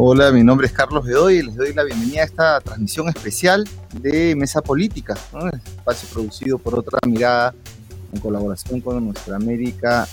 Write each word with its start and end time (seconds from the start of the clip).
Hola, 0.00 0.30
mi 0.30 0.44
nombre 0.44 0.68
es 0.68 0.72
Carlos 0.72 1.04
Bedoy 1.04 1.38
y 1.38 1.42
les 1.42 1.56
doy 1.56 1.74
la 1.74 1.82
bienvenida 1.82 2.20
a 2.20 2.24
esta 2.24 2.60
transmisión 2.60 3.08
especial 3.08 3.68
de 3.94 4.36
Mesa 4.36 4.62
Política, 4.62 5.16
¿no? 5.32 5.48
espacio 5.48 6.08
producido 6.12 6.56
por 6.56 6.78
otra 6.78 7.00
mirada 7.04 7.52
en 8.12 8.20
colaboración 8.20 8.80
con 8.80 9.04
Nuestra 9.04 9.34
América 9.34 10.06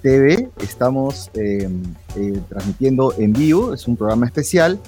TV. 0.00 0.48
Estamos 0.60 1.28
eh, 1.34 1.68
eh, 2.14 2.40
transmitiendo 2.48 3.14
en 3.18 3.32
vivo, 3.32 3.74
es 3.74 3.88
un 3.88 3.96
programa 3.96 4.26
especial 4.26 4.78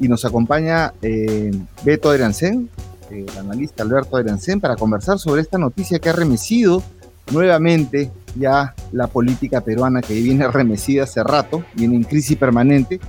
y 0.00 0.08
nos 0.08 0.24
acompaña 0.24 0.92
eh, 1.02 1.52
Beto 1.84 2.12
Erancén, 2.12 2.68
el 3.12 3.30
analista 3.38 3.84
Alberto 3.84 4.18
Erancén, 4.18 4.60
para 4.60 4.74
conversar 4.74 5.20
sobre 5.20 5.42
esta 5.42 5.56
noticia 5.56 6.00
que 6.00 6.08
ha 6.08 6.14
remecido 6.14 6.82
nuevamente 7.30 8.10
ya 8.36 8.74
la 8.92 9.06
política 9.06 9.60
peruana 9.60 10.02
que 10.02 10.14
viene 10.14 10.48
remecida 10.48 11.04
hace 11.04 11.22
rato, 11.22 11.64
viene 11.74 11.96
en 11.96 12.04
crisis 12.04 12.36
permanente, 12.36 13.00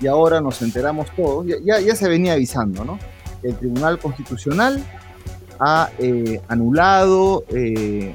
y 0.00 0.06
ahora 0.06 0.40
nos 0.40 0.62
enteramos 0.62 1.08
todos, 1.16 1.46
ya, 1.64 1.96
se 1.96 2.08
venía 2.08 2.34
avisando, 2.34 2.84
¿no? 2.84 2.98
El 3.42 3.56
Tribunal 3.56 3.98
Constitucional 3.98 4.80
ha 5.60 5.90
eh, 5.98 6.40
anulado 6.48 7.44
eh, 7.48 8.14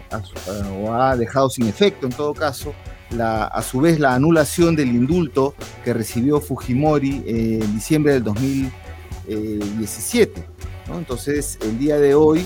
o 0.81 0.93
ha 0.93 1.17
dejado 1.17 1.49
sin 1.49 1.67
efecto, 1.67 2.07
en 2.07 2.13
todo 2.13 2.33
caso, 2.33 2.73
a 3.19 3.61
su 3.61 3.79
vez 3.79 3.99
la 3.99 4.15
anulación 4.15 4.75
del 4.75 4.89
indulto 4.89 5.53
que 5.83 5.93
recibió 5.93 6.41
Fujimori 6.41 7.23
en 7.27 7.71
diciembre 7.73 8.13
del 8.13 8.23
2017. 8.23 10.43
¿no? 10.87 10.97
Entonces, 10.97 11.59
el 11.61 11.77
día 11.77 11.97
de 11.97 12.15
hoy, 12.15 12.43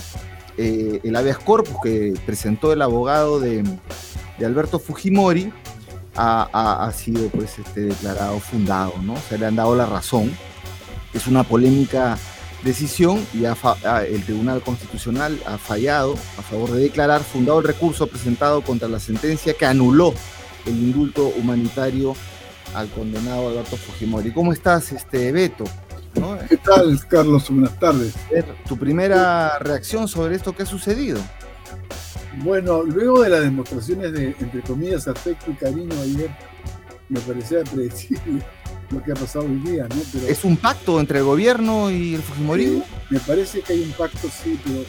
eh, 0.58 1.00
el 1.04 1.16
habeas 1.16 1.38
corpus 1.38 1.78
que 1.84 2.14
presentó 2.26 2.74
el 2.74 2.82
abogado 2.82 3.40
de, 3.40 3.64
Alberto 4.40 4.80
Fujimori 4.80 5.52
ha, 6.16 6.92
sido 6.96 7.30
pues, 7.30 7.60
este, 7.60 7.82
declarado 7.82 8.40
fundado, 8.40 8.94
¿no? 9.04 9.16
Se 9.30 9.38
le 9.38 9.46
han 9.46 9.56
dado 9.56 9.76
la 9.76 9.86
razón. 9.86 10.32
Es 11.14 11.28
una 11.28 11.44
polémica 11.44 12.18
decisión 12.64 13.26
y 13.34 13.46
el 13.46 14.24
Tribunal 14.24 14.62
Constitucional 14.62 15.40
ha 15.46 15.58
fallado 15.58 16.16
a 16.38 16.42
favor 16.42 16.72
de 16.72 16.82
declarar 16.82 17.22
fundado 17.22 17.60
el 17.60 17.66
recurso 17.66 18.08
presentado 18.08 18.62
contra 18.62 18.88
la 18.88 19.00
sentencia 19.00 19.54
que 19.54 19.66
anuló 19.66 20.14
el 20.66 20.74
indulto 20.74 21.28
humanitario 21.38 22.16
al 22.74 22.90
condenado 22.90 23.50
Alberto 23.50 23.78
Fujimori. 23.78 24.32
¿Cómo 24.32 24.54
estás, 24.54 24.92
este 24.92 25.32
Beto? 25.32 25.66
¿Qué 26.50 26.58
tal, 26.58 27.00
Carlos? 27.08 27.50
Buenas 27.50 27.78
tardes. 27.80 28.14
Tu 28.68 28.78
primera 28.78 29.60
reacción 29.60 30.08
sobre 30.08 30.36
esto 30.36 30.56
que 30.56 30.64
ha 30.64 30.66
sucedido. 30.66 31.20
Bueno, 32.44 32.84
luego 32.84 33.22
de 33.22 33.30
las 33.30 33.42
demostraciones 33.42 34.14
de, 34.14 34.36
entre 34.40 34.62
comillas, 34.62 35.08
afecto 35.08 35.52
y 35.52 35.56
cariño 35.56 35.94
ayer, 36.02 36.30
me 37.10 37.20
parecía 37.20 37.64
predecible 37.64 38.44
lo 38.92 39.04
que 39.04 39.12
ha 39.12 39.16
pasado 39.16 39.46
hoy 39.46 39.60
día, 39.60 39.88
¿no? 39.88 40.22
¿Es 40.28 40.44
un 40.44 40.58
pacto 40.58 41.00
entre 41.00 41.20
el 41.20 41.26
gobierno 41.26 41.90
y 41.92 42.16
el 42.16 42.22
Fujimorismo? 42.22 42.84
me 43.10 43.20
parece 43.20 43.62
que 43.62 43.74
hay 43.74 43.82
un 43.82 43.92
pacto, 43.92 44.30
sí, 44.30 44.60
pero 44.64 44.84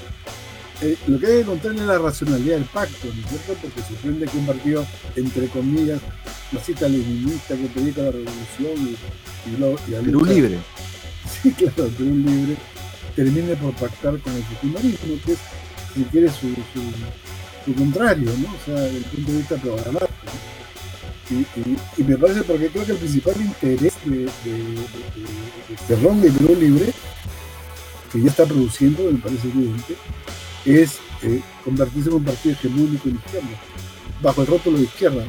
eh, 0.80 0.96
lo 1.06 1.18
que 1.18 1.26
hay 1.26 1.32
que 1.32 1.40
encontrar 1.40 1.74
es 1.74 1.80
la 1.82 1.98
racionalidad 1.98 2.56
del 2.56 2.66
pacto, 2.66 3.06
¿no 3.06 3.20
es 3.20 3.28
cierto? 3.28 3.54
Porque 3.62 3.82
sorprende 3.82 4.26
que 4.26 4.36
un 4.36 4.46
partido, 4.46 4.86
entre 5.16 5.48
comillas, 5.48 6.00
la 6.52 6.60
cita 6.60 6.88
leninista 6.88 7.56
que 7.56 7.66
predica 7.66 8.02
la 8.02 8.12
revolución 8.12 8.72
y, 8.76 9.50
y, 9.50 9.96
y 9.96 10.04
Perú 10.04 10.24
libre. 10.24 10.58
Claro, 11.58 11.90
Perú 11.90 12.14
libre, 12.14 12.56
termine 13.14 13.56
por 13.56 13.72
pactar 13.74 14.18
con 14.20 14.34
el 14.34 14.42
Fujimorismo, 14.44 15.14
que 15.24 15.32
es, 15.32 15.38
si 15.94 16.04
quiere, 16.04 16.28
su 16.30 17.74
contrario, 17.74 18.30
¿no? 18.38 18.48
O 18.48 18.64
sea, 18.64 18.82
desde 18.82 18.98
el 18.98 19.04
punto 19.04 19.32
de 19.32 19.38
vista 19.38 19.56
programático. 19.56 20.08
Y, 21.30 22.02
me 22.02 22.16
parece 22.16 22.42
porque 22.42 22.68
creo 22.68 22.86
que 22.86 22.92
el 22.92 22.98
principal 22.98 23.34
interés 23.38 23.92
de, 24.04 24.16
de, 24.16 24.28
de, 25.88 25.96
de, 25.96 26.30
Perú 26.30 26.56
Libre, 26.58 26.92
que 28.10 28.22
ya 28.22 28.30
está 28.30 28.46
produciendo, 28.46 29.10
me 29.12 29.18
parece 29.18 29.48
evidente, 29.48 29.94
es 30.64 30.98
eh, 31.22 31.42
convertirse 31.64 32.08
en 32.08 32.14
un 32.16 32.24
partido 32.24 32.54
hegemónico 32.54 33.08
en 33.10 33.16
izquierda, 33.16 33.60
bajo 34.22 34.40
el 34.40 34.46
rótulo 34.46 34.78
de 34.78 34.84
izquierda, 34.84 35.24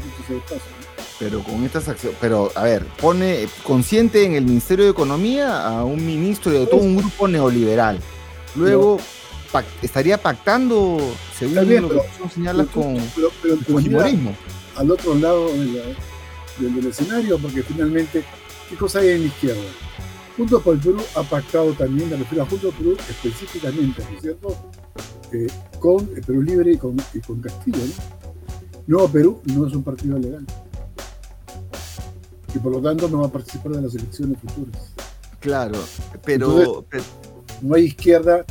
Pero 1.20 1.44
con 1.44 1.64
estas 1.66 1.88
acciones, 1.90 2.18
pero 2.22 2.50
a 2.56 2.64
ver, 2.64 2.86
pone 3.02 3.48
consciente 3.64 4.24
en 4.24 4.34
el 4.34 4.46
Ministerio 4.46 4.86
de 4.86 4.92
Economía 4.92 5.68
a 5.68 5.84
un 5.84 6.06
ministro 6.06 6.52
de 6.52 6.66
todo 6.66 6.80
un 6.80 6.96
grupo 6.96 7.28
neoliberal. 7.28 8.00
Luego 8.56 9.00
estaría 9.82 10.18
pactando, 10.18 10.98
según 11.38 11.56
lo 11.56 11.90
que 11.90 12.02
señalas, 12.34 12.68
con 12.68 12.96
el 12.96 13.66
fujimorismo. 13.66 14.36
Al 14.76 14.92
otro 14.92 15.16
lado 15.16 15.50
del 16.58 16.88
escenario, 16.88 17.38
porque 17.38 17.64
finalmente, 17.64 18.24
¿qué 18.70 18.76
cosa 18.76 19.00
hay 19.00 19.10
en 19.10 19.22
la 19.22 19.28
izquierda? 19.28 19.62
Juntos 20.38 20.62
por 20.64 20.76
el 20.76 20.80
Perú 20.80 21.02
ha 21.16 21.24
pactado 21.24 21.74
también, 21.74 22.10
me 22.10 22.16
refiero 22.16 22.44
a 22.44 22.48
Juntos 22.48 22.74
por 22.74 22.88
el 22.88 22.94
Perú 22.94 23.10
específicamente, 23.10 24.04
¿no 24.10 24.16
es 24.16 24.22
cierto? 24.22 24.56
Eh, 25.34 25.48
con 25.80 26.10
el 26.16 26.22
Perú 26.22 26.42
Libre 26.42 26.72
y 26.72 26.78
con, 26.78 26.96
Castillo, 27.42 27.78
¿no? 27.78 28.20
Nuevo 28.88 29.10
Perú 29.10 29.42
no 29.46 29.68
es 29.68 29.74
un 29.76 29.84
partido 29.84 30.18
legal. 30.18 30.46
Y 32.54 32.60
por 32.60 32.72
lo 32.72 32.82
tanto 32.82 33.08
no 33.08 33.22
va 33.22 33.28
a 33.28 33.32
participar 33.32 33.74
de 33.74 33.82
las 33.82 33.96
elecciones 33.96 34.38
futuras. 34.40 34.94
Claro, 35.40 35.80
pero 36.24 36.86
no 37.62 37.76
hay 37.76 37.86
izquierda 37.86 38.46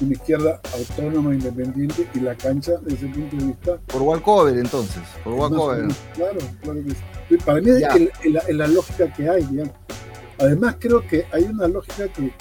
una 0.00 0.12
izquierda 0.12 0.60
autónoma, 0.74 1.34
independiente 1.34 2.08
y 2.14 2.20
la 2.20 2.34
cancha 2.34 2.72
desde 2.82 3.06
ese 3.06 3.14
punto 3.14 3.36
de 3.36 3.44
vista. 3.44 3.78
Por 3.86 4.02
walkover 4.02 4.58
entonces, 4.58 5.02
por 5.22 5.34
walkover. 5.34 5.88
Claro, 6.14 6.38
claro 6.62 6.84
que 6.84 6.90
sí. 6.90 7.36
Para 7.44 7.60
mí 7.60 7.70
es, 7.70 8.54
la, 8.54 8.66
lógica 8.66 9.12
que 9.12 9.28
hay, 9.28 9.44
digamos. 9.44 9.74
Además 10.38 10.76
creo 10.78 11.06
que 11.06 11.26
hay 11.32 11.44
una 11.44 11.68
lógica 11.68 12.08
que, 12.08 12.32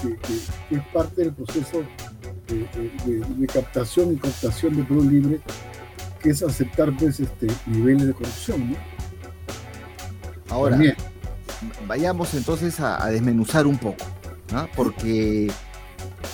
es 0.71 0.81
parte 0.93 1.21
del 1.21 1.33
proceso 1.33 1.83
de, 2.47 3.47
captación 3.47 4.13
y 4.13 4.17
cooptación 4.17 4.77
de 4.77 4.83
Perú 4.83 5.03
Libre, 5.03 5.39
que 6.21 6.29
es 6.29 6.41
aceptar 6.41 6.95
pues 6.97 7.19
este 7.19 7.47
niveles 7.67 8.07
de 8.07 8.13
corrupción, 8.13 8.71
¿no? 8.71 8.98
Ahora, 10.49 10.79
vayamos 11.87 12.33
entonces 12.33 12.79
a, 12.79 13.05
desmenuzar 13.07 13.67
un 13.67 13.77
poco, 13.77 14.05
¿no? 14.51 14.67
porque 14.75 15.51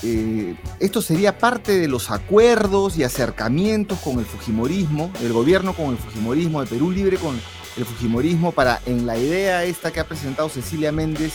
eh, 0.04 0.56
esto 0.80 1.02
sería 1.02 1.38
parte 1.38 1.78
de 1.80 1.88
los 1.88 2.12
acuerdos 2.12 2.98
y 2.98 3.04
acercamientos 3.04 4.00
con 4.00 4.20
el 4.20 4.26
Fujimorismo, 4.26 5.12
el 5.22 5.34
gobierno 5.34 5.74
con 5.74 5.88
el 5.92 5.98
Fujimorismo, 5.98 6.62
de 6.62 6.68
Perú 6.68 6.92
Libre 6.92 7.18
con 7.18 7.40
el 7.78 7.86
Fujimorismo, 7.86 8.52
para 8.52 8.82
en 8.86 9.06
la 9.06 9.18
idea 9.18 9.64
esta 9.64 9.92
que 9.92 10.00
ha 10.00 10.08
presentado 10.08 10.50
Cecilia 10.50 10.92
Méndez, 10.92 11.34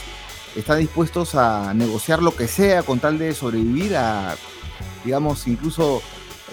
están 0.57 0.79
dispuestos 0.79 1.35
a 1.35 1.75
negociar 1.75 2.23
lo 2.23 2.35
que 2.35 2.49
sea 2.49 2.83
con 2.83 2.99
tal 2.99 3.19
de 3.19 3.35
sobrevivir 3.35 3.97
a, 3.97 4.35
digamos, 5.05 5.47
incluso 5.47 6.03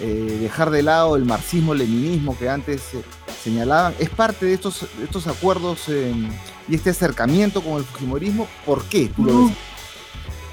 eh, 0.00 0.38
dejar 0.40 0.70
de 0.70 0.82
lado 0.82 1.16
el 1.16 1.24
marxismo-leninismo 1.24 2.38
que 2.38 2.48
antes 2.48 2.94
eh, 2.94 3.02
señalaban. 3.42 3.94
Es 3.98 4.10
parte 4.10 4.46
de 4.46 4.54
estos, 4.54 4.86
estos 5.02 5.26
acuerdos 5.26 5.88
y 5.88 6.74
este 6.74 6.90
acercamiento 6.90 7.62
con 7.62 7.74
el 7.74 7.84
Fujimorismo. 7.84 8.48
¿Por 8.64 8.84
qué 8.84 9.10
tú 9.14 9.24
lo 9.24 9.46
ves? 9.46 9.56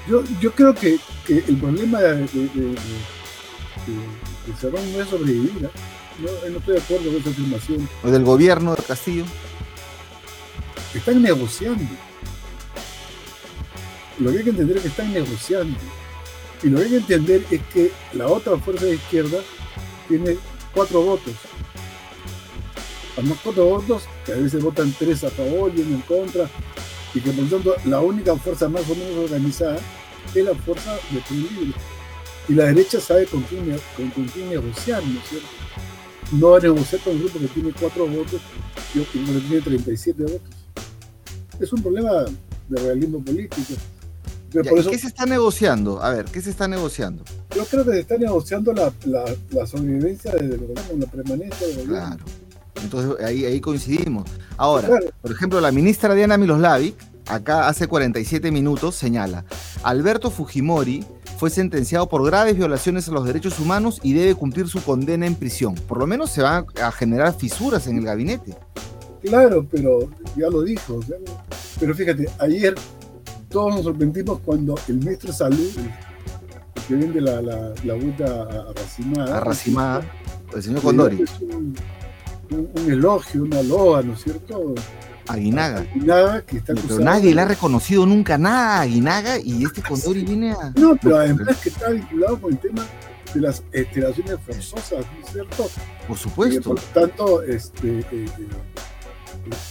Yo, 0.08 0.22
yo 0.40 0.52
creo 0.52 0.74
que, 0.74 0.98
el 1.28 1.56
problema 1.56 1.98
de, 2.00 2.14
de, 2.28 2.48
de, 2.48 2.76
no 4.70 5.02
es 5.02 5.08
sobrevivir. 5.08 5.64
¿eh? 5.64 5.70
No, 6.18 6.50
no, 6.50 6.58
estoy 6.58 6.74
de 6.74 6.80
acuerdo 6.80 7.10
con 7.10 7.20
esa 7.20 7.30
afirmación. 7.30 7.88
¿O 8.04 8.10
del 8.10 8.24
gobierno 8.24 8.74
de 8.74 8.82
Castillo? 8.82 9.24
Están 10.94 11.22
negociando. 11.22 11.84
Lo 14.18 14.30
que 14.30 14.38
hay 14.38 14.44
que 14.44 14.50
entender 14.50 14.76
es 14.76 14.82
que 14.82 14.88
están 14.88 15.12
negociando. 15.12 15.78
Y 16.62 16.68
lo 16.68 16.78
que 16.78 16.84
hay 16.84 16.90
que 16.90 16.96
entender 16.96 17.44
es 17.50 17.60
que 17.72 17.92
la 18.14 18.28
otra 18.28 18.56
fuerza 18.58 18.86
de 18.86 18.94
izquierda 18.94 19.38
tiene 20.08 20.38
cuatro 20.72 21.02
votos. 21.02 21.34
Cuatro 23.42 23.64
votos 23.64 24.02
que 24.24 24.32
a 24.32 24.36
veces 24.36 24.62
votan 24.62 24.94
tres 24.98 25.24
a 25.24 25.30
favor 25.30 25.72
y 25.74 25.80
uno 25.80 25.96
en 25.96 26.02
contra, 26.02 26.50
y 27.14 27.20
que 27.20 27.30
por 27.30 27.44
lo 27.44 27.50
tanto 27.50 27.74
la 27.86 28.00
única 28.00 28.36
fuerza 28.36 28.68
más 28.68 28.82
o 28.90 28.94
menos 28.94 29.16
organizada 29.24 29.78
es 30.34 30.44
la 30.44 30.54
fuerza 30.54 30.94
de 31.10 31.20
Perú 31.20 31.48
Libre. 31.58 31.78
Y 32.48 32.54
la 32.54 32.64
derecha 32.66 33.00
sabe 33.00 33.26
con 33.26 33.42
quién, 33.42 33.68
negociar, 34.48 35.02
¿no 35.04 35.18
es 35.18 35.28
cierto? 35.28 35.48
No 36.32 36.50
va 36.50 36.58
a 36.58 36.60
negociar 36.60 37.00
con 37.00 37.14
un 37.14 37.20
grupo 37.20 37.38
que 37.38 37.46
tiene 37.48 37.72
cuatro 37.72 38.06
votos 38.06 38.40
y 38.94 39.00
otro 39.00 39.12
que 39.12 39.40
tiene 39.40 39.62
37 39.62 40.22
votos. 40.22 40.40
Es 41.58 41.72
un 41.72 41.82
problema 41.82 42.24
de 42.68 42.80
realismo 42.82 43.24
político. 43.24 43.72
¿Qué 44.52 44.98
se 44.98 45.06
está 45.06 45.26
negociando? 45.26 46.02
A 46.02 46.10
ver, 46.10 46.24
¿qué 46.26 46.40
se 46.40 46.50
está 46.50 46.68
negociando? 46.68 47.24
Yo 47.54 47.64
creo 47.64 47.84
que 47.84 47.92
se 47.92 48.00
está 48.00 48.16
negociando 48.16 48.72
la, 48.72 48.92
la, 49.50 49.66
sobrevivencia 49.66 50.32
del 50.32 50.58
gobierno, 50.58 50.82
la 50.98 51.06
permanencia 51.06 51.66
del 51.66 51.76
gobierno. 51.76 52.16
Claro. 52.16 52.45
Entonces 52.82 53.24
ahí, 53.24 53.44
ahí 53.44 53.60
coincidimos. 53.60 54.28
Ahora, 54.56 54.88
por 55.22 55.32
ejemplo, 55.32 55.60
la 55.60 55.72
ministra 55.72 56.14
Diana 56.14 56.36
Miloslavic, 56.36 56.94
acá 57.26 57.68
hace 57.68 57.86
47 57.86 58.50
minutos, 58.50 58.94
señala, 58.94 59.44
Alberto 59.82 60.30
Fujimori 60.30 61.04
fue 61.36 61.50
sentenciado 61.50 62.08
por 62.08 62.24
graves 62.24 62.56
violaciones 62.56 63.08
a 63.08 63.12
los 63.12 63.26
derechos 63.26 63.60
humanos 63.60 64.00
y 64.02 64.14
debe 64.14 64.34
cumplir 64.34 64.68
su 64.68 64.82
condena 64.82 65.26
en 65.26 65.34
prisión. 65.34 65.74
Por 65.74 65.98
lo 65.98 66.06
menos 66.06 66.30
se 66.30 66.42
van 66.42 66.66
a 66.82 66.90
generar 66.90 67.34
fisuras 67.34 67.86
en 67.86 67.98
el 67.98 68.04
gabinete. 68.04 68.56
Claro, 69.22 69.66
pero 69.70 70.08
ya 70.36 70.48
lo 70.48 70.62
dijo. 70.62 71.00
pero 71.78 71.94
fíjate, 71.94 72.28
ayer 72.38 72.74
todos 73.50 73.74
nos 73.74 73.84
sorprendimos 73.84 74.40
cuando 74.44 74.74
el 74.88 74.96
ministro 74.98 75.30
de 75.30 75.36
Salud, 75.36 75.70
el 75.78 76.82
que 76.82 76.94
vende 76.94 77.20
la, 77.20 77.42
la, 77.42 77.72
la 77.84 77.94
vuelta 77.94 78.42
arracimada, 78.70 79.36
Arracimada, 79.36 80.04
el 80.54 80.62
señor 80.62 80.82
Condori, 80.82 81.22
es 81.22 81.40
un, 81.40 81.74
un- 82.50 82.70
un 82.74 82.90
elogio, 82.92 83.42
una 83.44 83.62
loa, 83.62 84.02
¿no 84.02 84.14
es 84.14 84.22
cierto? 84.22 84.74
Aguinaga. 85.28 85.78
Aguinaga, 85.80 86.42
que 86.42 86.58
está 86.58 86.74
Pero 86.74 87.00
nadie 87.00 87.34
le 87.34 87.40
ha 87.40 87.44
reconocido 87.46 88.06
nunca 88.06 88.38
nada 88.38 88.78
a 88.78 88.80
Aguinaga 88.82 89.38
y 89.38 89.64
este 89.64 89.82
Condori 89.82 90.24
viene 90.24 90.52
a. 90.52 90.72
No, 90.76 90.96
pero 91.02 91.16
además 91.18 91.56
que 91.58 91.68
está 91.70 91.90
vinculado 91.90 92.40
con 92.40 92.52
el 92.52 92.58
tema 92.58 92.84
de 93.34 93.40
las 93.40 93.62
esteraciones 93.72 94.36
forzosas, 94.46 95.04
¿no 95.18 95.26
es 95.26 95.32
cierto? 95.32 95.68
Por 96.06 96.16
Y 96.16 96.20
supuesto. 96.20 96.62
por 96.70 96.76
lo 96.76 96.82
tanto, 97.00 97.42
este, 97.42 97.98
eh, 97.98 98.04
eh, 98.12 98.28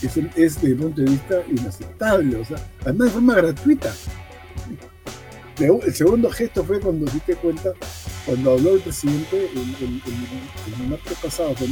es, 0.02 0.16
es 0.16 0.34
desde 0.34 0.66
el 0.68 0.76
punto 0.76 1.00
de 1.00 1.10
vista 1.10 1.36
inaceptable, 1.50 2.36
o 2.36 2.44
sea, 2.44 2.58
además 2.82 3.06
de 3.08 3.12
forma 3.14 3.34
gratuita. 3.34 3.92
El 5.58 5.94
segundo 5.94 6.30
gesto 6.30 6.62
fue 6.64 6.78
cuando 6.80 7.10
se 7.10 7.18
te 7.20 7.34
cuenta, 7.36 7.72
cuando 8.26 8.52
habló 8.52 8.74
el 8.74 8.80
presidente 8.80 9.50
el, 9.54 9.58
el, 9.58 10.02
el- 10.04 10.82
el 10.82 10.88
martes 10.90 11.16
pasado, 11.22 11.54
pues, 11.58 11.70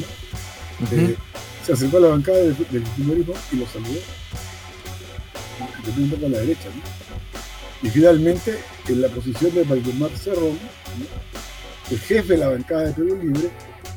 Eh, 0.92 1.16
se 1.64 1.72
acercó 1.72 1.96
a 1.98 2.00
la 2.00 2.08
bancada 2.08 2.38
del, 2.38 2.56
del 2.70 2.82
y 3.52 3.56
lo 3.56 3.66
saludó. 3.66 4.00
Un 5.96 6.10
poco 6.10 6.26
a 6.26 6.28
la 6.28 6.38
derecha, 6.38 6.68
¿no? 6.74 7.88
Y 7.88 7.90
finalmente, 7.90 8.58
en 8.88 9.02
la 9.02 9.08
posición 9.08 9.54
de 9.54 9.64
Valdemar 9.64 10.10
Cerrón, 10.16 10.52
¿no? 10.98 11.06
el 11.90 11.98
jefe 11.98 12.32
de 12.32 12.38
la 12.38 12.48
bancada 12.48 12.84
de 12.84 12.92
Perú 12.94 13.18
Libre, 13.22 13.50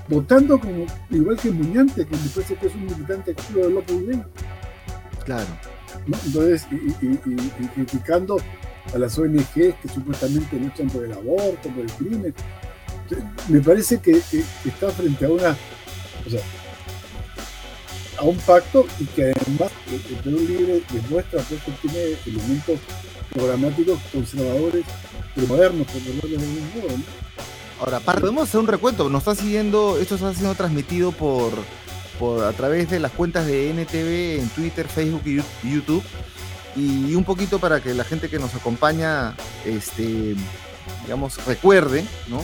votando 0.09 0.59
como 0.59 0.85
igual 1.09 1.37
que 1.37 1.49
Muñante, 1.51 2.05
que 2.05 2.15
me 2.15 2.29
parece 2.29 2.55
que 2.55 2.67
es 2.67 2.75
un 2.75 2.85
militante 2.85 3.31
activo 3.31 3.61
de 3.65 3.69
López 3.71 3.95
Ibén, 3.95 4.25
Claro. 5.25 5.47
¿no? 6.05 6.17
Entonces, 6.25 6.67
y, 6.71 6.75
y- 7.05 7.19
y- 7.25 7.63
y 7.63 7.67
criticando 7.67 8.37
a 8.93 8.97
las 8.97 9.17
ONGs 9.17 9.45
que 9.53 9.89
supuestamente 9.93 10.57
luchan 10.59 10.89
por 10.89 11.03
el 11.05 11.13
aborto, 11.13 11.69
por 11.69 11.83
el 11.83 11.91
crimen. 11.93 12.33
Entonces, 13.03 13.49
Me 13.49 13.61
parece 13.61 13.99
que, 13.99 14.13
que- 14.29 14.43
que 14.63 14.69
está 14.69 14.89
frente 14.91 15.25
a 15.25 15.29
una, 15.29 15.57
o 16.25 16.29
sea, 16.29 16.41
a 18.17 18.23
un 18.23 18.37
pacto 18.37 18.85
y 18.99 19.05
que 19.05 19.23
además 19.23 19.71
el, 19.91 19.99
Perú 20.17 20.39
Libre 20.39 20.81
demuestra 20.91 21.41
pues, 21.43 21.61
que 21.63 21.71
tiene 21.87 22.17
elementos 22.25 22.79
programáticos 23.33 23.99
conservadores, 24.11 24.85
pero 25.35 25.47
modernos, 25.47 25.87
por 25.87 26.01
de 26.01 26.35
algún 26.35 26.71
modo. 26.75 26.97
¿no? 26.97 27.03
Ahora, 27.79 27.99
podemos 27.99 28.43
hacer 28.47 28.59
un 28.59 28.67
recuento. 28.67 29.09
Nos 29.09 29.21
está 29.21 29.35
siguiendo, 29.35 29.99
esto 29.99 30.15
está 30.15 30.33
siendo 30.33 30.55
transmitido 30.55 31.11
por, 31.11 31.51
por 32.17 32.43
a 32.43 32.53
través 32.53 32.89
de 32.89 32.99
las 32.99 33.11
cuentas 33.11 33.45
de 33.45 33.69
NTV 33.69 34.41
en 34.41 34.49
Twitter, 34.49 34.87
Facebook 34.87 35.21
y 35.25 35.71
YouTube. 35.71 36.03
Y 36.75 37.15
un 37.15 37.23
poquito 37.23 37.59
para 37.59 37.81
que 37.81 37.93
la 37.93 38.03
gente 38.03 38.29
que 38.29 38.39
nos 38.39 38.53
acompaña, 38.55 39.35
este, 39.65 40.35
digamos, 41.03 41.43
recuerde, 41.45 42.03
¿no? 42.27 42.41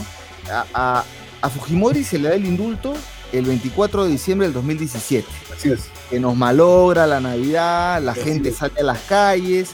A 0.74 1.04
Fujimori 1.50 2.04
se 2.04 2.20
le 2.20 2.30
da 2.30 2.36
el 2.36 2.46
indulto 2.46 2.94
el 3.34 3.46
24 3.46 4.06
de 4.06 4.12
diciembre 4.12 4.48
del 4.48 4.54
2017 4.54 5.28
Así 5.54 5.72
es. 5.72 5.82
que 6.10 6.20
nos 6.20 6.36
malogra 6.36 7.06
la 7.08 7.20
Navidad, 7.20 8.02
la 8.02 8.14
Así 8.14 8.22
gente 8.22 8.50
es. 8.50 8.58
sale 8.58 8.80
a 8.80 8.84
las 8.84 9.00
calles, 9.02 9.72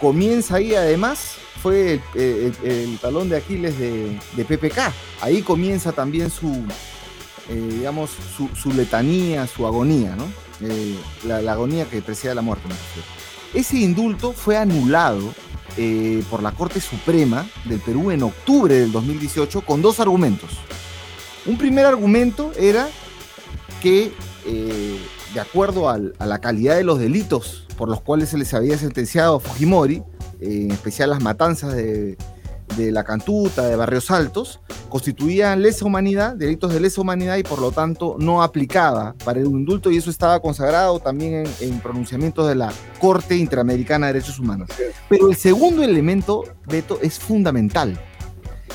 comienza 0.00 0.56
ahí 0.56 0.74
además, 0.74 1.32
fue 1.62 2.00
el, 2.14 2.20
el- 2.20 2.54
el 2.70 2.98
talón 2.98 3.28
de 3.28 3.36
Aquiles 3.38 3.78
de, 3.78 4.16
de 4.36 4.44
PPK, 4.44 4.92
ahí 5.22 5.42
comienza 5.42 5.90
también 5.92 6.30
su, 6.30 6.52
eh, 7.48 7.68
digamos, 7.72 8.10
su, 8.36 8.48
su 8.54 8.72
letanía, 8.72 9.46
su 9.46 9.66
agonía, 9.66 10.14
¿no? 10.14 10.24
Eh, 10.60 10.96
la, 11.26 11.40
la 11.40 11.52
agonía 11.52 11.84
que 11.86 12.02
precede 12.02 12.32
a 12.32 12.34
la 12.34 12.42
muerte. 12.42 12.68
Ese 13.54 13.78
indulto 13.78 14.32
fue 14.32 14.56
anulado 14.56 15.32
eh, 15.76 16.22
por 16.28 16.42
la 16.42 16.52
Corte 16.52 16.80
Suprema 16.80 17.46
del 17.64 17.80
Perú 17.80 18.10
en 18.10 18.22
octubre 18.24 18.74
del 18.74 18.92
2018 18.92 19.62
con 19.62 19.80
dos 19.80 20.00
argumentos. 20.00 20.50
Un 21.46 21.56
primer 21.58 21.86
argumento 21.86 22.52
era 22.58 22.88
que, 23.82 24.12
eh, 24.46 24.98
de 25.34 25.40
acuerdo 25.40 25.88
al- 25.88 26.14
a 26.18 26.26
la 26.26 26.40
calidad 26.40 26.76
de 26.76 26.84
los 26.84 26.98
delitos 26.98 27.66
por 27.76 27.88
los 27.88 28.00
cuales 28.00 28.28
se 28.30 28.38
les 28.38 28.52
había 28.54 28.76
sentenciado 28.76 29.36
a 29.36 29.40
Fujimori, 29.40 30.02
eh, 30.40 30.62
en 30.64 30.70
especial 30.72 31.10
las 31.10 31.22
matanzas 31.22 31.74
de, 31.74 32.16
de 32.76 32.92
la 32.92 33.04
Cantuta, 33.04 33.66
de 33.66 33.76
Barrios 33.76 34.10
Altos, 34.10 34.60
constituían 34.88 35.62
lesa 35.62 35.84
humanidad, 35.84 36.34
delitos 36.34 36.72
de 36.72 36.80
lesa 36.80 37.00
humanidad 37.00 37.36
y 37.36 37.42
por 37.42 37.60
lo 37.60 37.70
tanto 37.72 38.16
no 38.18 38.42
aplicaba 38.42 39.14
para 39.24 39.38
el 39.40 39.46
indulto 39.46 39.90
y 39.90 39.96
eso 39.96 40.10
estaba 40.10 40.40
consagrado 40.40 40.98
también 40.98 41.46
en, 41.46 41.46
en 41.60 41.80
pronunciamientos 41.80 42.48
de 42.48 42.56
la 42.56 42.72
Corte 43.00 43.36
Interamericana 43.36 44.08
de 44.08 44.14
Derechos 44.14 44.38
Humanos. 44.38 44.68
Pero 45.08 45.30
el 45.30 45.36
segundo 45.36 45.82
elemento, 45.82 46.44
Beto, 46.66 46.98
es 47.00 47.18
fundamental. 47.18 47.98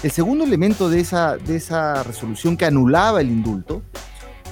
El 0.04 0.12
segundo 0.12 0.44
elemento 0.44 0.90
de 0.90 1.00
esa, 1.00 1.38
de 1.38 1.56
esa 1.56 2.04
resolución 2.04 2.58
que 2.58 2.66
anulaba 2.66 3.22
el 3.22 3.30
indulto 3.30 3.82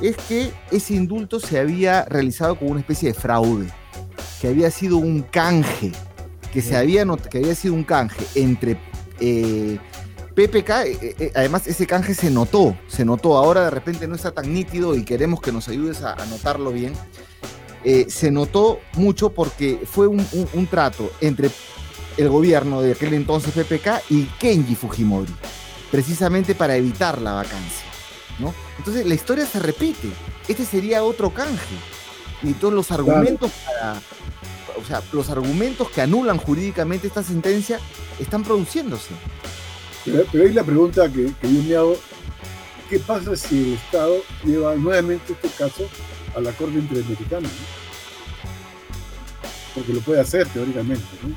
es 0.02 0.16
que 0.18 0.52
ese 0.72 0.94
indulto 0.96 1.40
se 1.40 1.60
había 1.60 2.06
realizado 2.06 2.56
como 2.58 2.72
una 2.72 2.80
especie 2.80 3.12
de 3.14 3.20
fraude, 3.20 3.68
que 4.42 4.48
había 4.48 4.72
sido 4.72 4.98
un 4.98 5.22
canje, 5.24 5.92
que, 6.54 6.62
se 6.62 6.76
había, 6.78 7.06
que 7.30 7.40
había 7.40 7.54
sido 7.54 7.74
un 7.74 7.84
canje 7.84 8.26
entre 8.36 8.78
eh, 9.20 9.78
PPK, 10.34 10.70
eh, 10.70 11.16
eh, 11.20 11.32
además 11.36 11.68
ese 11.68 11.86
canje 11.86 12.14
se 12.16 12.32
notó, 12.32 12.76
se 12.88 13.04
notó, 13.04 13.38
ahora 13.38 13.66
de 13.66 13.70
repente 13.72 14.08
no 14.08 14.16
está 14.16 14.32
tan 14.32 14.52
nítido 14.54 14.96
y 14.96 15.04
queremos 15.04 15.42
que 15.42 15.52
nos 15.52 15.68
ayudes 15.68 16.02
a, 16.02 16.14
a 16.14 16.26
notarlo 16.28 16.72
bien, 16.72 16.94
se 18.08 18.30
notó 18.32 18.80
mucho 18.96 19.32
porque 19.32 19.82
fue 19.86 20.06
un, 20.08 20.20
un- 20.34 20.48
un 20.54 20.68
trato 20.68 21.12
entre 21.20 21.50
el 22.22 22.30
gobierno 22.30 22.82
de 22.82 22.94
aquel 22.94 23.14
entonces 23.14 23.54
PPK 23.54 24.04
y 24.10 24.26
Kenji 24.40 24.76
Fujimori, 24.76 25.34
precisamente 25.90 26.56
para 26.56 26.76
evitar 26.76 27.22
la 27.22 27.34
vacancia. 27.34 27.86
¿no? 28.40 28.54
Entonces 28.78 29.06
la 29.06 29.14
historia 29.14 29.46
se 29.46 29.60
repite. 29.60 30.10
Este 30.48 30.66
sería 30.66 31.04
otro 31.04 31.34
canje. 31.34 31.76
Y 32.44 32.54
todos 32.54 32.74
los 32.74 32.92
argumentos 32.92 33.52
para. 33.66 34.02
O 34.80 34.84
sea, 34.84 35.02
los 35.12 35.30
argumentos 35.30 35.90
que 35.92 36.02
anulan 36.02 36.38
jurídicamente 36.40 37.06
esta 37.08 37.22
sentencia 37.22 37.80
están 38.20 38.44
produciéndose. 38.44 39.14
Pero, 40.04 40.26
pero 40.32 40.44
ahí 40.46 40.54
la 40.54 40.64
pregunta 40.64 41.08
que, 41.08 41.32
que 41.40 41.54
yo 41.54 41.62
me 41.62 41.76
hago, 41.76 41.96
¿qué 42.90 42.98
pasa 42.98 43.36
si 43.36 43.60
el 43.60 43.74
Estado 43.76 44.16
lleva 44.44 44.76
nuevamente 44.76 45.34
este 45.34 45.50
caso 45.50 45.88
a 46.36 46.42
la 46.42 46.52
Corte 46.54 46.80
Interamericana? 46.80 47.48
¿no? 47.48 47.82
Porque 49.76 49.94
lo 49.94 50.00
puede 50.02 50.22
hacer 50.22 50.48
teóricamente. 50.48 51.06
¿no? 51.22 51.36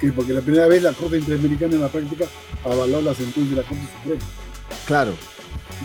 Que 0.00 0.12
porque 0.12 0.32
la 0.32 0.40
primera 0.40 0.66
vez 0.66 0.82
la 0.82 0.92
Corte 0.92 1.18
Interamericana 1.18 1.74
en 1.74 1.80
la 1.80 1.88
práctica 1.88 2.26
avaló 2.64 3.00
la 3.00 3.14
sentencia 3.14 3.56
de 3.56 3.62
la 3.62 3.68
Corte 3.68 3.84
Suprema. 4.02 4.22
Claro. 4.86 5.14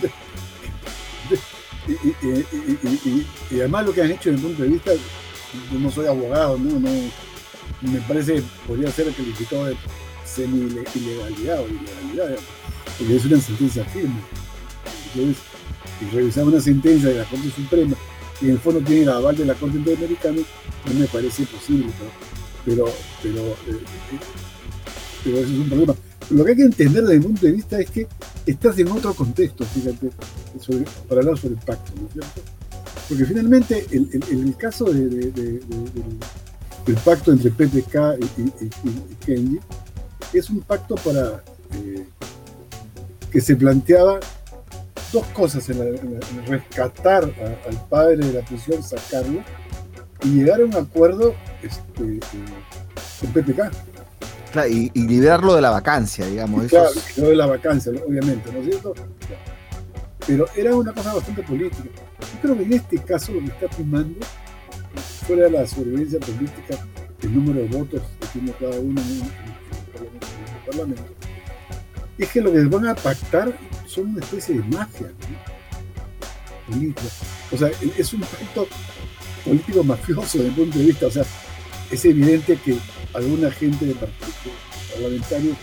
Y, 1.86 3.60
además 3.60 3.86
lo 3.86 3.93
que 3.93 4.01
han 4.01 4.12
hecho 4.12 4.32
desde 4.32 4.41
el 4.41 4.48
punto 4.48 4.63
de 4.63 4.70
vista, 4.70 4.93
yo 4.93 5.79
no 5.79 5.91
soy 5.91 6.08
abogado, 6.08 6.58
no, 6.58 6.79
no 6.79 6.89
me 7.91 8.00
parece 8.01 8.41
podría 8.67 8.91
ser 8.91 9.12
calificado 9.13 9.65
de 9.65 9.75
semi-ilegalidad 10.25 11.62
o 11.62 11.67
ilegalidad, 11.67 12.39
porque 12.98 13.15
es 13.15 13.25
una 13.25 13.39
sentencia 13.39 13.84
firme. 13.86 14.22
Entonces, 15.13 15.43
revisar 16.12 16.46
una 16.46 16.60
sentencia 16.60 17.10
de 17.10 17.15
la 17.20 17.25
Corte 17.25 17.51
Suprema 17.51 17.96
y 18.41 18.46
en 18.46 18.51
el 18.51 18.60
fondo 18.60 18.82
tiene 18.82 19.03
el 19.03 19.10
aval 19.10 19.36
de 19.36 19.46
la 19.46 19.53
Corte 19.53 19.77
Interamericana, 19.77 20.41
no 20.86 21.00
me 21.00 21.05
parece 21.08 21.46
posible, 21.46 21.88
pero, 22.65 22.86
pero, 23.22 23.41
eh, 23.67 23.84
pero 25.24 25.38
eso 25.38 25.48
es 25.51 25.60
un 25.60 25.67
problema. 25.70 25.96
Lo 26.29 26.43
que 26.46 26.51
hay 26.51 26.58
que 26.58 26.63
entender 26.63 27.01
desde 27.03 27.15
el 27.15 27.22
punto 27.24 27.46
de 27.46 27.51
vista 27.51 27.79
es 27.79 27.89
que 27.89 28.08
estás 28.46 28.77
en 28.79 28.88
otro 28.91 29.13
contexto, 29.13 29.65
fíjate, 29.65 30.10
para 31.10 31.22
hablar 31.22 31.38
sobre 31.38 31.55
el 31.55 31.60
pacto, 31.62 31.91
¿no 32.00 32.08
es 32.08 32.13
cierto? 32.13 32.41
Porque 33.10 33.25
finalmente 33.25 33.86
el, 33.91 34.10
el- 34.13 34.39
el- 34.48 34.55
caso 34.58 34.86
de- 34.86 35.08
de- 35.10 35.32
de- 35.32 35.60
de- 35.60 35.60
del, 36.86 36.96
pacto 37.03 37.32
entre 37.34 37.51
PPK 37.51 38.15
y, 38.38 38.41
y- 38.65 39.15
Kenji 39.25 39.60
es 40.34 40.50
un 40.50 40.62
pacto 40.62 40.96
para 40.96 41.43
eh, 41.75 42.05
que 43.32 43.41
se 43.41 43.55
planteaba 43.55 44.20
dos 45.12 45.25
cosas 45.27 45.67
en, 45.70 45.79
la- 45.79 45.86
en 45.86 46.20
en 46.38 46.46
rescatar 46.48 47.24
al 47.25 47.88
padre 47.89 48.17
de 48.17 48.34
la 48.34 48.46
prisión, 48.46 48.82
sacarlo 48.82 49.41
y 50.24 50.27
llegar 50.30 50.62
a 50.62 50.65
un 50.65 50.75
acuerdo 50.75 51.36
este, 51.62 52.15
eh, 52.15 52.20
con 53.20 53.32
PPK. 53.34 53.72
Claro, 54.51 54.70
y, 54.70 54.92
y 54.94 55.08
liberarlo 55.08 55.56
de 55.56 55.62
la 55.62 55.72
vacancia, 55.72 56.25
digamos. 56.27 56.68
Claro, 56.68 56.89
es- 56.89 57.18
lo 57.18 57.30
de 57.30 57.36
la 57.36 57.46
vacancia, 57.48 57.92
¿no? 57.92 58.01
obviamente, 58.08 58.51
¿no 58.51 58.60
es 58.60 58.65
cierto? 58.65 58.94
Pero 60.25 60.46
era 60.56 60.75
una 60.75 60.94
cosa 60.94 61.13
bastante 61.13 61.44
política. 61.44 61.84
Yo 61.84 62.39
creo 62.42 62.58
que 62.58 62.63
en 62.63 62.74
este 62.74 62.98
caso 63.00 63.32
lo 63.34 63.39
que 63.42 63.48
está 63.48 63.68
primando, 63.68 64.20
fuera 65.27 65.44
de 65.46 65.51
la 65.51 65.68
sobrevivencia 65.68 66.20
política, 66.20 66.77
el 67.22 67.34
número 67.36 67.62
de 67.62 67.68
votos 67.68 68.01
que 68.20 68.27
tiene 68.27 68.51
cada 68.60 68.80
uno 68.80 69.01
en, 69.01 69.08
el 69.10 69.22
Parlamento, 69.92 70.27
en 70.48 70.56
el 70.56 70.65
Parlamento, 70.70 71.03
es 72.18 72.30
que 72.30 72.42
lo 72.42 72.51
que 72.53 72.63
van 72.65 72.88
a 72.88 72.96
pactar 72.96 73.58
son 73.88 74.08
una 74.12 74.20
especie 74.22 74.56
de 74.60 74.63
mafia 74.75 75.08
¿no? 75.08 76.74
política. 76.74 77.01
O 77.51 77.58
sea, 77.58 77.70
es 77.98 78.13
un 78.13 78.22
pacto 78.22 78.68
político 79.45 79.83
mafioso 79.83 80.38
desde 80.38 80.50
el 80.50 80.55
punto 80.55 80.79
de 80.79 80.85
vista. 80.85 81.07
O 81.07 81.12
sea, 81.12 81.23
es 81.91 82.05
evidente 82.05 82.57
que 82.57 82.77
alguna 83.13 83.51
gente 83.51 83.85
de 83.85 83.93
partido, 83.93 84.55
parlamentarios 84.91 85.57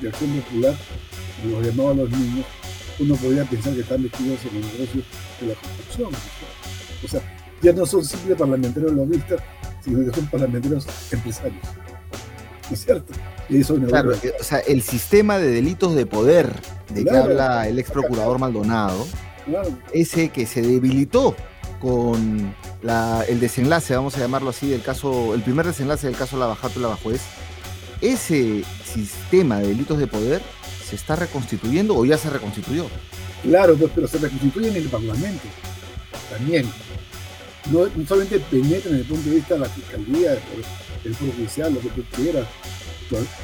de 0.00 0.08
acción 0.08 0.30
popular, 0.40 0.74
los 1.50 1.66
llamaban 1.66 1.98
los 1.98 2.10
niños, 2.10 2.46
uno 2.98 3.16
podría 3.16 3.44
pensar 3.44 3.74
que 3.74 3.80
están 3.80 4.02
metidos 4.02 4.38
en 4.44 4.56
el 4.56 4.62
negocio 4.62 5.02
de 5.40 5.46
la 5.46 5.54
construcción. 5.54 6.10
O 7.04 7.08
sea, 7.08 7.20
ya 7.60 7.72
no 7.72 7.86
son 7.86 8.04
simples 8.04 8.38
parlamentarios 8.38 8.92
lobistas, 8.92 9.40
sino 9.84 10.04
que 10.04 10.14
son 10.14 10.26
parlamentarios 10.26 10.86
empresarios. 11.10 11.62
¿No 12.68 12.74
es 12.74 12.84
cierto? 12.84 13.12
Y 13.50 13.60
eso 13.60 13.76
claro, 13.76 14.12
o 14.40 14.42
sea, 14.42 14.60
el 14.60 14.80
sistema 14.80 15.38
de 15.38 15.50
delitos 15.50 15.94
de 15.94 16.06
poder 16.06 16.50
de 16.94 17.04
que 17.04 17.10
habla 17.10 17.68
el 17.68 17.78
ex 17.78 17.90
procurador 17.90 18.38
Maldonado, 18.38 19.06
ese 19.92 20.30
que 20.30 20.46
se 20.46 20.62
debilitó 20.62 21.36
con 21.84 22.56
el 23.28 23.40
desenlace, 23.40 23.94
vamos 23.94 24.16
a 24.16 24.20
llamarlo 24.20 24.48
así, 24.48 24.70
del 24.70 24.80
caso, 24.80 25.34
el 25.34 25.42
primer 25.42 25.66
desenlace 25.66 26.06
del 26.06 26.16
caso 26.16 26.38
Lavajato 26.38 26.80
Lavajuez, 26.80 27.20
ese 28.00 28.64
sistema 28.90 29.58
de 29.58 29.68
delitos 29.68 29.98
de 29.98 30.06
poder 30.06 30.40
se 30.82 30.96
está 30.96 31.14
reconstituyendo 31.14 31.94
o 31.94 32.06
ya 32.06 32.16
se 32.16 32.30
reconstituyó. 32.30 32.86
Claro, 33.42 33.76
pues, 33.76 33.92
pero 33.94 34.08
se 34.08 34.16
reconstituye 34.16 34.68
en 34.70 34.76
el 34.76 34.88
Parlamento 34.88 35.42
también. 36.30 36.66
No, 37.70 37.86
solamente 38.08 38.40
penetra 38.40 38.90
en 38.90 38.96
el 38.96 39.04
punto 39.04 39.28
de 39.28 39.36
vista 39.36 39.52
de 39.52 39.60
la 39.60 39.68
Fiscalía, 39.68 40.32
el 40.32 41.12
Poder 41.12 41.34
Judicial, 41.34 41.74
lo 41.74 41.80
que 41.80 41.88
tú 41.90 42.02
quieras, 42.16 42.46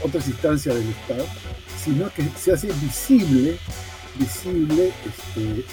otras 0.03 0.27
instancias 0.27 0.77
del 0.77 0.89
Estado, 0.89 1.27
sino 1.85 2.11
que 2.15 2.27
se 2.39 2.53
hace 2.53 2.69
visible, 2.69 3.59
visible 4.19 4.95
este, 5.05 5.61
eh, 5.61 5.65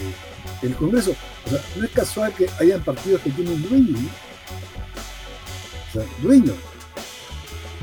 el 0.61 0.75
Congreso. 0.75 1.15
O 1.45 1.49
sea, 1.49 1.61
no 1.75 1.85
es 1.85 1.91
casual 1.91 2.33
que 2.33 2.49
hayan 2.59 2.83
partidos 2.83 3.21
que 3.21 3.29
tienen 3.31 3.61
dueños, 3.67 3.99
O 5.89 5.93
sea, 5.93 6.03
dueños. 6.21 6.55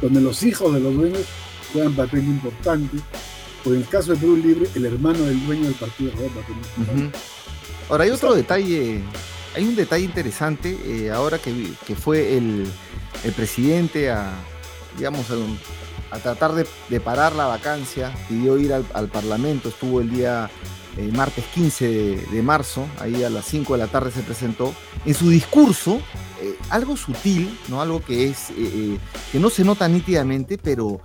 Donde 0.00 0.20
los 0.20 0.42
hijos 0.42 0.74
de 0.74 0.80
los 0.80 0.94
dueños 0.94 1.22
juegan 1.72 1.94
papel 1.94 2.24
importante. 2.24 2.98
O 3.64 3.70
en 3.70 3.76
el 3.76 3.88
caso 3.88 4.12
de 4.12 4.18
Perú 4.18 4.36
Libre, 4.36 4.68
el 4.74 4.84
hermano 4.84 5.20
del 5.20 5.44
dueño 5.46 5.64
del 5.64 5.74
partido 5.74 6.12
juega 6.14 6.34
papel 6.34 6.56
importante. 6.56 7.18
Ahora 7.88 8.04
hay 8.04 8.10
otro 8.10 8.34
detalle, 8.34 9.02
hay 9.54 9.64
un 9.64 9.76
detalle 9.76 10.04
interesante, 10.04 10.78
eh, 10.84 11.10
ahora 11.10 11.38
que, 11.38 11.72
que 11.86 11.94
fue 11.94 12.36
el, 12.36 12.66
el, 13.24 13.32
presidente 13.32 14.10
a, 14.10 14.32
digamos, 14.96 15.26
a, 16.10 16.18
tratar 16.18 16.54
de, 16.54 17.00
parar 17.00 17.34
la 17.34 17.46
vacancia, 17.46 18.14
pidió 18.28 18.56
ir 18.56 18.72
al, 18.72 18.86
al 18.94 19.08
Parlamento, 19.08 19.68
estuvo 19.68 20.00
el 20.00 20.10
día 20.10 20.50
el 20.96 21.12
martes 21.12 21.44
15 21.54 22.26
de, 22.30 22.42
marzo, 22.42 22.86
ahí 23.00 23.24
a 23.24 23.30
las 23.30 23.44
5 23.46 23.72
de 23.74 23.78
la 23.78 23.86
tarde 23.86 24.10
se 24.10 24.22
presentó, 24.22 24.72
en 25.04 25.14
su 25.14 25.30
discurso, 25.30 26.00
eh, 26.40 26.56
algo 26.70 26.96
sutil, 26.96 27.58
¿no? 27.68 27.80
algo 27.80 28.02
que, 28.02 28.28
es, 28.28 28.50
eh, 28.50 28.54
eh, 28.58 28.98
que 29.32 29.38
no 29.38 29.50
se 29.50 29.64
nota 29.64 29.88
nítidamente, 29.88 30.58
pero 30.58 31.00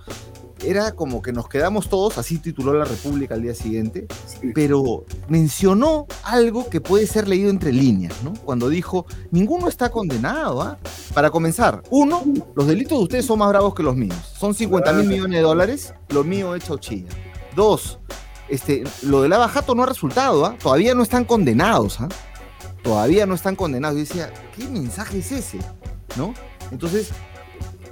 era 0.64 0.92
como 0.92 1.22
que 1.22 1.32
nos 1.32 1.48
quedamos 1.48 1.88
todos, 1.88 2.18
así 2.18 2.38
tituló 2.38 2.74
la 2.74 2.84
República 2.84 3.34
al 3.34 3.42
día 3.42 3.54
siguiente, 3.54 4.06
pero 4.54 5.04
mencionó 5.28 6.06
algo 6.22 6.68
que 6.68 6.80
puede 6.80 7.06
ser 7.06 7.28
leído 7.28 7.50
entre 7.50 7.72
líneas, 7.72 8.14
¿no? 8.22 8.34
Cuando 8.44 8.68
dijo, 8.68 9.06
ninguno 9.30 9.68
está 9.68 9.90
condenado, 9.90 10.62
¿ah? 10.62 10.78
Para 11.14 11.30
comenzar, 11.30 11.82
uno, 11.90 12.22
los 12.54 12.66
delitos 12.66 12.98
de 12.98 13.04
ustedes 13.04 13.26
son 13.26 13.38
más 13.38 13.48
bravos 13.48 13.74
que 13.74 13.82
los 13.82 13.96
míos, 13.96 14.16
son 14.38 14.54
50 14.54 14.92
mil 14.92 15.08
millones 15.08 15.38
de 15.38 15.42
dólares, 15.42 15.94
lo 16.10 16.24
mío 16.24 16.54
es 16.54 16.64
chauchilla. 16.64 17.08
Dos, 17.56 17.98
este, 18.50 18.84
lo 19.02 19.22
de 19.22 19.28
Lava 19.28 19.48
Jato 19.48 19.74
no 19.74 19.82
ha 19.82 19.86
resultado, 19.86 20.44
¿ah? 20.44 20.56
todavía 20.60 20.94
no 20.94 21.02
están 21.02 21.24
condenados, 21.24 22.00
¿ah? 22.00 22.08
todavía 22.82 23.26
no 23.26 23.34
están 23.34 23.56
condenados. 23.56 23.96
Yo 23.96 24.04
decía, 24.04 24.32
¿qué 24.56 24.68
mensaje 24.68 25.18
es 25.18 25.32
ese? 25.32 25.58
¿No? 26.16 26.34
Entonces, 26.70 27.10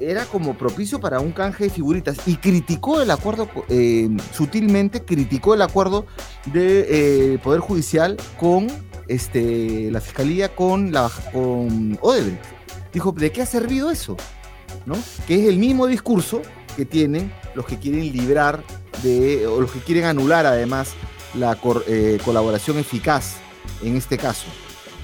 era 0.00 0.24
como 0.26 0.56
propicio 0.56 1.00
para 1.00 1.20
un 1.20 1.32
canje 1.32 1.64
de 1.64 1.70
figuritas 1.70 2.16
y 2.26 2.36
criticó 2.36 3.00
el 3.00 3.10
acuerdo, 3.10 3.48
eh, 3.68 4.08
sutilmente 4.32 5.04
criticó 5.04 5.54
el 5.54 5.62
acuerdo 5.62 6.06
de 6.46 7.34
eh, 7.34 7.38
Poder 7.38 7.60
Judicial 7.60 8.16
con 8.38 8.68
este, 9.08 9.90
la 9.90 10.00
Fiscalía 10.00 10.54
con, 10.54 10.92
la, 10.92 11.10
con 11.32 11.98
Odebrecht. 12.00 12.44
Dijo, 12.92 13.12
¿de 13.12 13.32
qué 13.32 13.42
ha 13.42 13.46
servido 13.46 13.90
eso? 13.90 14.16
¿No? 14.86 14.96
Que 15.26 15.42
es 15.42 15.48
el 15.48 15.58
mismo 15.58 15.86
discurso 15.86 16.42
que 16.78 16.84
tienen 16.84 17.32
los 17.56 17.66
que 17.66 17.76
quieren 17.76 18.12
librar 18.12 18.62
de, 19.02 19.48
o 19.48 19.60
los 19.60 19.72
que 19.72 19.80
quieren 19.80 20.04
anular 20.04 20.46
además 20.46 20.92
la 21.34 21.58
eh, 21.88 22.20
colaboración 22.24 22.78
eficaz 22.78 23.38
en 23.82 23.96
este 23.96 24.16
caso. 24.16 24.46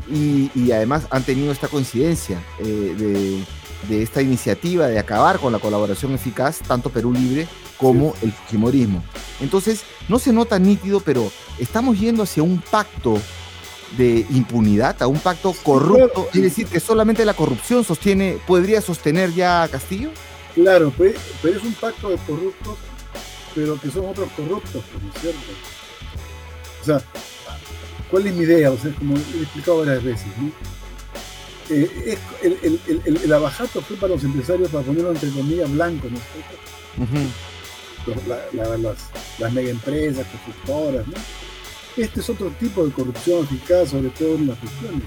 Y, 0.08 0.70
además 0.70 1.08
han 1.10 1.24
tenido 1.24 1.50
esta 1.50 1.66
coincidencia 1.66 2.40
eh, 2.60 3.44
de, 3.88 4.02
esta 4.02 4.22
iniciativa 4.22 4.86
de 4.86 5.00
acabar 5.00 5.40
con 5.40 5.52
la 5.52 5.58
colaboración 5.58 6.12
eficaz, 6.12 6.60
tanto 6.60 6.90
Perú 6.90 7.12
Libre 7.12 7.48
como 7.76 8.14
el 8.22 8.30
Fujimorismo. 8.30 9.02
Entonces, 9.40 9.82
no 10.08 10.20
se 10.20 10.32
nota 10.32 10.60
nítido, 10.60 11.00
pero 11.00 11.28
estamos 11.58 11.98
yendo 11.98 12.22
hacia 12.22 12.44
un 12.44 12.60
pacto 12.70 13.18
de 13.98 14.24
impunidad, 14.30 15.02
a 15.02 15.08
un 15.08 15.18
pacto 15.18 15.52
corrupto, 15.64 16.28
es 16.32 16.42
decir, 16.42 16.66
que 16.68 16.78
solamente 16.78 17.24
la 17.24 17.34
corrupción 17.34 17.82
sostiene, 17.82 18.38
podría 18.46 18.80
sostener 18.80 19.34
ya 19.34 19.64
a 19.64 19.68
Castillo. 19.68 20.10
Claro, 20.54 20.92
pero, 20.96 21.18
pero 21.42 21.56
es 21.58 21.64
un 21.64 21.74
pacto 21.74 22.10
de 22.10 22.16
corruptos 22.18 22.78
pero 23.54 23.80
que 23.80 23.90
son 23.90 24.06
otros 24.06 24.28
corruptos, 24.32 24.82
¿no 25.00 25.08
es 25.14 25.20
cierto? 25.20 25.38
O 26.82 26.84
sea, 26.84 27.00
¿cuál 28.10 28.26
es 28.26 28.34
mi 28.34 28.42
idea? 28.42 28.70
O 28.70 28.76
sea, 28.76 28.92
como 28.94 29.16
he 29.16 29.42
explicado 29.42 29.78
varias 29.78 30.02
veces, 30.02 30.26
¿no? 30.38 30.50
Eh, 31.70 32.18
el, 32.42 32.58
el, 32.62 32.80
el, 33.06 33.16
el, 33.24 33.32
abajato 33.32 33.80
fue 33.80 33.96
para 33.96 34.14
los 34.14 34.24
empresarios, 34.24 34.68
para 34.70 34.84
ponerlo 34.84 35.12
entre 35.12 35.30
comillas, 35.30 35.70
blanco, 35.70 36.08
¿no 36.10 36.18
es 36.18 36.24
cierto? 38.06 38.78
las, 38.82 38.98
las 39.38 39.52
mega 39.52 39.70
empresas, 39.70 40.26
constructoras, 40.26 41.06
¿no? 41.06 41.14
Este 41.96 42.20
es 42.20 42.28
otro 42.28 42.50
tipo 42.58 42.84
de 42.84 42.92
corrupción 42.92 43.44
eficaz, 43.44 43.90
sobre 43.90 44.10
todo 44.10 44.34
en 44.34 44.48
las 44.48 44.58
gestiones. 44.58 45.04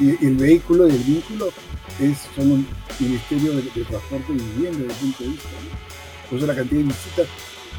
Y 0.00 0.24
el 0.24 0.36
vehículo 0.36 0.88
y 0.88 0.92
el 0.92 1.02
vínculo 1.02 1.48
es, 2.00 2.18
son 2.36 2.52
un 2.52 2.66
ministerio 3.00 3.54
de, 3.54 3.62
transporte 3.62 4.32
y 4.32 4.36
vivienda 4.36 4.78
desde 4.78 4.92
el 4.92 4.98
punto 5.00 5.24
de 5.24 5.30
vista. 5.30 5.48
¿no? 5.48 5.98
por 6.28 6.38
eso 6.38 6.46
la 6.46 6.54
cantidad 6.54 6.80
de 6.80 6.86
visitas 6.86 7.26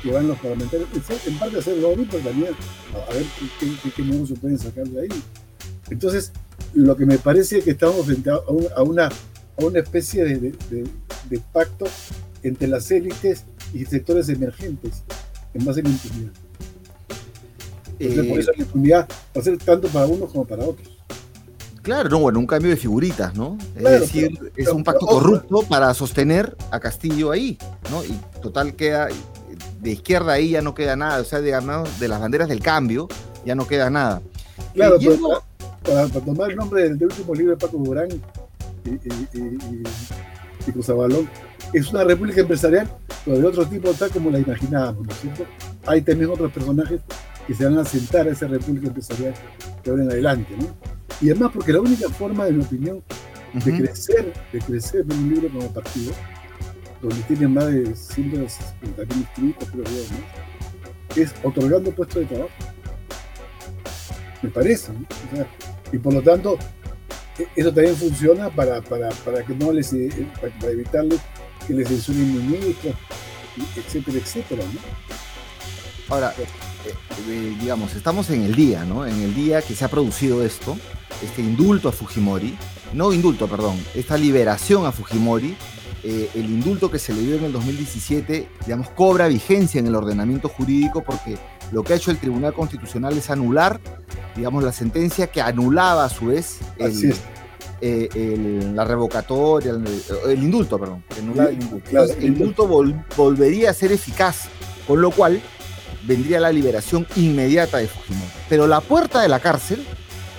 que 0.02 0.12
van 0.12 0.28
los 0.28 0.38
parlamentarios, 0.40 0.90
en 1.28 1.38
parte 1.38 1.58
a 1.58 1.60
hacer 1.60 1.78
lobby, 1.78 2.08
pero 2.10 2.24
también 2.24 2.54
a, 2.94 3.14
ver 3.14 3.26
qué, 3.60 3.92
qué, 3.96 4.02
negocio 4.02 4.36
pueden 4.36 4.58
sacar 4.58 4.88
de 4.88 5.02
ahí. 5.02 5.24
Entonces, 5.90 6.32
lo 6.74 6.96
que 6.96 7.06
me 7.06 7.18
parece 7.18 7.60
es 7.60 7.64
que 7.66 7.72
estamos 7.72 8.06
frente 8.06 8.30
a 8.30 8.40
una, 8.82 9.08
a 9.08 9.64
una 9.64 9.80
especie 9.80 10.24
de, 10.24 10.54
de, 11.30 11.40
pacto 11.52 11.86
entre 12.44 12.68
las 12.68 12.90
élites 12.92 13.46
y 13.74 13.86
sectores 13.86 14.30
emergentes 14.30 15.04
en 15.54 15.66
base 15.66 15.82
a 15.82 15.84
la 15.84 15.90
impunidad. 15.90 16.32
Entonces, 18.00 18.28
por 18.28 18.38
eh, 18.38 18.42
eso 18.42 18.52
la 18.56 18.64
impunidad 18.64 19.10
va 19.10 19.42
a 19.42 19.44
ser 19.44 19.58
tanto 19.58 19.90
para 19.90 20.06
unos 20.06 20.32
como 20.32 20.46
para 20.46 20.64
otros. 20.64 20.99
Claro, 21.82 22.10
no, 22.10 22.20
bueno, 22.20 22.40
un 22.40 22.48
cambio 22.48 22.70
de 22.70 22.78
figuritas, 22.78 23.36
¿no? 23.36 23.58
es 23.76 23.84
decir, 24.02 24.52
es 24.56 24.68
un 24.70 24.84
pacto 24.84 25.06
corrupto 25.06 25.64
para 25.64 25.94
sostener 25.94 26.56
a 26.72 26.80
Castillo 26.80 27.32
ahí, 27.32 27.58
¿no? 27.90 28.04
Y 28.04 28.20
total 28.42 28.76
queda, 28.76 29.08
de 29.82 29.92
izquierda 29.92 30.34
ahí 30.34 30.52
ya 30.52 30.62
no 30.62 30.76
queda 30.76 30.96
nada, 30.96 31.22
o 31.22 31.24
sea, 31.24 31.40
digamos, 31.40 32.00
de 32.00 32.08
las 32.08 32.20
banderas 32.20 32.50
del 32.50 32.60
cambio 32.62 33.08
ya 33.46 33.56
no 33.56 33.68
queda 33.68 33.90
nada. 33.90 34.22
Claro, 34.74 34.98
eh, 35.00 35.20
para, 35.84 36.08
tomar 36.10 36.52
el 36.52 36.58
nombre 36.58 36.84
del, 36.84 37.04
último 37.04 37.34
libro 37.34 37.56
de 37.56 37.58
Paco 37.58 37.78
Durán 37.78 38.10
y, 38.12 38.90
y, 38.90 39.40
y, 39.40 39.84
es 41.74 41.92
una 41.92 42.04
república 42.04 42.42
empresarial, 42.42 42.90
pero 43.24 43.38
de 43.38 43.46
otro 43.46 43.66
tipo 43.68 43.92
tal 43.94 44.10
como 44.12 44.30
la 44.30 44.40
imaginábamos, 44.40 45.06
¿no 45.06 45.14
es 45.14 45.20
cierto? 45.20 45.46
Hay 45.86 46.02
también 46.02 46.30
otros 46.30 46.52
personajes 46.52 47.00
que 47.50 47.56
se 47.56 47.66
van 47.66 47.80
a 47.80 47.84
sentar 47.84 48.28
a 48.28 48.32
esa 48.32 48.46
república 48.46 48.90
empresarial 48.90 49.34
de 49.84 49.90
ahora 49.90 50.04
en 50.04 50.12
adelante, 50.12 50.56
¿no? 50.56 50.68
Y 51.20 51.32
además 51.32 51.50
porque 51.52 51.74
la 51.74 51.82
única 51.82 52.08
forma, 52.10 52.46
de 52.46 52.52
mi 52.52 52.64
opinión, 52.64 53.02
de 53.56 53.76
crecer, 53.76 54.32
de 54.54 54.60
crecer 54.60 55.04
en 55.10 55.18
un 55.18 55.34
libro 55.34 55.50
como 55.50 55.74
partido, 55.74 56.14
donde 57.02 57.20
tiene 57.24 57.48
más 57.48 57.66
de 57.66 57.96
150 57.96 59.04
mil 59.04 59.18
inscritos, 59.18 59.68
creo 59.68 59.84
¿no? 59.84 61.24
es 61.24 61.34
otorgando 61.42 61.90
puestos 61.90 62.20
de 62.22 62.26
trabajo. 62.28 62.52
Me 64.44 64.50
parece, 64.52 64.92
¿no? 64.94 65.08
y 65.92 65.98
por 65.98 66.14
lo 66.14 66.22
tanto, 66.22 66.56
e, 67.40 67.48
eso 67.56 67.74
también 67.74 67.96
funciona 67.96 68.52
para, 68.52 68.80
para, 68.84 69.10
para 69.10 69.44
que 69.44 69.56
no 69.56 69.72
les, 69.72 69.92
eh, 69.94 70.12
para 70.40 70.72
evitarles 70.72 71.20
que 71.66 71.74
les 71.74 71.88
censuren 71.88 72.52
ministros, 72.52 72.94
etcétera, 73.76 74.20
etcétera, 74.20 74.64
¿no? 74.72 76.14
Ahora, 76.14 76.34
eh, 76.86 76.94
eh, 77.28 77.58
digamos, 77.60 77.94
estamos 77.96 78.30
en 78.30 78.44
el 78.44 78.56
día, 78.56 78.86
¿no? 78.86 79.06
En 79.06 79.22
el 79.22 79.36
día 79.36 79.62
que 79.62 79.76
se 79.76 79.84
ha 79.84 79.90
producido 79.90 80.44
esto, 80.44 80.78
este 81.22 81.42
indulto 81.42 81.90
a 81.90 81.92
Fujimori, 81.92 82.58
no 82.94 83.12
indulto, 83.12 83.48
perdón, 83.48 83.78
esta 83.94 84.18
liberación 84.18 84.86
a 84.86 84.92
Fujimori, 84.94 85.56
eh, 86.04 86.30
el 86.36 86.46
indulto 86.46 86.90
que 86.90 86.98
se 86.98 87.14
le 87.14 87.22
dio 87.22 87.36
en 87.36 87.44
el 87.44 87.52
2017, 87.52 88.48
digamos, 88.66 88.90
cobra 88.92 89.28
vigencia 89.28 89.80
en 89.80 89.88
el 89.88 89.96
ordenamiento 89.96 90.48
jurídico 90.48 91.04
porque 91.04 91.38
lo 91.74 91.84
que 91.84 91.94
ha 91.94 91.96
hecho 91.98 92.12
el 92.12 92.18
Tribunal 92.18 92.54
Constitucional 92.54 93.18
es 93.18 93.30
anular, 93.30 93.82
digamos, 94.38 94.64
la 94.64 94.72
sentencia 94.72 95.28
que 95.28 95.42
anulaba 95.42 96.06
a 96.06 96.10
su 96.10 96.28
vez 96.28 96.60
eh, 97.82 98.72
la 98.74 98.86
revocatoria, 98.86 99.74
el, 100.26 100.44
indulto, 100.44 100.80
perdón. 100.80 101.04
el 101.18 102.26
indulto, 102.26 102.68
volvería 103.18 103.72
a 103.72 103.74
ser 103.74 103.92
eficaz, 103.92 104.48
con 104.88 105.02
lo 105.02 105.12
cual 105.12 105.42
vendría 106.04 106.40
la 106.40 106.52
liberación 106.52 107.08
inmediata 107.16 107.78
de 107.78 107.88
Fujimori. 107.88 108.32
Pero 108.48 108.68
la 108.68 108.82
puerta 108.82 109.22
de 109.22 109.30
la 109.30 109.40
cárcel 109.40 109.86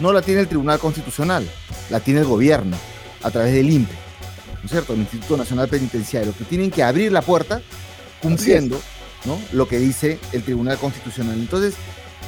no 0.01 0.13
la 0.13 0.23
tiene 0.23 0.41
el 0.41 0.49
Tribunal 0.49 0.79
Constitucional, 0.79 1.49
la 1.91 2.01
tiene 2.01 2.21
el 2.21 2.27
gobierno, 2.27 2.77
a 3.23 3.31
través 3.31 3.53
del 3.53 3.71
INPE, 3.71 3.95
¿no 4.55 4.65
es 4.65 4.71
cierto? 4.71 4.95
El 4.95 5.01
Instituto 5.01 5.37
Nacional 5.37 5.69
Penitenciario, 5.69 6.35
que 6.37 6.45
tienen 6.45 6.71
que 6.71 6.83
abrir 6.83 7.13
la 7.13 7.23
puerta 7.23 7.61
cumpliendo 8.23 8.81
¿no? 9.25 9.39
lo 9.53 9.69
que 9.69 9.79
dice 9.79 10.19
el 10.33 10.43
Tribunal 10.43 10.79
Constitucional. 10.79 11.39
Entonces, 11.39 11.75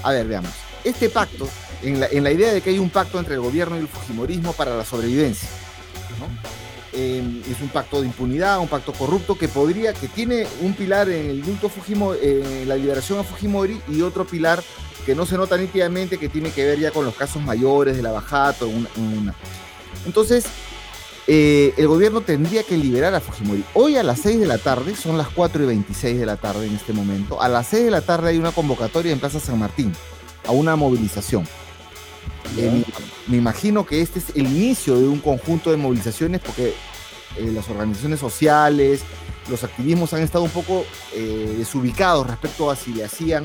a 0.02 0.12
ver, 0.12 0.26
veamos. 0.26 0.52
Este 0.84 1.08
pacto, 1.08 1.48
en 1.82 2.00
la, 2.00 2.30
idea 2.30 2.52
de 2.52 2.60
que 2.60 2.70
hay 2.70 2.78
un 2.78 2.90
pacto 2.90 3.18
entre 3.18 3.34
el 3.34 3.40
gobierno 3.40 3.76
y 3.76 3.80
el 3.80 3.88
Fujimorismo 3.88 4.52
para 4.52 4.76
la 4.76 4.84
sobrevivencia, 4.84 5.48
em, 6.92 7.40
es 7.50 7.60
un 7.60 7.68
pacto 7.68 8.00
de 8.00 8.06
impunidad, 8.06 8.58
un 8.60 8.68
pacto 8.68 8.92
corrupto 8.92 9.36
que 9.36 9.48
podría, 9.48 9.92
que 9.92 10.08
tiene 10.08 10.46
un 10.60 10.74
pilar 10.74 11.08
en 11.08 11.30
el 11.30 11.42
Fujimori, 11.44 12.64
la 12.66 12.76
liberación 12.76 13.18
a 13.18 13.24
Fujimori 13.24 13.80
y 13.88 14.02
otro 14.02 14.26
pilar 14.26 14.62
que 15.04 15.14
no 15.14 15.26
se 15.26 15.36
nota 15.36 15.56
nítidamente 15.56 16.18
que 16.18 16.28
tiene 16.28 16.50
que 16.50 16.64
ver 16.64 16.78
ya 16.78 16.90
con 16.90 17.04
los 17.04 17.14
casos 17.14 17.42
mayores 17.42 17.96
de 17.96 18.02
la 18.02 18.12
bajada. 18.12 18.54
Una, 18.66 19.34
Entonces, 20.06 20.44
eh, 21.26 21.74
el 21.76 21.88
gobierno 21.88 22.20
tendría 22.20 22.62
que 22.62 22.76
liberar 22.76 23.14
a 23.14 23.20
Fujimori. 23.20 23.64
Hoy 23.74 23.96
a 23.96 24.02
las 24.02 24.20
6 24.20 24.40
de 24.40 24.46
la 24.46 24.58
tarde, 24.58 24.94
son 24.96 25.18
las 25.18 25.28
4 25.28 25.62
y 25.62 25.66
26 25.66 26.18
de 26.18 26.26
la 26.26 26.36
tarde 26.36 26.66
en 26.66 26.74
este 26.74 26.92
momento, 26.92 27.40
a 27.40 27.48
las 27.48 27.68
6 27.68 27.84
de 27.84 27.90
la 27.90 28.00
tarde 28.00 28.30
hay 28.30 28.38
una 28.38 28.52
convocatoria 28.52 29.12
en 29.12 29.20
Plaza 29.20 29.40
San 29.40 29.58
Martín 29.58 29.92
a 30.46 30.52
una 30.52 30.76
movilización. 30.76 31.46
Eh, 32.58 32.84
me, 33.28 33.36
imagino 33.36 33.86
que 33.86 34.00
este 34.00 34.18
es 34.18 34.30
el 34.34 34.46
inicio 34.46 34.98
de 34.98 35.08
un 35.08 35.20
conjunto 35.20 35.70
de 35.70 35.76
movilizaciones 35.76 36.40
porque 36.40 36.74
eh, 37.36 37.50
las 37.52 37.68
organizaciones 37.68 38.20
sociales, 38.20 39.02
los 39.48 39.64
activismos 39.64 40.12
han 40.12 40.22
estado 40.22 40.44
un 40.44 40.50
poco 40.50 40.84
desubicados 41.12 42.26
respecto 42.26 42.70
a 42.70 42.76
si 42.76 42.92
le 42.92 43.04
hacían 43.04 43.44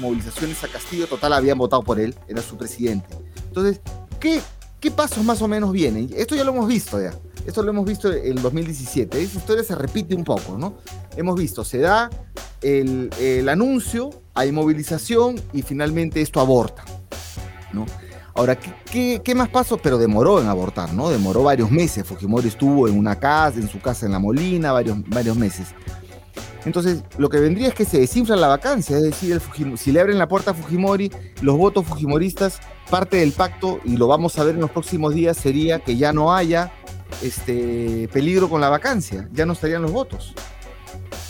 movilizaciones 0.00 0.62
a 0.62 0.68
Castillo, 0.68 1.06
total 1.06 1.32
habían 1.32 1.58
votado 1.58 1.82
por 1.82 1.98
él, 1.98 2.14
era 2.28 2.40
su 2.40 2.56
presidente. 2.56 3.08
Entonces, 3.48 3.80
¿qué, 4.20 4.40
¿Qué 4.84 4.90
pasos 4.90 5.24
más 5.24 5.40
o 5.40 5.48
menos 5.48 5.72
vienen? 5.72 6.10
Esto 6.14 6.36
ya 6.36 6.44
lo 6.44 6.52
hemos 6.52 6.68
visto 6.68 7.00
ya. 7.00 7.14
Esto 7.46 7.62
lo 7.62 7.70
hemos 7.70 7.86
visto 7.86 8.12
en 8.12 8.34
2017. 8.34 9.18
Esa 9.22 9.38
historia 9.38 9.64
se 9.64 9.74
repite 9.74 10.14
un 10.14 10.24
poco, 10.24 10.58
¿no? 10.58 10.74
Hemos 11.16 11.38
visto, 11.38 11.64
se 11.64 11.78
da 11.78 12.10
el, 12.60 13.48
anuncio, 13.48 14.10
hay 14.34 14.52
movilización 14.52 15.40
y 15.54 15.62
finalmente 15.62 16.20
esto 16.20 16.38
aborta, 16.38 16.84
Ahora, 18.34 18.58
¿qué, 18.58 19.20
¿qué, 19.24 19.34
más 19.34 19.48
pasó? 19.48 19.76
Pero 19.78 19.96
demoró 19.96 20.40
en 20.40 20.48
abortar, 20.48 20.92
¿no? 20.92 21.08
Demoró 21.08 21.44
varios 21.44 21.70
meses. 21.70 22.04
Fujimori 22.04 22.48
estuvo 22.48 22.88
en 22.88 22.98
una 22.98 23.18
casa, 23.18 23.60
en 23.60 23.68
su 23.68 23.80
casa 23.80 24.06
en 24.06 24.12
La 24.12 24.18
Molina, 24.18 24.72
varios, 24.72 24.98
varios 25.08 25.36
meses. 25.36 25.68
Entonces, 26.64 27.02
lo 27.18 27.28
que 27.28 27.38
vendría 27.38 27.68
es 27.68 27.74
que 27.74 27.84
se 27.84 28.00
desinfla 28.00 28.36
la 28.36 28.48
vacancia, 28.48 28.96
es 28.96 29.02
decir, 29.02 29.40
si 29.76 29.92
le 29.92 30.00
abren 30.00 30.18
la 30.18 30.28
puerta 30.28 30.52
a 30.52 30.54
Fujimori, 30.54 31.10
los 31.42 31.58
votos 31.58 31.86
fujimoristas, 31.86 32.60
parte 32.90 33.18
del 33.18 33.32
pacto, 33.32 33.80
y 33.84 33.96
lo 33.96 34.08
vamos 34.08 34.38
a 34.38 34.44
ver 34.44 34.54
en 34.54 34.62
los 34.62 34.70
próximos 34.70 35.14
días, 35.14 35.36
sería 35.36 35.80
que 35.80 35.96
ya 35.96 36.12
no 36.14 36.34
haya 36.34 36.72
este, 37.22 38.08
peligro 38.12 38.48
con 38.48 38.62
la 38.62 38.70
vacancia, 38.70 39.28
ya 39.32 39.44
no 39.44 39.52
estarían 39.52 39.82
los 39.82 39.92
votos. 39.92 40.34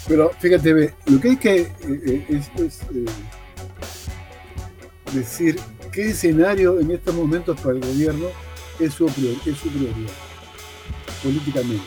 Pero 0.07 0.31
fíjate, 0.39 0.95
lo 1.07 1.21
que 1.21 1.39
que 1.39 1.61
eh, 1.63 1.71
eh, 1.83 2.43
es, 2.59 2.83
eh, 2.95 3.07
decir 5.15 5.59
qué 5.93 6.11
escenario 6.11 6.81
en 6.81 6.91
estos 6.91 7.15
momentos 7.15 7.59
para 7.61 7.77
el 7.77 7.81
gobierno 7.81 8.27
es 8.79 8.95
su, 8.95 9.07
es 9.07 9.59
su 9.59 9.69
prioridad 9.69 10.13
políticamente. 11.23 11.85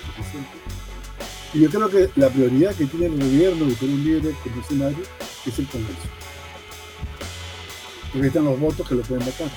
Y 1.54 1.62
yo 1.62 1.70
creo 1.70 1.90
que 1.90 2.10
la 2.16 2.30
prioridad 2.30 2.76
que 2.76 2.86
tiene 2.86 3.06
el 3.08 3.18
gobierno 3.18 3.66
de 3.66 3.86
un 3.86 4.04
Libre 4.04 4.36
como 4.44 4.62
escenario 4.62 5.04
es 5.46 5.60
el 5.60 5.68
Congreso. 5.68 6.00
Porque 8.12 8.28
están 8.28 8.46
los 8.46 8.60
votos 8.60 8.88
que 8.88 8.96
lo 8.96 9.02
pueden 9.04 9.26
votar. 9.26 9.48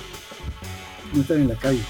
No 1.13 1.23
están 1.23 1.41
en 1.41 1.49
la 1.49 1.57
calle. 1.57 1.83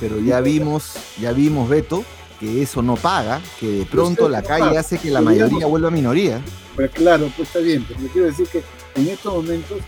Pero 0.00 0.18
ya 0.18 0.40
vimos, 0.40 0.94
ya 1.20 1.32
vimos, 1.32 1.68
Beto, 1.68 2.04
que 2.40 2.62
eso 2.62 2.82
no 2.82 2.96
paga, 2.96 3.40
que 3.60 3.68
de 3.68 3.86
pronto 3.86 4.28
la 4.28 4.42
calle 4.42 4.76
hace 4.76 4.98
que 4.98 5.10
la 5.10 5.20
mayoría 5.20 5.66
vuelva 5.66 5.88
a 5.88 5.92
minoría. 5.92 6.40
Pues 6.74 6.90
claro, 6.90 7.30
pues 7.36 7.48
está 7.48 7.60
bien, 7.60 7.84
pero 7.86 8.00
quiero 8.12 8.26
decir 8.26 8.48
que 8.48 8.62
en 8.96 9.08
estos 9.08 9.32
momentos 9.32 9.78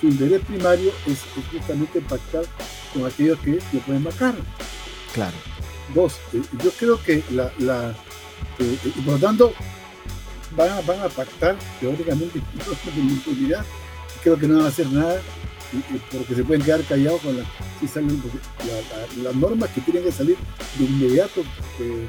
su 0.00 0.08
interés 0.08 0.42
primario 0.44 0.92
es, 1.06 1.18
justamente 1.50 2.00
pactar 2.02 2.44
con 2.92 3.06
aquellos 3.06 3.38
que 3.40 3.58
lo 3.72 3.80
pueden 3.80 4.04
vacar. 4.04 4.34
Claro. 5.12 5.36
Dos, 5.94 6.14
eh, 6.32 6.42
yo 6.62 6.70
creo 6.72 7.02
que 7.02 7.22
la, 7.30 7.94
eh, 8.58 8.78
y 8.84 9.00
por 9.02 9.14
lo 9.14 9.20
tanto, 9.20 9.52
van 10.56 10.70
a, 10.70 10.80
van 10.82 11.00
a 11.00 11.08
pactar 11.08 11.56
teóricamente 11.80 12.40
con 12.84 12.98
impunidad. 12.98 13.64
Creo 14.22 14.38
que 14.38 14.48
no 14.48 14.56
van 14.56 14.66
a 14.66 14.68
hacer 14.68 14.90
nada 14.90 15.20
porque 16.12 16.34
se 16.34 16.44
pueden 16.44 16.62
quedar 16.62 16.82
callados 16.84 17.20
con 17.20 17.36
la, 17.36 17.44
si 17.80 17.88
salen, 17.88 18.22
las 19.22 19.34
normas 19.34 19.70
que 19.70 19.80
tienen 19.80 20.04
que 20.04 20.12
salir 20.12 20.36
de 20.78 20.84
inmediato 20.84 21.42
eh, 21.80 22.06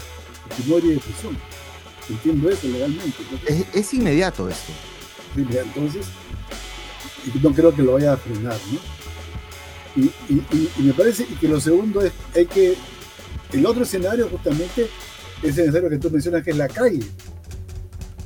de 0.57 0.99
prisión. 0.99 1.37
Entiendo 2.09 2.49
eso 2.49 2.67
legalmente. 2.67 3.17
Es, 3.73 3.93
inmediato 3.93 4.49
esto. 4.49 4.71
entonces, 5.35 6.07
no 7.41 7.53
creo 7.53 7.73
que 7.73 7.83
lo 7.83 7.93
vaya 7.93 8.13
a 8.13 8.17
frenar, 8.17 8.57
¿no? 8.71 10.01
Y, 10.01 10.11
y, 10.29 10.83
me 10.83 10.93
parece 10.93 11.23
y 11.23 11.35
que 11.35 11.47
lo 11.47 11.59
segundo 11.59 12.01
es 12.01 12.11
hay 12.35 12.45
que 12.45 12.75
el 13.51 13.65
otro 13.65 13.81
escenario 13.81 14.29
justamente 14.29 14.87
es 15.41 15.55
necesario 15.55 15.89
que 15.89 15.97
tú 15.97 16.11
mencionas 16.11 16.43
que 16.43 16.51
es 16.51 16.57
la 16.57 16.67
calle. 16.67 16.99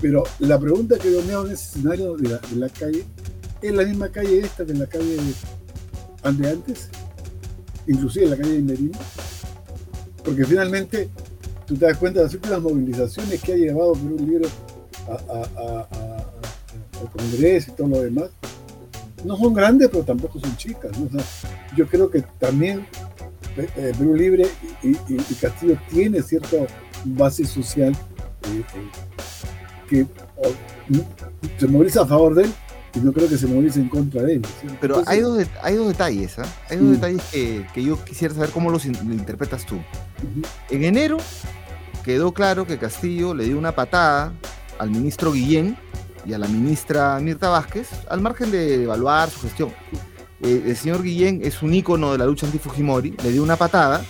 Pero 0.02 0.24
la 0.40 0.60
pregunta 0.60 0.98
que 0.98 1.12
yo 1.12 1.22
me 1.22 1.34
hago 1.34 1.46
en 1.46 1.54
ese 1.54 1.78
escenario 1.78 2.18
de 2.18 2.40
la, 2.56 2.70
calle 2.70 3.06
es 3.62 3.74
la 3.74 3.84
misma 3.84 4.10
calle 4.10 4.40
esta 4.40 4.66
que 4.66 4.74
la 4.74 4.88
calle 4.88 5.16
de 5.16 6.50
antes, 6.50 6.90
inclusive 7.88 8.26
la 8.26 8.38
calle 8.38 8.54
de 8.54 8.62
Merino. 8.62 9.00
Porque 10.24 10.46
finalmente 10.46 11.10
tú 11.68 11.76
te 11.76 11.86
das 11.86 11.98
cuenta 11.98 12.20
de 12.20 12.26
las 12.26 12.34
últimas 12.34 12.62
movilizaciones 12.62 13.42
que 13.42 13.54
ha 13.54 13.58
llevado 13.58 13.94
por 13.94 14.12
un 14.12 14.28
libro 14.28 14.50
al 15.08 17.10
Congreso 17.12 17.72
y 17.72 17.76
todo 17.76 17.88
lo 17.88 18.02
demás. 18.02 18.30
No 19.23 19.38
son 19.38 19.53
grandes, 19.53 19.89
pero 19.89 20.03
tampoco 20.03 20.39
son 20.39 20.55
chicas. 20.57 20.91
yo 21.75 21.88
creo 21.88 22.10
que 22.10 22.21
también 22.39 22.86
eh, 23.57 23.67
eh, 23.75 23.91
Perú 23.97 24.15
Libre 24.15 24.47
y, 24.81 24.95
Castillo 25.36 25.77
tiene 25.89 26.21
cierto 26.21 26.65
base 27.03 27.45
social 27.45 27.91
eh, 28.43 28.63
eh, 28.75 28.88
que 29.89 30.07
se 31.57 31.67
moviliza 31.67 32.03
a 32.03 32.05
favor 32.05 32.34
de 32.36 32.43
él 32.43 32.53
y 32.95 32.99
no 32.99 33.12
creo 33.12 33.27
que 33.27 33.38
se 33.38 33.47
movilice 33.47 33.79
en 33.79 33.89
contra 33.89 34.23
de 34.23 34.36
él. 34.36 34.41
Pero 34.79 35.03
hay, 35.05 35.19
dos, 35.19 35.45
hay 35.62 35.75
dos 35.75 35.88
detalles, 35.89 36.39
¿ah? 36.39 36.45
hay 36.69 36.77
dos 36.77 36.91
detalles 36.91 37.21
que, 37.31 37.84
yo 37.84 38.03
quisiera 38.03 38.34
saber 38.34 38.49
cómo 38.51 38.69
los 38.69 38.86
interpretas 38.86 39.65
tú. 39.65 39.77
En 40.69 40.84
enero 40.84 41.17
quedó 42.03 42.34
claro 42.34 42.65
que 42.65 42.77
Castillo 42.77 43.34
le 43.34 43.45
dio 43.45 43.57
una 43.57 43.73
patada 43.73 44.34
al 44.79 44.89
ministro 44.89 45.31
Guillén 45.31 45.77
y 46.25 46.34
a 46.34 46.38
la 46.38 46.47
ministra 46.47 47.19
Mirta 47.19 47.49
Vázquez, 47.49 47.89
al 48.10 48.21
margen 48.21 48.51
de 48.51 48.84
evaluar 48.84 49.29
su 49.29 49.41
gestión. 49.41 49.73
Eh, 50.41 50.63
el 50.67 50.75
señor 50.75 51.03
Guillén 51.03 51.41
es 51.43 51.62
un 51.62 51.73
ícono 51.73 52.12
de 52.12 52.17
la 52.17 52.25
lucha 52.25 52.45
anti-Fujimori, 52.45 53.15
le 53.23 53.31
dio 53.31 53.43
una 53.43 53.55
patada 53.55 54.03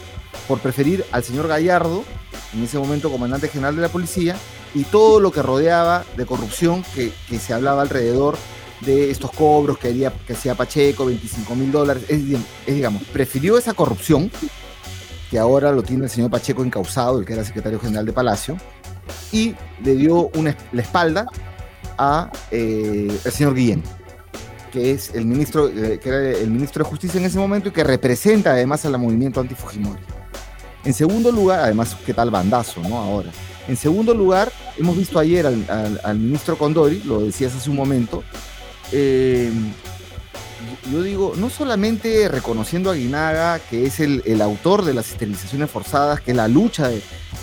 por 0.48 0.60
preferir 0.60 1.06
al 1.12 1.24
señor 1.24 1.48
Gallardo 1.48 2.04
en 2.54 2.64
ese 2.64 2.78
momento 2.78 3.12
comandante 3.12 3.48
general 3.48 3.76
de 3.76 3.82
la 3.82 3.90
policía, 3.90 4.36
y 4.74 4.84
todo 4.84 5.20
lo 5.20 5.32
que 5.32 5.42
rodeaba 5.42 6.06
de 6.16 6.26
corrupción 6.26 6.84
que, 6.96 7.12
se 7.40 7.54
hablaba 7.54 7.82
alrededor 7.82 8.38
de 8.82 9.12
estos 9.12 9.32
cobros 9.32 9.78
que, 9.78 9.90
haría, 9.90 10.12
que 10.26 10.34
hacía 10.34 10.56
Pacheco, 10.56 11.06
25 11.06 11.56
mil 11.56 11.72
dólares. 11.72 12.04
Es, 12.08 12.22
digamos, 12.66 13.04
prefirió 13.04 13.58
esa 13.58 13.74
corrupción, 13.74 14.32
que 15.30 15.40
ahora 15.40 15.72
lo 15.72 15.84
tiene 15.84 16.06
el 16.06 16.10
señor 16.10 16.30
Pacheco 16.30 16.64
encausado, 16.64 17.20
el 17.20 17.26
que 17.26 17.34
era 17.34 17.44
secretario 17.44 17.80
general 17.80 18.06
de 18.06 18.14
Palacio, 18.14 18.58
y 19.32 19.56
le 19.84 19.96
dio 19.96 20.30
una, 20.36 20.56
la 20.72 20.82
espalda 20.82 21.26
a 22.02 22.32
eh, 22.50 23.20
el 23.24 23.32
señor 23.32 23.54
Guillén, 23.54 23.84
que 24.74 24.92
es 24.92 25.14
el 25.14 25.26
ministro, 25.26 25.68
eh, 25.68 26.00
que 26.02 26.10
era 26.10 26.30
el 26.40 26.50
ministro 26.50 26.84
de 26.84 26.90
Justicia 26.90 27.20
en 27.20 27.28
ese 27.28 27.38
momento 27.38 27.70
y 27.70 27.72
que 27.72 27.84
representa 27.84 28.52
además 28.52 28.84
al 28.86 28.98
movimiento 28.98 29.40
anti-Fujimori. 29.40 30.02
En 30.84 30.96
segundo 30.96 31.32
lugar, 31.32 31.60
además, 31.60 31.96
¿qué 32.04 32.14
tal 32.14 32.32
bandazo, 32.32 32.82
no? 32.82 32.98
Ahora. 32.98 33.30
En 33.68 33.78
segundo 33.78 34.16
lugar, 34.16 34.52
hemos 34.78 34.98
visto 34.98 35.20
ayer 35.20 35.46
al, 35.46 36.20
ministro 36.20 36.58
Condori, 36.58 37.04
lo 37.06 37.22
decías 37.22 37.56
hace 37.56 37.70
un 37.70 37.76
momento, 37.76 38.24
eh, 38.92 39.52
yo 40.92 41.04
digo, 41.04 41.34
no 41.38 41.52
solamente 41.52 42.28
reconociendo 42.28 42.90
a 42.90 42.96
Guinaga, 42.96 43.60
que 43.60 43.86
es 43.86 44.00
el, 44.00 44.42
autor 44.42 44.84
de 44.84 44.96
las 44.96 45.12
esterilizaciones 45.12 45.70
forzadas, 45.70 46.22
que 46.22 46.32
es 46.32 46.38
la 46.38 46.48
lucha 46.48 46.90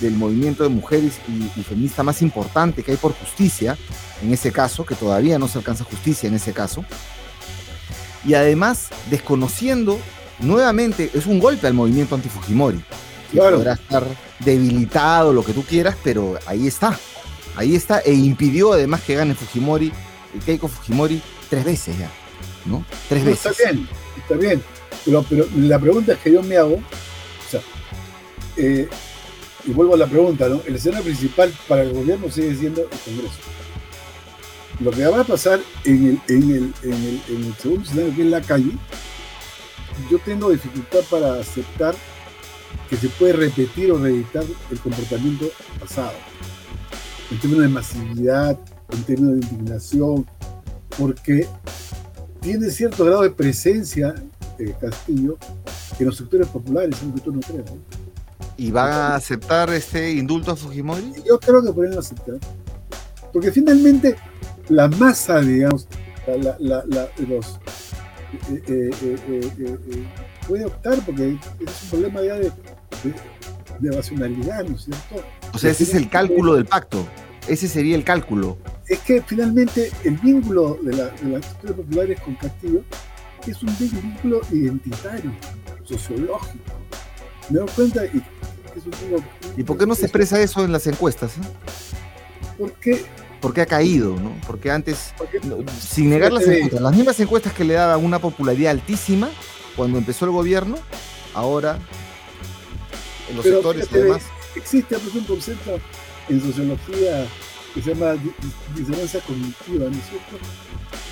del 0.01 0.15
movimiento 0.15 0.63
de 0.63 0.69
mujeres 0.69 1.15
y, 1.29 1.61
y, 1.61 1.63
feminista 1.65 2.03
más 2.03 2.23
importante 2.23 2.83
que 2.83 2.93
hay 2.93 2.97
por 2.97 3.13
justicia, 3.13 3.77
en 4.23 4.33
ese 4.33 4.53
caso, 4.53 4.85
que 4.85 4.95
todavía 4.95 5.39
no 5.39 5.49
se 5.49 5.59
alcanza 5.59 5.85
justicia 5.85 6.29
en 6.29 6.35
ese 6.35 6.53
caso, 6.53 6.85
y 8.25 8.35
además 8.35 8.89
desconociendo 9.11 9.99
nuevamente, 10.41 11.11
es 11.15 11.27
un 11.27 11.39
golpe 11.39 11.67
al 11.67 11.75
movimiento 11.75 12.15
anti-Fujimori 12.15 12.83
que 13.33 13.39
podrá 13.39 13.75
estar 13.75 14.05
debilitado, 14.39 15.33
lo 15.33 15.45
que 15.45 15.53
tú 15.53 15.63
quieras, 15.63 15.97
pero 16.03 16.39
ahí 16.47 16.67
está. 16.67 16.99
Ahí 17.57 17.75
está, 17.75 17.99
e 18.01 18.13
impidió 18.13 18.73
además 18.73 19.03
que 19.03 19.17
gane 19.17 19.35
Fujimori, 19.35 19.93
Keiko 20.47 20.69
Fujimori, 20.69 21.21
tres 21.51 21.65
veces 21.65 21.99
ya, 21.99 22.11
¿no? 22.67 22.85
Tres 23.09 23.25
veces. 23.25 23.47
Está 23.47 23.71
bien, 23.71 23.89
está 24.17 24.35
bien. 24.37 24.63
Pero, 25.05 25.25
pero 25.29 25.47
la 25.57 25.79
pregunta 25.79 26.13
es 26.13 26.19
que 26.19 26.33
yo 26.33 26.43
me 26.43 26.57
hago, 26.57 26.75
o 26.75 27.51
sea, 27.51 27.61
eh, 28.57 28.89
y 29.68 29.72
vuelvo 29.72 29.94
a 29.94 29.98
la 29.98 30.07
pregunta, 30.07 30.48
¿no? 30.48 30.62
El 30.66 30.76
escenario 30.76 31.04
principal 31.04 31.52
para 31.68 31.83
el 31.83 31.92
gobierno 31.92 32.31
sigue 32.31 32.54
siendo 32.57 32.81
el 32.83 32.98
Congreso. 33.04 33.38
Lo 34.81 34.90
que 34.90 35.07
va 35.07 35.20
a 35.20 35.24
pasar 35.24 35.61
en 35.85 36.07
el, 36.07 36.20
en 36.35 36.50
el, 36.50 36.74
en 36.83 36.92
el, 36.92 37.22
en 37.28 37.44
el 37.44 37.54
segundo 37.54 37.85
escenario, 37.85 38.16
que 38.16 38.22
es 38.22 38.28
la 38.28 38.40
calle, 38.40 38.70
yo 40.11 40.18
tengo 40.20 40.50
dificultad 40.50 41.00
para 41.11 41.35
aceptar 41.35 41.94
que 42.88 42.96
se 42.96 43.09
puede 43.11 43.35
repetir 43.35 43.92
o 43.92 43.98
reeditar 43.98 44.44
el 44.70 44.78
comportamiento 44.78 45.50
pasado. 45.78 46.12
En 47.31 47.38
términos 47.38 47.64
de 47.64 47.68
masividad, 47.68 48.59
en 48.90 49.02
términos 49.02 49.35
de 49.38 49.46
indignación, 49.48 50.26
porque 50.96 51.46
tiene 52.40 52.70
cierto 52.70 53.04
grado 53.04 53.22
de 53.22 53.31
presencia 53.31 54.14
eh, 54.59 54.74
Castillo 54.81 55.37
en 55.98 56.07
los 56.07 56.16
sectores 56.16 56.48
populares, 56.48 56.96
aunque 57.02 57.20
tú 57.20 57.33
no 57.33 57.40
creas. 57.40 57.70
¿Y 58.57 58.70
van 58.70 58.92
a 58.92 59.14
aceptar 59.14 59.70
este 59.70 60.12
indulto 60.12 60.53
a 60.53 60.57
Fujimori? 60.57 61.12
Yo 61.27 61.38
creo 61.38 61.62
que 61.62 61.72
pueden 61.72 61.98
aceptar. 61.98 62.37
Porque 63.33 63.53
finalmente 63.53 64.16
la 64.68 64.88
masa, 64.88 65.40
digamos, 65.40 65.87
la, 66.27 66.57
la, 66.59 66.85
la, 66.87 67.09
los, 67.29 67.59
eh, 68.51 68.62
eh, 68.68 68.90
eh, 69.29 70.05
puede 70.46 70.66
optar 70.66 70.98
porque 71.05 71.38
es 71.61 71.83
un 71.85 71.88
problema 71.90 72.22
ya 72.22 72.35
de, 72.35 72.53
de, 73.81 73.92
racionalidad, 73.92 74.64
¿no 74.64 74.77
es 74.77 74.85
cierto? 74.85 75.24
O 75.55 75.59
sea, 75.59 75.70
ese 75.70 75.85
es 75.85 75.94
el 75.94 76.09
cálculo 76.11 76.55
del 76.55 76.66
pacto. 76.66 77.07
Ese 77.46 77.66
sería 77.68 77.96
el 77.96 78.05
cálculo. 78.05 78.59
Es 78.88 78.98
que 79.01 79.22
finalmente 79.22 79.90
el 80.05 80.18
vínculo 80.18 80.79
de, 80.83 80.96
las 80.96 81.12
estructuras 81.12 81.77
populares 81.77 82.20
con 82.20 82.35
Castillo 82.35 82.83
es 83.46 83.62
un 83.62 83.74
vínculo 83.79 84.40
identitario, 84.51 85.33
sociológico. 85.85 86.74
Me 87.51 87.61
doy 87.61 87.69
cuenta 87.75 88.05
y 88.07 88.23
es 88.77 88.87
un 88.87 89.25
¿Y 89.57 89.63
por 89.63 89.79
qué 89.79 89.87
no 89.87 89.95
se 89.95 90.03
expresa 90.03 90.41
eso 90.41 90.65
en 90.65 90.73
las 90.73 90.87
encuestas? 90.87 91.33
Porque 92.59 93.05
porque 93.41 93.61
ha 93.61 93.67
caído, 93.67 94.17
¿no? 94.17 94.35
Porque 94.47 94.71
antes, 94.71 95.15
sin 95.81 96.11
negar 96.11 96.33
las 96.33 96.47
encuestas, 96.47 96.81
las 96.81 96.95
mismas 96.95 97.21
encuestas 97.21 97.53
que 97.53 97.65
le 97.65 97.75
daban 97.75 98.05
una 98.05 98.19
popularidad 98.19 98.73
altísima 98.73 99.29
cuando 99.77 99.99
empezó 99.99 100.25
el 100.25 100.33
gobierno, 100.33 100.77
ahora 101.35 101.79
en 103.31 103.37
los 103.37 103.45
sectores 103.45 103.89
y 103.91 103.95
demás. 103.95 104.23
Existe 104.57 104.97
un 104.97 105.25
concepto 105.25 105.79
en 106.29 106.41
sociología 106.41 107.27
que 107.75 107.83
se 107.83 107.95
llama 107.95 108.15
disonancia 108.75 109.21
cognitiva, 109.21 109.89
¿no 109.89 109.97
es 109.97 110.09
cierto? 110.09 110.37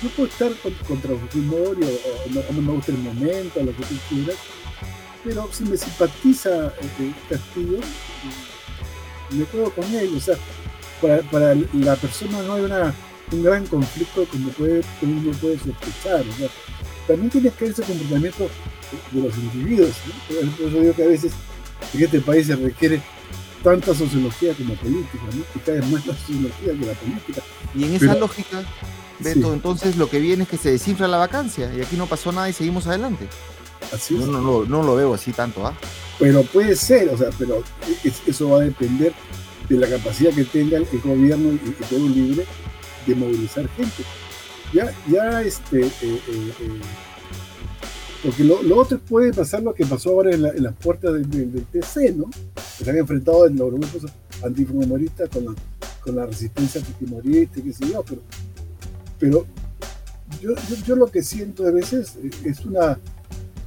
Yo 0.03 0.09
puedo 0.09 0.29
estar 0.29 0.51
contra 0.87 1.15
Fujimori 1.15 1.83
o, 1.83 2.31
no, 2.31 2.41
no, 2.51 2.61
me 2.61 2.71
gusta 2.73 2.91
el 2.91 2.97
momento, 2.97 3.63
lo 3.63 3.75
que 3.75 3.83
tú 3.83 3.95
quieras, 4.09 4.35
pero 5.27 5.49
si 5.51 5.65
me 5.65 5.75
simpatiza 5.75 6.67
eh, 6.67 7.13
Castillo, 7.29 7.79
me 9.31 9.43
quedo 9.43 9.69
con 9.71 9.83
él, 9.93 10.13
o 10.15 10.19
sea, 10.21 10.35
para, 11.01 11.21
para 11.23 11.53
la 11.73 11.95
persona 11.97 12.41
no 12.43 12.53
hay 12.53 12.61
una, 12.61 12.95
un 13.33 13.43
gran 13.43 13.67
conflicto 13.67 14.25
como 14.25 14.49
puede, 14.51 14.81
uno 15.01 15.31
puede 15.33 15.59
sospechar. 15.59 16.23
también 17.07 17.29
tiene 17.29 17.49
que 17.49 17.65
ver 17.65 17.73
ese 17.73 17.83
comportamiento 17.83 18.49
de 19.11 19.21
los 19.21 19.37
individuos. 19.37 19.95
¿no? 20.07 20.51
Por 20.51 20.67
eso 20.67 20.79
digo 20.79 20.93
que 20.93 21.03
a 21.03 21.07
veces 21.07 21.33
en 21.93 22.03
este 22.03 22.21
país 22.21 22.47
se 22.47 22.55
requiere 22.55 23.01
tanta 23.61 23.93
sociología 23.93 24.53
como 24.53 24.75
política, 24.75 25.23
¿no? 25.33 25.61
que 25.61 25.81
más 25.87 26.07
la 26.07 26.15
sociología 26.15 26.71
que 26.71 26.85
la 26.85 26.93
política. 26.93 27.41
Y 27.75 27.83
en 27.83 27.95
esa 27.95 28.15
lógica, 28.15 28.63
Beto, 29.19 29.53
entonces 29.53 29.97
lo 29.97 30.09
que 30.09 30.21
viene 30.21 30.43
es 30.43 30.49
que 30.49 30.57
se 30.57 30.71
desinfla 30.71 31.09
la 31.09 31.17
vacancia 31.17 31.73
y 31.75 31.81
aquí 31.81 31.97
no 31.97 32.05
pasó 32.07 32.31
nada 32.31 32.49
y 32.49 32.53
seguimos 32.53 32.87
adelante. 32.87 33.27
Así 33.93 34.15
es. 34.15 34.21
No, 34.21 34.41
no, 34.41 34.65
no, 34.65 34.83
lo 34.83 34.95
veo 34.95 35.13
así 35.13 35.31
tanto, 35.31 35.65
¿ah? 35.65 35.77
Pero 36.19 36.43
puede 36.43 36.75
ser, 36.75 37.09
o 37.09 37.17
sea, 37.17 37.29
pero 37.37 37.63
eso 38.25 38.49
va 38.49 38.57
a 38.57 38.65
depender 38.65 39.13
de 39.69 39.77
la 39.77 39.87
capacidad 39.87 40.33
que 40.33 40.45
tenga 40.45 40.77
el 40.77 40.87
gobierno 41.03 41.49
y 41.49 41.67
el 41.67 41.73
Perú 41.89 42.09
Libre 42.09 42.45
de 43.05 43.15
movilizar 43.15 43.67
gente. 43.69 44.03
Ya, 44.73 44.93
ya 45.09 45.41
este, 45.41 45.81
eh, 45.81 45.91
eh, 46.01 46.21
eh, 46.59 46.81
porque 48.23 48.43
lo, 48.43 48.59
otro 48.77 48.99
puede 48.99 49.31
pasar 49.31 49.63
lo 49.63 49.73
que 49.73 49.85
pasó 49.85 50.09
ahora 50.09 50.31
en, 50.33 50.41
las 50.41 50.75
puertas 50.75 51.13
del, 51.13 51.65
TC, 51.71 52.15
¿no? 52.15 52.29
Que 52.77 52.83
se 52.83 52.89
han 52.89 52.97
enfrentado 52.97 53.47
los 53.47 53.71
grupos 53.71 54.11
antifujimoristas 54.43 55.29
con 55.29 55.45
la, 55.45 55.55
con 56.01 56.15
la 56.15 56.25
resistencia 56.25 56.81
antifujimorista, 56.81 57.61
qué 57.61 57.73
sé 57.73 57.89
yo, 57.91 58.03
pero, 58.03 58.21
pero 59.19 59.45
yo, 60.41 60.51
yo, 60.85 60.95
lo 60.95 61.07
que 61.07 61.23
siento 61.23 61.65
a 61.65 61.71
veces 61.71 62.15
es 62.43 62.65
una 62.65 62.99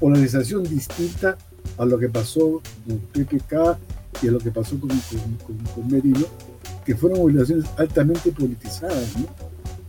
polarización 0.01 0.65
distinta 0.65 1.37
a 1.77 1.85
lo 1.85 1.99
que 1.99 2.09
pasó 2.09 2.63
con 2.87 2.99
PPK 2.99 3.79
y 4.23 4.29
a 4.29 4.31
lo 4.33 4.39
que 4.39 4.51
pasó 4.51 4.81
con, 4.81 4.89
con, 4.89 5.89
Merino, 5.89 6.27
que 6.85 6.97
fueron 6.97 7.21
movilizaciones 7.21 7.67
altamente 7.77 8.33
politizadas, 8.33 9.17
¿no? 9.19 9.27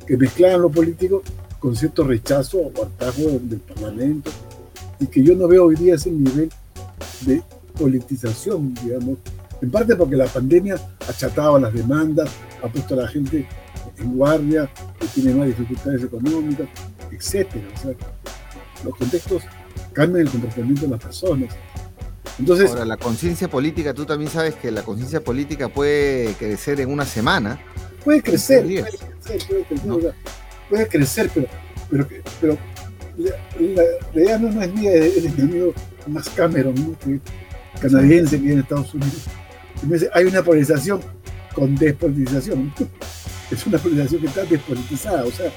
que 0.05 0.17
mezclaban 0.17 0.61
lo 0.61 0.69
político 0.69 1.23
con 1.59 1.75
cierto 1.75 2.03
rechazo 2.03 2.59
o 2.59 2.83
hartazgo 2.83 3.39
del, 3.43 3.59
Parlamento, 3.59 4.31
y 4.99 5.07
que 5.07 5.23
yo 5.23 5.35
no 5.35 5.47
veo 5.47 5.65
hoy 5.65 5.75
día 5.75 5.95
ese 5.95 6.11
nivel 6.11 6.51
de 7.21 7.41
politización, 7.77 8.73
digamos, 8.83 9.17
en 9.61 9.71
parte 9.71 9.95
porque 9.95 10.15
la 10.15 10.25
pandemia 10.25 10.75
ha 10.75 11.11
achatado 11.11 11.59
las 11.59 11.73
demandas, 11.73 12.29
ha 12.63 12.67
puesto 12.67 12.95
a 12.95 13.03
la 13.03 13.07
gente 13.07 13.47
en 13.97 14.17
guardia, 14.17 14.69
que 14.99 15.07
tiene 15.07 15.33
más 15.35 15.47
dificultades 15.47 16.03
económicas, 16.03 16.67
etc. 17.11 17.47
O 17.75 17.81
sea, 17.81 17.91
los 18.83 18.95
contextos 18.95 19.43
cambian 19.93 20.25
el 20.25 20.31
comportamiento 20.31 20.81
de 20.83 20.87
las 20.89 21.03
personas. 21.03 21.55
Entonces, 22.39 22.71
Ahora, 22.71 22.85
la 22.85 22.97
conciencia 22.97 23.49
política, 23.49 23.93
tú 23.93 24.05
también 24.05 24.31
sabes 24.31 24.55
que 24.55 24.71
la 24.71 24.83
conciencia 24.83 25.21
política 25.23 25.69
puede 25.69 26.33
crecer 26.33 26.79
en 26.79 26.89
una 26.91 27.05
semana. 27.05 27.59
Puede 28.03 28.21
crecer, 28.21 28.63
puede 28.63 28.83
crecer, 28.83 30.13
puede 30.69 30.87
crecer, 30.87 31.31
pero, 31.33 31.47
pero, 31.89 32.07
pero 32.39 32.57
la, 33.17 34.21
idea 34.21 34.37
no, 34.39 34.61
es 34.61 34.73
mía, 34.73 34.93
es 34.93 35.35
del 35.35 35.45
amigo 35.45 35.73
más 36.07 36.29
Cameron, 36.29 36.97
canadiense 37.79 38.37
que 38.37 38.41
vive 38.41 38.53
en 38.53 38.59
Estados 38.59 38.93
Unidos. 38.93 39.25
Y 39.83 39.85
me 39.85 39.93
dice, 39.95 40.09
hay 40.13 40.25
una 40.25 40.43
polarización 40.43 41.01
con 41.53 41.75
despolitización. 41.75 42.73
Es 43.51 43.67
una 43.67 43.77
polarización 43.77 44.21
que 44.21 44.27
está 44.27 44.45
despolitizada, 44.45 45.25
o 45.25 45.31
sea, 45.31 45.51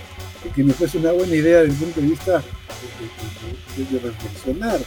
que 0.53 0.65
me 0.65 0.73
parece 0.73 0.99
una 0.99 1.13
buena 1.13 1.33
idea 1.33 1.61
desde 1.61 1.75
el 1.75 1.79
punto 1.79 2.01
de 2.01 2.07
vista 2.09 2.43
de, 3.77 3.99
reflexionar 3.99 4.81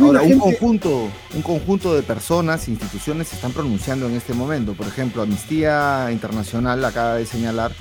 Ahora, 0.00 0.22
un, 0.22 0.38
conjunto, 0.38 1.08
un 1.34 1.42
conjunto 1.42 1.92
de 1.92 2.02
personas, 2.04 2.68
instituciones 2.68 3.26
se 3.26 3.34
están 3.34 3.50
pronunciando 3.50 4.06
en 4.06 4.14
este 4.14 4.32
momento. 4.32 4.74
Por 4.74 4.86
ejemplo, 4.86 5.22
Amnistía 5.22 6.08
Internacional 6.12 6.84
acaba 6.84 7.16
de 7.16 7.26
señalar, 7.26 7.72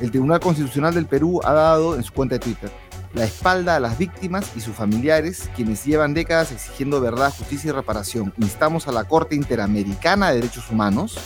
el 0.00 0.12
Tribunal 0.12 0.38
Constitucional 0.38 0.94
del 0.94 1.06
Perú 1.06 1.40
ha 1.42 1.52
dado 1.52 1.96
en 1.96 2.04
su 2.04 2.12
cuenta 2.12 2.36
de 2.36 2.38
Twitter 2.38 2.70
la 3.16 3.24
espalda 3.24 3.76
a 3.76 3.80
las 3.80 3.96
víctimas 3.96 4.52
y 4.56 4.60
sus 4.60 4.76
familiares, 4.76 5.48
quienes 5.56 5.84
llevan 5.84 6.12
décadas 6.12 6.52
exigiendo 6.52 7.00
verdad, 7.00 7.32
justicia 7.36 7.70
y 7.70 7.72
reparación. 7.72 8.32
Instamos 8.38 8.86
a 8.88 8.92
la 8.92 9.04
Corte 9.04 9.34
Interamericana 9.34 10.28
de 10.28 10.36
Derechos 10.36 10.70
Humanos 10.70 11.16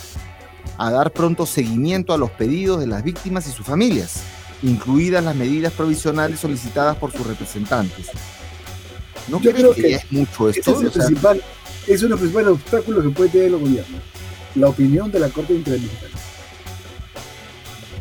a 0.79 0.91
dar 0.93 1.11
pronto 1.11 1.47
seguimiento 1.47 2.13
a 2.13 2.19
los 2.19 2.31
pedidos 2.31 2.79
de 2.79 2.87
las 2.87 3.03
víctimas 3.03 3.49
y 3.49 3.51
sus 3.51 3.67
familias, 3.67 4.23
incluidas 4.63 5.25
las 5.25 5.35
medidas 5.35 5.73
provisionales 5.73 6.41
solicitadas 6.41 6.97
por 6.97 7.13
sus 7.13 7.27
representantes 7.27 8.11
¿No 9.29 9.41
Yo 9.41 9.53
creo 9.53 9.75
que, 9.75 9.95
es 9.95 10.13
mucho 10.13 10.49
esto? 10.49 10.73
es, 10.73 10.83
el 10.83 10.91
principal, 10.91 11.43
es 11.87 12.03
uno 12.03 12.09
de 12.09 12.11
los 12.11 12.21
principales 12.21 12.49
obstáculos 12.51 13.05
que 13.05 13.11
puede 13.11 13.31
tener 13.31 13.47
el 13.47 13.59
gobierno. 13.59 13.99
La 14.57 14.69
opinión 14.69 15.11
de 15.13 15.21
la 15.21 15.29
Corte 15.29 15.55
Interamericana. 15.55 16.15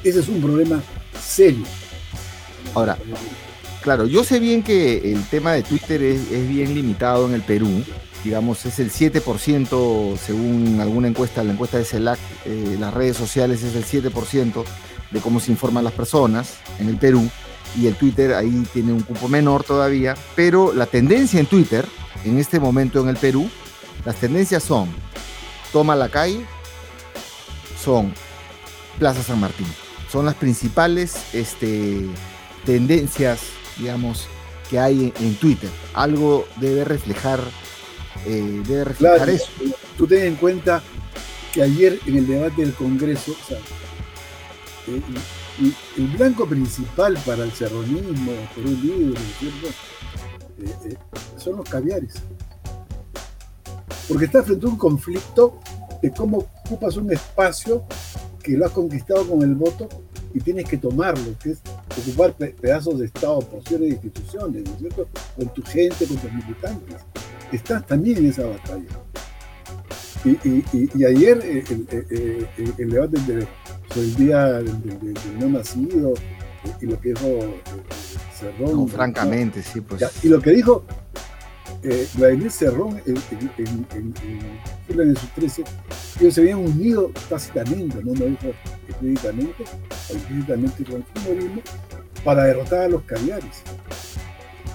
Ese 0.03 0.19
es 0.19 0.27
un 0.27 0.41
problema 0.41 0.81
serio. 1.21 1.65
Ahora, 2.73 2.97
claro, 3.81 4.07
yo 4.07 4.23
sé 4.23 4.39
bien 4.39 4.63
que 4.63 5.13
el 5.13 5.23
tema 5.25 5.53
de 5.53 5.63
Twitter 5.63 6.01
es, 6.01 6.47
bien 6.47 6.73
limitado 6.73 7.27
en 7.27 7.35
el 7.35 7.41
Perú. 7.41 7.83
Digamos, 8.23 8.65
es 8.65 8.79
el 8.79 8.91
7%, 8.91 10.17
según 10.17 10.79
alguna 10.81 11.07
encuesta, 11.07 11.43
la 11.43 11.53
encuesta 11.53 11.77
de 11.77 11.85
CELAC, 11.85 12.19
eh, 12.45 12.75
las 12.79 12.93
redes 12.93 13.15
sociales 13.15 13.63
es 13.63 13.75
el 13.75 13.85
7% 13.85 14.65
de 15.11 15.19
cómo 15.19 15.39
se 15.39 15.51
informan 15.51 15.83
las 15.83 15.93
personas 15.93 16.57
en 16.79 16.89
el 16.89 16.97
Perú 16.97 17.29
y 17.77 17.87
el 17.87 17.95
Twitter 17.95 18.33
ahí 18.33 18.65
tiene 18.73 18.93
un 18.93 19.01
cupo 19.01 19.27
menor 19.27 19.63
todavía, 19.63 20.15
pero 20.35 20.73
la 20.73 20.85
tendencia 20.85 21.39
en 21.39 21.45
Twitter, 21.45 21.85
en 22.25 22.39
este 22.39 22.59
momento 22.59 23.01
en 23.01 23.09
el 23.09 23.17
Perú, 23.17 23.49
las 24.05 24.15
tendencias 24.15 24.63
son 24.63 24.89
Toma 25.71 25.95
la 25.95 26.09
calle, 26.09 26.45
son 27.83 28.13
Plaza 28.97 29.21
San 29.21 29.39
Martín. 29.39 29.67
Son 30.11 30.25
las 30.25 30.33
principales 30.33 31.15
este, 31.33 32.01
tendencias, 32.65 33.41
digamos, 33.77 34.27
que 34.69 34.79
hay 34.79 35.13
en, 35.19 35.35
Twitter. 35.35 35.69
Algo 35.93 36.47
debe 36.57 36.83
reflejar 36.83 37.39
eh, 38.25 38.61
debe 38.65 38.85
reflejar 38.85 39.29
eso. 39.29 39.47
Tú 39.97 40.07
ten 40.07 40.25
en 40.25 40.35
cuenta 40.35 40.81
que 41.53 41.61
ayer 41.61 41.99
en 42.07 42.17
el 42.17 42.27
debate 42.27 42.61
del 42.61 42.73
Congreso, 42.73 43.31
o 43.31 43.47
sea, 43.47 43.59
eh, 44.97 45.73
el, 45.97 46.07
blanco 46.07 46.45
principal 46.47 47.17
para 47.25 47.43
el 47.43 47.51
serronismo, 47.51 48.31
por 48.55 48.65
un 48.65 48.81
libro, 48.81 49.21
¿cierto? 49.39 49.67
son 51.37 51.57
los 51.57 51.69
caviares. 51.69 52.15
Porque 54.07 54.25
está 54.25 54.43
frente 54.43 54.65
a 54.65 54.69
un 54.69 54.77
conflicto 54.77 55.59
de 56.01 56.11
cómo 56.11 56.49
ocupas 56.65 56.97
un 56.97 57.11
espacio 57.11 57.83
que 58.41 58.57
lo 58.57 58.65
has 58.65 58.71
conquistado 58.71 59.27
con 59.27 59.41
el 59.43 59.55
voto 59.55 59.87
y 60.33 60.39
tienes 60.39 60.65
que 60.65 60.77
tomarlo, 60.77 61.35
que 61.41 61.51
es 61.51 61.59
ocupar 61.99 62.33
pedazos 62.33 62.99
de 62.99 63.05
Estado, 63.05 63.39
porciones 63.39 63.87
de 63.87 63.93
instituciones, 63.95 64.63
¿no 64.65 64.71
es 64.71 64.79
cierto? 64.79 65.07
Con 65.35 65.53
tu 65.53 65.63
gente, 65.63 66.05
con 66.05 66.17
tus 66.17 66.31
militantes. 66.31 66.95
Estás 67.51 67.85
también 67.85 68.17
en 68.17 68.27
esa 68.27 68.45
batalla. 68.45 68.87
Y, 70.25 71.05
ayer 71.05 71.39
eh, 71.43 71.63
eh, 71.69 72.05
eh, 72.09 72.73
el, 72.77 72.89
debate 72.89 73.17
sobre 73.89 74.07
el 74.07 74.15
día 74.15 74.45
del, 74.53 75.13
no 75.39 75.47
nacido 75.47 76.13
y 76.81 76.85
lo 76.87 76.99
que 76.99 77.09
dijo 77.09 77.55
Cerrón. 78.37 78.87
francamente, 78.89 79.63
sí, 79.63 79.79
pues. 79.79 80.03
y 80.21 80.27
lo 80.27 80.41
que 80.41 80.51
dijo 80.51 80.83
Vladimir 82.15 82.51
Cerrón 82.51 83.01
en, 83.05 83.15
en, 83.57 84.13
en, 84.89 85.15
sus 85.15 85.29
13, 85.35 85.63
ellos 86.19 86.33
se 86.33 86.41
habían 86.41 86.59
unido 86.59 87.11
tácitamente, 87.29 88.03
no 88.03 88.13
lo 88.13 88.25
dijo 88.25 88.47
explícitamente, 88.89 89.63
explícitamente 90.09 90.83
con 90.83 90.95
el 90.95 91.21
feminismo, 91.21 91.61
para 92.25 92.43
derrotar 92.43 92.81
a 92.81 92.87
los 92.89 93.03
caviares. 93.03 93.63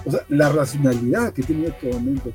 O 0.05 0.11
sea, 0.11 0.21
la 0.29 0.49
racionalidad 0.49 1.33
que 1.33 1.43
tiene 1.43 1.67
en 1.67 1.71
este 1.71 1.93
momento 1.93 2.31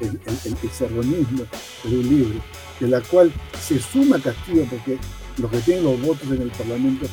el, 0.00 0.20
el, 0.26 0.56
el 0.62 0.70
serronismo 0.70 1.44
de 1.84 1.98
un 1.98 2.08
libro, 2.08 2.40
de 2.80 2.88
la 2.88 3.00
cual 3.00 3.32
se 3.60 3.80
suma 3.80 4.20
Castillo, 4.20 4.64
porque 4.70 4.98
los 5.38 5.50
que 5.50 5.58
tienen 5.58 5.84
los 5.84 6.00
votos 6.00 6.28
en 6.30 6.42
el 6.42 6.50
Parlamento 6.50 7.06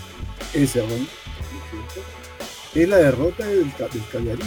es 0.53 0.69
Serrón, 0.69 1.07
es 2.73 2.89
la 2.89 2.97
derrota 2.97 3.45
del, 3.45 3.71
del. 3.71 4.39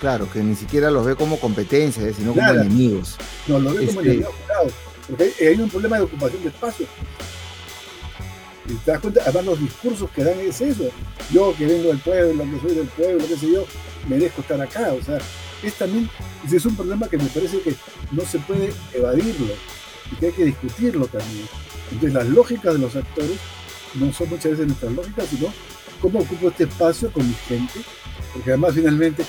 Claro, 0.00 0.28
que 0.30 0.40
ni 0.42 0.56
siquiera 0.56 0.90
los 0.90 1.04
ve 1.04 1.14
como 1.14 1.38
competencia, 1.38 2.02
eh, 2.06 2.14
sino 2.14 2.32
como 2.34 2.48
enemigos. 2.48 3.16
No, 3.46 3.58
los 3.58 3.76
ve 3.76 3.86
como 3.86 4.00
este 4.00 4.12
enemigos, 4.12 4.34
claro. 4.46 4.70
Porque 5.06 5.32
hay 5.40 5.60
un 5.60 5.70
problema 5.70 5.96
de 5.98 6.02
ocupación 6.02 6.42
de 6.42 6.48
espacio. 6.48 6.86
Y 8.68 8.74
te 8.74 8.90
das 8.90 9.00
cuenta, 9.00 9.20
además 9.22 9.44
los 9.44 9.60
discursos 9.60 10.10
que 10.10 10.24
dan 10.24 10.38
es 10.40 10.60
eso. 10.60 10.88
Yo 11.30 11.54
que 11.56 11.66
vengo 11.66 11.88
del 11.88 11.98
pueblo, 11.98 12.44
que 12.44 12.60
soy 12.66 12.76
del 12.76 12.88
pueblo, 12.88 13.26
qué 13.28 13.36
sé 13.36 13.52
yo, 13.52 13.64
merezco 14.08 14.40
estar 14.40 14.60
acá. 14.60 14.92
O 14.92 15.02
sea, 15.02 15.18
es 15.62 15.74
también, 15.74 16.08
es 16.50 16.66
un 16.66 16.76
problema 16.76 17.08
que 17.08 17.18
me 17.18 17.26
parece 17.26 17.60
que 17.60 17.74
no 18.10 18.22
se 18.22 18.38
puede 18.40 18.72
evadirlo 18.92 19.54
y 20.10 20.16
que 20.16 20.26
hay 20.26 20.32
que 20.32 20.44
discutirlo 20.46 21.06
también. 21.06 21.46
Entonces 21.90 22.14
las 22.14 22.28
lógicas 22.28 22.74
de 22.74 22.80
los 22.80 22.96
actores 22.96 23.38
no 23.94 24.12
son 24.12 24.30
muchas 24.30 24.52
veces 24.52 24.66
nuestras 24.66 24.92
lógicas, 24.92 25.26
sino 25.28 25.52
cómo 26.00 26.20
ocupo 26.20 26.48
este 26.48 26.64
espacio 26.64 27.12
con 27.12 27.26
mi 27.26 27.34
gente, 27.46 27.80
porque 28.32 28.50
además 28.50 28.74
finalmente 28.74 29.24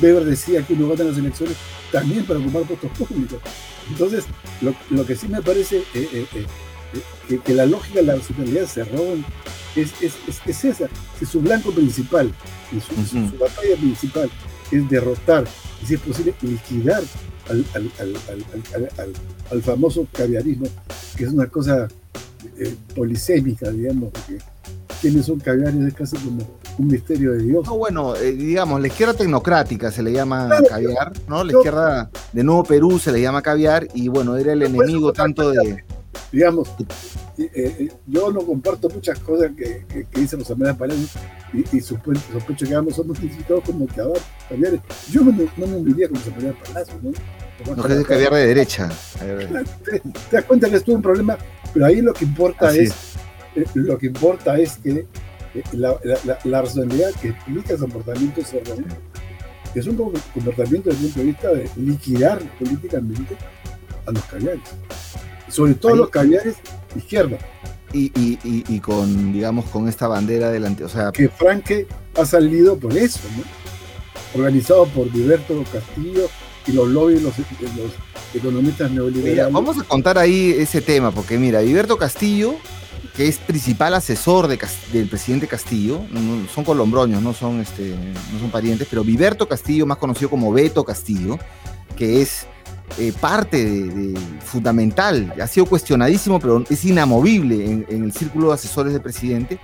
Weber 0.00 0.24
decía 0.24 0.62
que 0.66 0.74
uno 0.74 0.88
gana 0.88 1.04
las 1.04 1.18
elecciones 1.18 1.56
también 1.90 2.24
para 2.24 2.38
ocupar 2.40 2.62
puestos 2.62 2.90
públicos. 2.98 3.40
Entonces, 3.88 4.24
lo, 4.60 5.06
que 5.06 5.16
sí 5.16 5.28
me 5.28 5.40
parece 5.40 5.78
eh, 5.94 6.26
eh, 6.34 6.46
eh, 7.30 7.40
que, 7.44 7.54
la 7.54 7.66
lógica 7.66 8.00
de 8.00 8.06
la 8.06 8.16
racionalidad 8.16 8.66
se 8.66 8.84
roban 8.84 9.24
es, 9.74 9.92
es, 10.02 10.64
esa, 10.64 10.88
que 11.18 11.26
su 11.26 11.40
blanco 11.40 11.72
principal, 11.72 12.32
y 12.70 12.80
su, 12.80 13.38
batalla 13.38 13.76
principal 13.76 14.30
es 14.70 14.88
derrotar, 14.88 15.44
y 15.82 15.86
si 15.86 15.94
es 15.94 16.00
posible, 16.00 16.34
liquidar 16.42 17.02
al, 17.48 17.64
al, 19.50 19.62
famoso 19.62 20.06
caviarismo, 20.12 20.66
que 21.16 21.24
es 21.24 21.30
una 21.30 21.46
cosa 21.46 21.88
polisémica, 22.94 23.70
digamos, 23.70 24.10
porque 24.12 24.38
quienes 25.00 25.26
son 25.26 25.38
caviares 25.38 25.80
es 25.80 25.94
casi 25.94 26.16
como 26.18 26.46
un 26.78 26.86
misterio 26.86 27.32
de 27.32 27.42
Dios. 27.42 27.66
No, 27.66 27.76
bueno, 27.76 28.16
eh, 28.16 28.32
digamos, 28.32 28.80
la 28.80 28.88
izquierda 28.88 29.14
tecnocrática 29.14 29.90
se 29.90 30.02
le 30.02 30.12
llama 30.12 30.48
caviar, 30.68 31.12
¿no? 31.28 31.44
La 31.44 31.52
izquierda 31.52 32.10
de 32.32 32.44
Nuevo 32.44 32.64
Perú 32.64 32.98
se 32.98 33.12
le 33.12 33.20
llama 33.20 33.42
caviar 33.42 33.88
y 33.94 34.08
bueno, 34.08 34.36
era 34.36 34.52
el 34.52 34.62
enemigo 34.62 35.12
tanto 35.12 35.50
de... 35.50 35.84
Digamos, 36.32 36.68
eh, 37.38 37.50
eh, 37.54 37.88
yo 38.06 38.30
no 38.30 38.40
comparto 38.40 38.88
muchas 38.90 39.18
cosas 39.20 39.50
que, 39.56 39.84
que, 39.88 40.06
dicen 40.20 40.40
los 40.40 40.50
amenazas 40.50 40.78
Palacios 40.78 41.12
y, 41.52 41.76
y 41.76 41.80
sospecho, 41.80 42.66
que 42.66 42.74
ambos 42.74 42.96
somos 42.96 43.18
identificados 43.18 43.64
como 43.64 43.86
caviares. 43.86 44.80
Yo 45.10 45.22
no, 45.22 45.32
no 45.56 45.66
me 45.66 45.76
uniría 45.76 46.08
con 46.08 46.18
los 46.18 46.28
amenazas 46.28 46.68
Palacios, 46.68 47.02
¿no? 47.02 47.12
No 47.76 47.86
es 47.86 48.06
caviar 48.06 48.32
de 48.32 48.46
derecha. 48.46 48.88
Te, 49.84 50.02
das 50.30 50.44
cuenta 50.44 50.70
que 50.70 50.76
esto 50.76 50.92
es 50.92 50.96
un 50.96 51.02
problema, 51.02 51.36
pero 51.72 51.86
ahí 51.86 52.00
lo 52.00 52.12
que 52.14 52.24
importa 52.24 52.74
es, 52.74 53.14
lo 53.74 53.98
que 53.98 54.06
importa 54.06 54.58
es 54.58 54.76
que 54.76 55.06
la, 55.72 55.98
la, 56.04 56.38
la, 56.44 56.62
racionalidad 56.62 57.10
que 57.20 57.28
explica 57.30 57.72
el 57.72 57.80
comportamiento 57.80 58.44
cerrado 58.44 58.82
es 59.74 59.86
un 59.86 59.96
comportamiento 59.96 60.90
desde 60.90 61.06
el 61.06 61.12
punto 61.12 61.20
de 61.20 61.24
vista 61.24 61.48
de 61.52 61.70
liquidar 61.82 62.38
políticamente 62.58 63.36
a 64.06 64.12
los 64.12 64.22
caviares, 64.24 64.60
sobre 65.48 65.74
todo 65.74 65.96
los 65.96 66.10
caviares 66.10 66.56
izquierda. 66.96 67.38
Y, 67.92 68.12
y, 68.20 68.38
y, 68.44 68.80
con, 68.80 69.32
digamos, 69.32 69.64
con 69.66 69.88
esta 69.88 70.06
bandera 70.08 70.50
delante, 70.50 70.84
o 70.84 70.90
sea... 70.90 71.10
Que 71.10 71.30
Franque 71.30 71.86
ha 72.16 72.26
salido 72.26 72.76
por 72.76 72.94
eso, 72.94 73.20
¿no? 73.34 73.44
Organizado 74.38 74.84
por 74.88 75.10
Diverto 75.10 75.64
Castillo 75.72 76.28
y 76.66 76.72
los 76.72 76.86
lobbies, 76.86 77.22
los, 77.22 77.32
los 77.38 77.92
economistas 78.34 78.90
neoliberales. 78.90 79.50
vamos 79.50 79.78
a 79.78 79.84
contar 79.84 80.18
ahí 80.18 80.54
ese 80.58 80.82
tema, 80.82 81.12
porque 81.12 81.38
mira, 81.38 81.60
Diverto 81.60 81.96
Castillo 81.96 82.56
que 83.18 83.26
es 83.26 83.38
principal 83.38 83.94
asesor 83.94 84.46
del 84.46 85.08
presidente 85.08 85.48
Castillo, 85.48 86.02
son 86.54 86.62
colombroños, 86.62 87.20
no 87.20 87.34
son, 87.34 87.60
este, 87.60 87.96
no 88.32 88.38
son 88.38 88.48
parientes, 88.52 88.86
pero 88.88 89.02
Viverto 89.02 89.48
Castillo, 89.48 89.86
más 89.86 89.98
conocido 89.98 90.30
como 90.30 90.52
Beto 90.52 90.84
Castillo, 90.84 91.36
que 91.96 92.22
es 92.22 92.46
eh, 92.96 93.12
parte 93.20 93.64
de, 93.64 94.18
fundamental, 94.44 95.34
ha 95.40 95.46
sido 95.46 95.66
cuestionadísimo, 95.66 96.40
pero 96.40 96.64
es 96.68 96.84
inamovible 96.84 97.84
en, 97.88 98.04
el 98.04 98.12
círculo 98.12 98.48
de 98.48 98.54
asesores 98.54 98.92
del 98.92 99.02
presidente, 99.02 99.58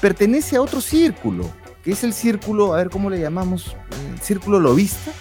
pertenece 0.00 0.56
a 0.56 0.62
otro 0.62 0.80
círculo, 0.80 1.50
que 1.82 1.92
es 1.92 2.04
el 2.04 2.14
círculo, 2.14 2.74
a 2.74 2.78
ver 2.78 2.90
cómo 2.90 3.10
le 3.10 3.20
llamamos, 3.20 3.76
el 4.12 4.20
círculo 4.20 4.58
lobista, 4.60 5.12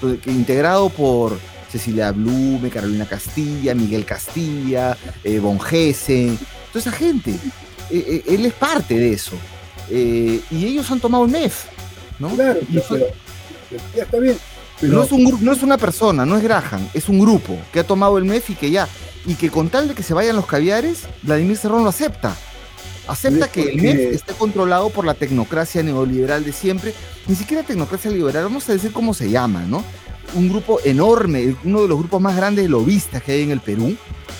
que, 0.00 0.30
integrado 0.30 0.88
por 0.88 1.38
Cecilia 1.70 2.10
Blume, 2.10 2.68
Carolina 2.70 3.06
Castilla, 3.06 3.74
Miguel 3.74 4.04
Castilla, 4.04 4.96
eh, 5.22 5.38
Von 5.38 5.60
Gessen, 5.60 6.36
toda 6.72 6.80
esa 6.80 6.92
gente. 6.92 7.30
Eh, 7.90 8.04
eh, 8.06 8.24
él 8.28 8.46
es 8.46 8.52
parte 8.54 8.94
de 8.98 9.12
eso. 9.12 9.36
Y 9.90 10.64
ellos 10.64 10.90
han 10.90 11.00
tomado 11.00 11.24
el 11.24 11.30
MEF. 11.30 11.66
¿no? 12.18 12.28
Claro, 12.30 12.60
ya 13.96 14.02
está 14.02 14.18
bien. 14.18 14.36
No, 14.82 15.02
es 15.02 15.12
un, 15.12 15.44
no 15.44 15.52
es 15.52 15.62
una 15.62 15.76
persona, 15.76 16.24
no 16.24 16.36
es 16.36 16.42
Graham, 16.42 16.88
es 16.94 17.08
un 17.08 17.20
grupo 17.20 17.58
que 17.72 17.80
ha 17.80 17.86
tomado 17.86 18.16
el 18.18 18.24
MEF 18.24 18.50
y 18.50 18.54
que 18.54 18.70
ya, 18.70 18.88
y 19.26 19.34
que 19.34 19.50
con 19.50 19.68
tal 19.68 19.88
de 19.88 19.94
que 19.94 20.02
se 20.02 20.14
vayan 20.14 20.36
los 20.36 20.46
caviares, 20.46 21.02
Vladimir 21.22 21.56
Cerrón 21.56 21.82
lo 21.82 21.90
acepta. 21.90 22.34
Acepta 23.06 23.50
que 23.50 23.62
el 23.62 23.82
MEF 23.82 24.14
esté 24.14 24.34
controlado 24.34 24.88
por 24.90 25.04
la 25.04 25.14
tecnocracia 25.14 25.82
neoliberal 25.82 26.44
de 26.44 26.52
siempre, 26.52 26.94
ni 27.26 27.34
siquiera 27.34 27.62
tecnocracia 27.62 28.10
liberal, 28.10 28.44
vamos 28.44 28.68
a 28.68 28.72
decir 28.72 28.92
cómo 28.92 29.14
se 29.14 29.30
llama, 29.30 29.62
¿no? 29.62 29.84
Un 30.34 30.48
grupo 30.48 30.78
enorme, 30.84 31.56
uno 31.64 31.82
de 31.82 31.88
los 31.88 31.98
grupos 31.98 32.20
más 32.20 32.36
grandes 32.36 32.64
de 32.64 32.70
lobistas 32.70 33.22
que 33.22 33.32
hay 33.32 33.42
en 33.42 33.50
el 33.50 33.60
Perú, 33.60 33.96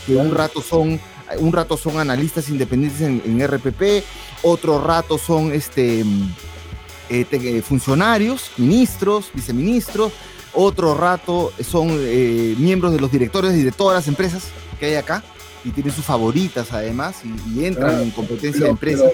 que 0.07 0.16
un 0.16 0.35
rato 0.35 0.62
son 0.62 1.00
un 1.38 1.53
rato 1.53 1.76
son 1.76 1.98
analistas 1.98 2.48
independientes 2.48 3.00
en, 3.03 3.46
RPP, 3.46 4.05
otro 4.42 4.83
rato 4.83 5.18
son 5.18 5.53
este, 5.53 6.00
eh, 6.00 7.26
eh, 7.31 7.62
funcionarios, 7.62 8.50
ministros, 8.57 9.31
viceministros, 9.33 10.12
otro 10.55 10.95
rato 10.95 11.53
son 11.63 11.89
eh, 11.91 12.55
miembros 12.59 12.93
de 12.93 13.01
los 13.01 13.11
directores 13.11 13.55
y 13.55 13.63
de 13.63 13.73
todas 13.73 13.97
las 13.97 14.09
empresas 14.09 14.45
que 14.79 14.87
hay 14.87 14.95
acá 14.95 15.23
y 15.65 15.71
tienen 15.71 15.93
sus 15.93 16.05
favoritas 16.05 16.73
además 16.73 17.17
y, 17.55 17.65
entran 17.65 17.97
ah, 17.97 18.03
en 18.03 18.11
competencia 18.11 18.65
de 18.65 18.71
empresas. 18.71 19.13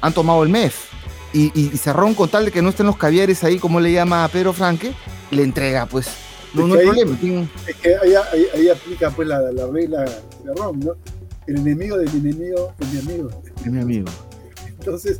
Han 0.00 0.12
tomado 0.12 0.42
el 0.42 0.48
MEF 0.48 0.88
y, 1.32 1.52
y, 1.54 1.76
Cerrón 1.76 2.14
con 2.14 2.28
tal 2.28 2.46
de 2.46 2.50
que 2.50 2.62
no 2.62 2.70
estén 2.70 2.86
los 2.86 2.96
caviares 2.96 3.44
ahí, 3.44 3.58
como 3.58 3.80
le 3.80 3.92
llama 3.92 4.24
a 4.24 4.28
Pedro 4.28 4.52
Franque, 4.52 4.92
le 5.30 5.42
entrega 5.42 5.86
pues. 5.86 6.08
No, 6.54 6.64
hay 6.74 6.86
problema. 6.86 7.16
Es 7.66 7.76
que 7.76 7.94
ahí, 7.96 8.68
aplica 8.68 9.10
pues 9.10 9.28
la, 9.28 9.40
la 9.52 9.66
regla 9.66 10.04
de 10.04 10.54
Ron, 10.56 10.80
¿no? 10.80 10.94
el 11.48 11.56
enemigo 11.56 11.96
de 11.96 12.04
mi 12.10 12.30
enemigo 12.30 12.74
es 12.78 12.92
mi 12.92 12.98
amigo. 13.00 13.30
Es 13.56 13.66
mi 13.66 13.80
amigo. 13.80 14.06
Entonces, 14.78 15.18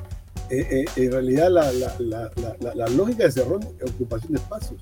eh, 0.50 0.66
eh, 0.70 0.84
en 0.96 1.12
realidad 1.12 1.50
la, 1.50 1.72
la, 1.72 1.96
la, 1.98 2.74
la, 2.74 2.88
lógica 2.88 3.24
de 3.24 3.32
Cerrón 3.32 3.62
es 3.62 3.90
ocupación 3.90 4.32
de 4.32 4.38
espacios. 4.38 4.80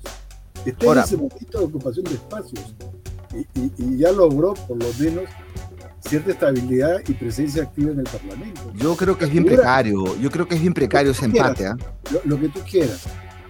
Está 0.65 0.91
en 0.91 0.97
ese 0.99 1.17
momento 1.17 1.59
de 1.59 1.65
ocupación 1.65 2.05
de 2.05 2.13
espacios. 2.13 2.75
Y, 3.33 3.59
y, 3.59 3.71
y, 3.77 3.97
ya 3.97 4.11
logró, 4.11 4.53
por 4.53 4.77
lo 4.77 4.87
menos, 4.99 5.25
cierta 6.07 6.31
estabilidad 6.31 7.01
y 7.07 7.13
presencia 7.13 7.63
activa 7.63 7.91
en 7.91 7.99
el 7.99 8.05
Parlamento. 8.05 8.71
Yo 8.75 8.95
creo 8.95 9.17
que 9.17 9.25
es 9.25 9.31
bien 9.31 9.45
precario. 9.45 10.17
Yo 10.19 10.31
creo 10.31 10.47
que 10.47 10.55
es 10.55 10.61
bien 10.61 10.73
precario 10.73 11.11
ese 11.11 11.25
empate. 11.25 11.67
¿ah? 11.67 11.77
Lo, 12.23 12.39
que 12.39 12.49
tú 12.49 12.59
quieras. 12.69 13.03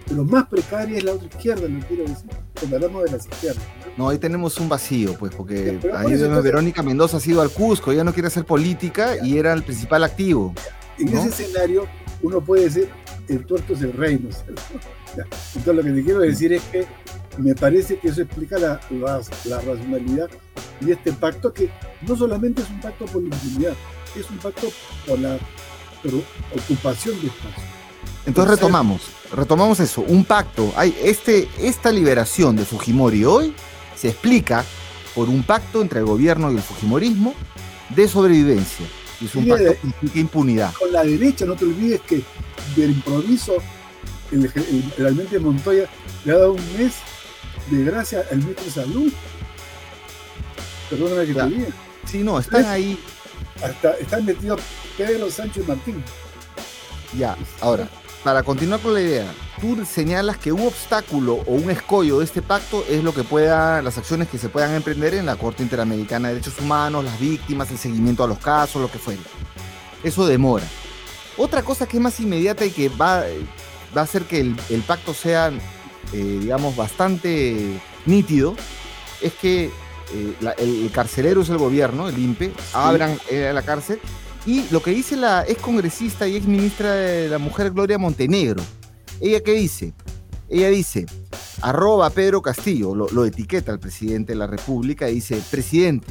Pero 0.06 0.24
más 0.24 0.46
precaria 0.48 0.98
es 0.98 1.04
la 1.04 1.12
otra 1.12 1.28
izquierda, 1.28 1.68
lo 1.68 1.80
quiero 1.86 2.02
decir. 2.04 2.30
Cuando 2.58 2.76
hablamos 2.76 3.04
de 3.04 3.10
las 3.12 3.26
izquierdas. 3.26 3.62
No, 3.96 4.08
ahí 4.08 4.18
tenemos 4.18 4.58
un 4.58 4.68
vacío, 4.68 5.14
pues, 5.14 5.34
porque 5.34 5.78
ahí 5.92 6.14
Verónica 6.16 6.82
Mendoza 6.82 7.16
ha 7.16 7.20
sido 7.20 7.42
al 7.42 7.50
Cusco, 7.50 7.90
ella 7.90 8.04
no 8.04 8.12
quiere 8.12 8.28
hacer 8.28 8.44
política 8.44 9.16
y 9.22 9.38
era 9.38 9.52
el 9.52 9.64
principal 9.64 10.04
activo. 10.04 10.54
En 10.98 11.08
ese 11.08 11.28
escenario, 11.28 11.86
uno 12.22 12.40
puede 12.40 12.64
decir, 12.64 12.88
el 13.28 13.44
tuerto 13.44 13.74
es 13.74 13.82
el 13.82 13.92
rey, 13.92 14.18
¿no? 14.18 14.28
Entonces, 15.54 15.74
lo 15.74 15.82
que 15.82 15.90
te 15.90 16.04
quiero 16.04 16.20
decir 16.20 16.52
es 16.52 16.62
que 16.64 16.86
me 17.38 17.54
parece 17.54 17.98
que 17.98 18.08
eso 18.08 18.22
explica 18.22 18.58
la, 18.58 18.80
la, 18.90 19.60
racionalidad 19.60 20.28
y 20.80 20.90
este 20.90 21.12
pacto, 21.12 21.52
que 21.52 21.70
no 22.06 22.16
solamente 22.16 22.62
es 22.62 22.70
un 22.70 22.80
pacto 22.80 23.04
por 23.06 23.22
la 23.22 23.34
impunidad, 23.34 23.74
es 24.18 24.30
un 24.30 24.38
pacto 24.38 24.68
por 25.06 25.18
la 25.18 25.38
ocupación 26.56 27.20
de 27.20 27.28
espacio. 27.28 27.64
Entonces 28.26 28.56
retomamos, 28.56 29.02
retomamos 29.34 29.80
eso, 29.80 30.02
un 30.02 30.24
pacto. 30.24 30.72
Hay 30.76 30.96
este, 31.02 31.48
esta 31.58 31.90
liberación 31.90 32.56
de 32.56 32.64
Fujimori 32.64 33.24
hoy 33.24 33.54
se 33.96 34.08
explica 34.08 34.64
por 35.14 35.28
un 35.28 35.42
pacto 35.42 35.82
entre 35.82 36.00
el 36.00 36.06
gobierno 36.06 36.52
y 36.52 36.56
el 36.56 36.62
Fujimorismo 36.62 37.34
de 37.94 38.06
sobrevivencia. 38.06 38.86
Y 39.20 39.26
que 39.26 39.38
implica 39.38 40.18
impunidad. 40.18 40.72
Con 40.74 40.92
la 40.92 41.02
derecha, 41.02 41.44
no 41.44 41.56
te 41.56 41.64
olvides 41.64 42.00
que 42.02 42.22
del 42.76 42.90
improviso, 42.90 43.56
el, 44.30 44.50
el, 44.98 45.40
Montoya 45.40 45.88
le 46.24 46.32
ha 46.32 46.36
dado 46.36 46.52
un 46.52 46.76
mes 46.76 46.94
de 47.70 47.84
gracia 47.84 48.24
al 48.30 48.38
ministro 48.38 48.64
de 48.64 48.70
Salud. 48.70 49.12
Perdóname 50.90 51.26
que 51.26 51.34
te 51.34 51.46
diga. 51.46 51.68
Sí, 52.04 52.18
no, 52.18 52.38
están 52.38 52.64
ahí. 52.66 52.98
Hasta 53.62 53.92
están 53.94 54.24
metidos 54.24 54.60
Pedro 54.96 55.30
Sánchez 55.30 55.66
Martín. 55.66 56.02
Ya, 57.16 57.36
ahora, 57.60 57.88
para 58.22 58.42
continuar 58.42 58.80
con 58.80 58.94
la 58.94 59.00
idea, 59.00 59.32
tú 59.60 59.84
señalas 59.84 60.38
que 60.38 60.52
un 60.52 60.66
obstáculo 60.66 61.34
o 61.46 61.52
un 61.52 61.70
escollo 61.70 62.18
de 62.18 62.24
este 62.24 62.42
pacto 62.42 62.84
es 62.88 63.02
lo 63.02 63.12
que 63.12 63.24
pueda, 63.24 63.82
las 63.82 63.98
acciones 63.98 64.28
que 64.28 64.38
se 64.38 64.48
puedan 64.48 64.74
emprender 64.74 65.14
en 65.14 65.26
la 65.26 65.36
Corte 65.36 65.62
Interamericana 65.62 66.28
de 66.28 66.34
Derechos 66.34 66.58
Humanos, 66.60 67.04
las 67.04 67.18
víctimas, 67.18 67.70
el 67.70 67.78
seguimiento 67.78 68.24
a 68.24 68.26
los 68.26 68.38
casos, 68.38 68.80
lo 68.80 68.90
que 68.90 68.98
fuera. 68.98 69.20
Eso 70.02 70.26
demora. 70.26 70.64
Otra 71.36 71.62
cosa 71.62 71.86
que 71.86 71.96
es 71.96 72.02
más 72.02 72.18
inmediata 72.20 72.64
y 72.64 72.70
que 72.70 72.88
va, 72.88 73.24
va 73.96 74.00
a 74.00 74.04
hacer 74.04 74.24
que 74.24 74.40
el, 74.40 74.82
pacto 74.86 75.14
sea, 75.14 75.52
eh, 76.12 76.38
digamos, 76.40 76.76
bastante 76.76 77.80
nítido, 78.06 78.56
es 79.20 79.32
que 79.34 79.70
eh, 80.12 80.34
el, 80.58 80.90
carcelero 80.92 81.42
es 81.42 81.48
el 81.48 81.58
gobierno, 81.58 82.08
el 82.08 82.18
INPE, 82.18 82.52
abran 82.72 83.18
eh, 83.30 83.50
la 83.52 83.62
cárcel 83.62 84.00
y 84.46 84.64
lo 84.70 84.82
que 84.82 84.92
dice 84.92 85.16
la 85.16 85.44
ex 85.46 85.60
congresista 85.60 86.26
y 86.26 86.36
ex 86.36 86.46
ministra 86.46 86.92
de 86.92 87.28
la 87.28 87.38
Mujer 87.38 87.70
Gloria 87.70 87.98
Montenegro, 87.98 88.62
¿ella 89.20 89.40
qué 89.40 89.52
dice? 89.52 89.92
Ella 90.48 90.68
dice, 90.68 91.06
arroba 91.60 92.10
Pedro 92.10 92.40
Castillo, 92.40 92.94
lo, 92.94 93.24
etiqueta 93.24 93.72
al 93.72 93.78
presidente 93.78 94.32
de 94.32 94.38
la 94.38 94.46
República 94.46 95.10
y 95.10 95.16
dice, 95.16 95.40
presidente, 95.50 96.06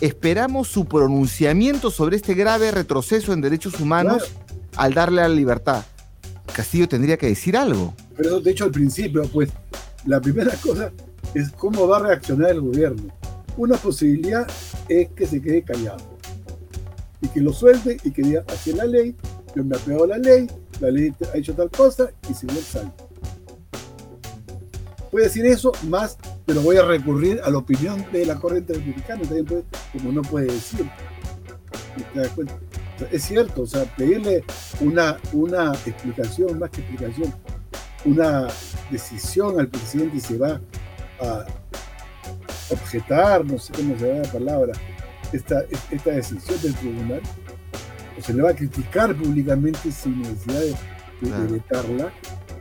esperamos 0.00 0.68
su 0.68 0.84
pronunciamiento 0.84 1.90
sobre 1.90 2.16
este 2.16 2.34
grave 2.34 2.70
retroceso 2.70 3.32
en 3.32 3.40
derechos 3.40 3.80
humanos 3.80 4.24
al 4.76 4.92
darle 4.92 5.22
la 5.22 5.28
libertad. 5.28 5.84
Castillo 6.52 6.88
tendría 6.88 7.16
que 7.16 7.26
decir 7.26 7.56
algo. 7.56 7.94
Pero 8.16 8.40
de 8.40 8.50
hecho 8.50 8.64
al 8.64 8.70
principio, 8.70 9.22
pues, 9.32 9.50
la 10.04 10.20
primera 10.20 10.54
cosa 10.56 10.92
es 11.32 11.50
cómo 11.50 11.88
va 11.88 11.96
a 11.96 12.00
reaccionar 12.00 12.50
el 12.50 12.60
gobierno. 12.60 13.12
Una 13.56 13.76
posibilidad 13.76 14.46
es 14.88 15.08
que 15.10 15.26
se 15.26 15.40
quede 15.40 15.62
callado 15.62 16.14
y 17.20 17.28
que 17.28 17.40
lo 17.40 17.52
suelte 17.52 17.96
y 18.04 18.10
que 18.10 18.22
diga, 18.22 18.44
así 18.48 18.70
es 18.70 18.76
la 18.76 18.84
ley, 18.84 19.16
yo 19.56 19.64
me 19.64 19.76
apego 19.76 20.04
a 20.04 20.08
la 20.08 20.18
ley, 20.18 20.46
la 20.80 20.90
ley 20.90 21.12
ha 21.32 21.36
hecho 21.36 21.54
tal 21.54 21.70
cosa 21.70 22.10
y 22.28 22.34
si 22.34 22.46
no 22.46 22.54
sale. 22.54 22.90
Puede 25.10 25.26
decir 25.26 25.46
eso 25.46 25.72
más, 25.88 26.18
pero 26.44 26.60
voy 26.60 26.76
a 26.76 26.82
recurrir 26.82 27.40
a 27.44 27.50
la 27.50 27.58
opinión 27.58 28.04
de 28.10 28.26
la 28.26 28.34
corriente 28.34 28.72
republicana, 28.72 29.22
también 29.22 29.44
puede, 29.44 29.64
como 29.92 30.10
no 30.10 30.22
puede 30.22 30.46
decir. 30.46 30.90
es 33.12 33.22
cierto, 33.22 33.62
o 33.62 33.66
sea, 33.66 33.84
pedirle 33.96 34.42
una, 34.80 35.18
una 35.32 35.72
explicación, 35.86 36.58
más 36.58 36.70
que 36.70 36.80
explicación, 36.80 37.32
una 38.04 38.48
decisión 38.90 39.60
al 39.60 39.68
presidente 39.68 40.16
y 40.16 40.20
se 40.20 40.36
va 40.36 40.60
a 41.20 41.46
objetar, 42.70 43.44
no 43.44 43.58
sé 43.58 43.72
cómo 43.72 43.96
se 43.98 44.08
llama 44.08 44.22
la 44.22 44.32
palabra, 44.32 44.72
esta, 45.32 45.64
esta 45.90 46.10
decisión 46.10 46.60
del 46.60 46.74
tribunal, 46.74 47.20
se 48.22 48.32
le 48.32 48.42
va 48.42 48.50
a 48.50 48.54
criticar 48.54 49.14
públicamente 49.14 49.90
sin 49.90 50.20
necesidad 50.22 50.60
de, 51.20 51.52
vetarla, 51.52 52.12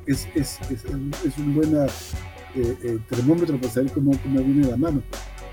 es, 0.06 0.28
es, 0.36 0.60
es, 0.70 0.86
es, 1.26 1.38
un 1.38 1.56
buen 1.56 1.76
eh, 1.76 1.88
eh, 2.56 3.00
termómetro 3.10 3.58
para 3.60 3.74
saber 3.74 3.92
cómo, 3.92 4.18
cómo 4.22 4.42
viene 4.42 4.70
la 4.70 4.78
mano. 4.78 5.02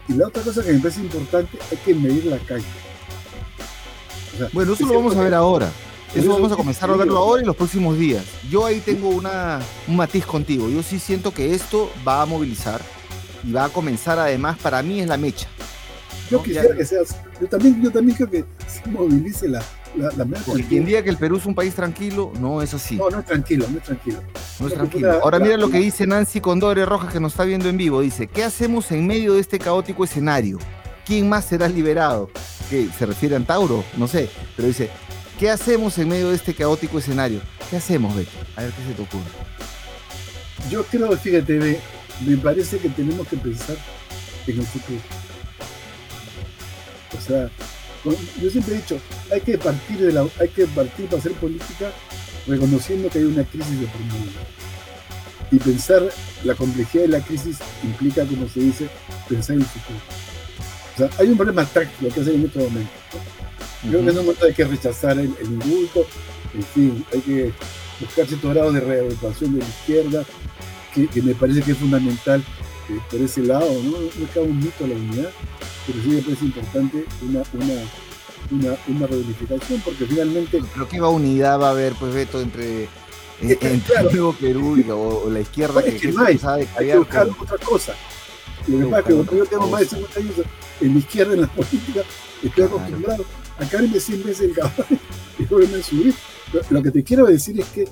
Y 0.08 0.14
la 0.14 0.28
otra 0.28 0.42
cosa 0.42 0.62
que 0.62 0.72
me 0.72 0.78
parece 0.78 1.00
importante, 1.00 1.58
hay 1.70 1.76
que 1.78 1.94
medir 1.94 2.26
la 2.26 2.38
calle. 2.38 2.64
bueno, 4.52 4.72
eso 4.72 4.86
lo 4.86 4.94
vamos 4.94 5.16
a 5.16 5.22
ver 5.22 5.34
ahora. 5.34 5.70
Eso 6.14 6.32
vamos 6.32 6.50
a 6.50 6.56
comenzar 6.56 6.90
a 6.90 6.96
verlo 6.96 7.18
ahora 7.18 7.42
y 7.42 7.46
los 7.46 7.54
próximos 7.54 7.96
días. 7.96 8.24
Yo 8.50 8.66
ahí 8.66 8.80
tengo 8.80 9.10
una, 9.10 9.60
un 9.86 9.96
matiz 9.96 10.26
contigo. 10.26 10.68
Yo 10.68 10.82
sí 10.82 10.98
siento 10.98 11.32
que 11.32 11.54
esto 11.54 11.90
va 12.06 12.22
a 12.22 12.26
movilizar 12.26 12.80
y 13.44 13.52
va 13.52 13.66
a 13.66 13.68
comenzar 13.68 14.18
además, 14.18 14.58
para 14.58 14.82
mí 14.82 15.00
es 15.00 15.06
la 15.06 15.16
mecha. 15.16 15.48
Yo 16.28 16.42
quisiera 16.42 16.76
que 16.76 16.84
sea 16.84 17.00
Yo 17.40 17.46
también, 17.48 17.82
yo 17.82 17.90
también 17.90 18.16
creo 18.16 18.30
que 18.30 18.44
se 18.66 18.88
movilice 18.88 19.48
la, 19.48 19.62
la, 19.96 20.10
la 20.16 20.24
Porque 20.24 20.64
quien 20.64 20.84
diga 20.84 21.02
que 21.02 21.10
el 21.10 21.16
Perú 21.16 21.36
es 21.36 21.46
un 21.46 21.54
país 21.54 21.74
tranquilo, 21.74 22.32
no 22.40 22.62
es 22.62 22.74
así. 22.74 22.96
No, 22.96 23.10
no 23.10 23.20
es 23.20 23.26
tranquilo, 23.26 23.66
no 23.70 23.78
es 23.78 23.84
tranquilo. 23.84 24.22
No 24.58 24.66
es 24.68 24.74
tranquilo. 24.74 25.20
Ahora 25.22 25.38
mira 25.38 25.56
lo 25.56 25.70
que 25.70 25.78
dice 25.78 26.06
Nancy 26.06 26.40
Condore 26.40 26.84
Rojas, 26.86 27.12
que 27.12 27.20
nos 27.20 27.32
está 27.32 27.44
viendo 27.44 27.68
en 27.68 27.76
vivo. 27.76 28.00
Dice, 28.00 28.26
¿qué 28.26 28.44
hacemos 28.44 28.90
en 28.92 29.06
medio 29.06 29.34
de 29.34 29.40
este 29.40 29.58
caótico 29.58 30.04
escenario? 30.04 30.58
¿Quién 31.04 31.28
más 31.28 31.44
será 31.44 31.68
liberado? 31.68 32.30
¿Qué? 32.68 32.88
¿Se 32.96 33.06
refiere 33.06 33.36
a 33.36 33.40
Tauro? 33.40 33.84
No 33.96 34.06
sé. 34.06 34.30
Pero 34.56 34.68
dice, 34.68 34.90
¿qué 35.38 35.50
hacemos 35.50 35.98
en 35.98 36.08
medio 36.08 36.28
de 36.28 36.36
este 36.36 36.54
caótico 36.54 36.98
escenario? 36.98 37.40
¿Qué 37.68 37.76
hacemos, 37.76 38.14
Beto? 38.14 38.30
A 38.56 38.62
ver 38.62 38.72
qué 38.72 38.82
se 38.88 38.94
te 38.94 39.02
ocurre. 39.02 39.30
Yo 40.70 40.84
creo, 40.84 41.16
fíjate, 41.16 41.80
me 42.26 42.36
parece 42.36 42.78
que 42.78 42.88
tenemos 42.90 43.26
que 43.26 43.36
pensar 43.36 43.76
en 44.46 44.58
el 44.58 44.66
futuro 44.66 45.00
o 47.16 47.20
sea, 47.20 47.50
yo 48.04 48.50
siempre 48.50 48.74
he 48.74 48.76
dicho, 48.78 48.98
hay 49.30 49.40
que 49.40 49.58
partir 49.58 49.98
de 49.98 50.12
la, 50.12 50.26
hay 50.40 50.48
que 50.48 50.66
partir 50.66 51.06
para 51.06 51.18
hacer 51.18 51.32
política 51.32 51.92
reconociendo 52.46 53.08
que 53.10 53.18
hay 53.18 53.24
una 53.24 53.44
crisis 53.44 53.80
de 53.80 53.86
por 53.86 54.00
Y 55.50 55.58
pensar 55.58 56.02
la 56.44 56.54
complejidad 56.54 57.04
de 57.04 57.08
la 57.08 57.20
crisis 57.20 57.58
implica, 57.82 58.24
como 58.24 58.48
se 58.48 58.60
dice, 58.60 58.88
pensar 59.28 59.56
en 59.56 59.62
el 59.62 59.68
futuro. 59.68 59.98
O 60.94 60.98
sea, 60.98 61.10
hay 61.18 61.28
un 61.28 61.36
problema 61.36 61.64
táctico 61.64 62.12
que 62.12 62.20
hacer 62.20 62.34
en 62.34 62.46
este 62.46 62.58
momento. 62.58 62.90
Creo 63.82 64.04
que 64.04 64.10
en 64.10 64.18
un 64.18 64.26
momento 64.26 64.46
hay 64.46 64.54
que 64.54 64.64
rechazar 64.64 65.18
el, 65.18 65.34
indulto, 65.42 66.06
en 66.54 66.62
fin, 66.62 67.04
hay 67.12 67.20
que 67.20 67.52
buscar 68.00 68.26
cierto 68.26 68.50
grado 68.50 68.72
de 68.72 68.80
reagrupación 68.80 69.54
de 69.54 69.60
la 69.60 69.68
izquierda, 69.68 70.24
que, 70.94 71.22
me 71.22 71.34
parece 71.34 71.62
que 71.62 71.72
es 71.72 71.78
fundamental 71.78 72.44
eh, 72.88 72.98
por 73.10 73.20
ese 73.20 73.42
lado, 73.42 73.70
¿no? 73.84 73.92
No 73.92 74.26
es 74.26 74.36
un 74.36 74.58
mito 74.58 74.84
a 74.84 74.88
la 74.88 74.94
unidad, 74.94 75.30
pero 75.90 76.02
sí 76.02 76.08
me 76.10 76.22
parece 76.22 76.44
importante 76.44 77.04
una, 77.22 77.42
una, 77.52 77.82
una, 78.50 78.78
una 78.88 79.06
reunificación, 79.06 79.80
porque 79.84 80.06
finalmente... 80.06 80.62
Pero 80.72 80.88
qué 80.88 81.00
unidad 81.00 81.60
va 81.60 81.68
a 81.68 81.70
haber, 81.70 81.94
pues, 81.94 82.14
Beto, 82.14 82.40
entre, 82.40 82.84
eh, 82.84 82.88
entre 83.60 83.96
el 84.00 84.04
nuevo 84.04 84.32
Perú 84.34 84.76
y 84.76 84.88
o, 84.90 85.28
la 85.30 85.40
izquierda 85.40 85.82
que, 85.82 85.96
que, 85.96 86.12
no 86.12 86.24
hay, 86.24 86.38
hay 86.76 86.86
que 86.86 86.98
buscar 86.98 87.28
otra 87.28 87.58
cosa. 87.58 87.94
Lo 88.68 88.78
que 88.78 88.84
pasa 88.86 88.98
es 88.98 89.04
que 89.06 89.12
como 89.12 89.38
yo 89.38 89.46
tengo 89.46 89.66
más 89.68 89.80
de 89.80 89.86
50 89.86 90.20
años 90.20 90.34
en 90.80 90.92
la 90.92 90.98
izquierda, 90.98 91.34
en 91.34 91.40
la 91.40 91.46
política, 91.48 92.00
estoy 92.42 92.64
acostumbrado 92.64 93.24
a 93.58 93.64
caerme 93.66 94.00
100 94.00 94.24
veces 94.24 94.40
el 94.40 94.54
caballo 94.54 94.84
y 95.38 95.44
volverme 95.44 95.78
a 95.78 95.82
subir. 95.82 96.14
Lo, 96.68 96.82
que 96.82 96.90
te 96.90 97.04
quiero 97.04 97.26
decir 97.26 97.60
es 97.60 97.66
que 97.66 97.88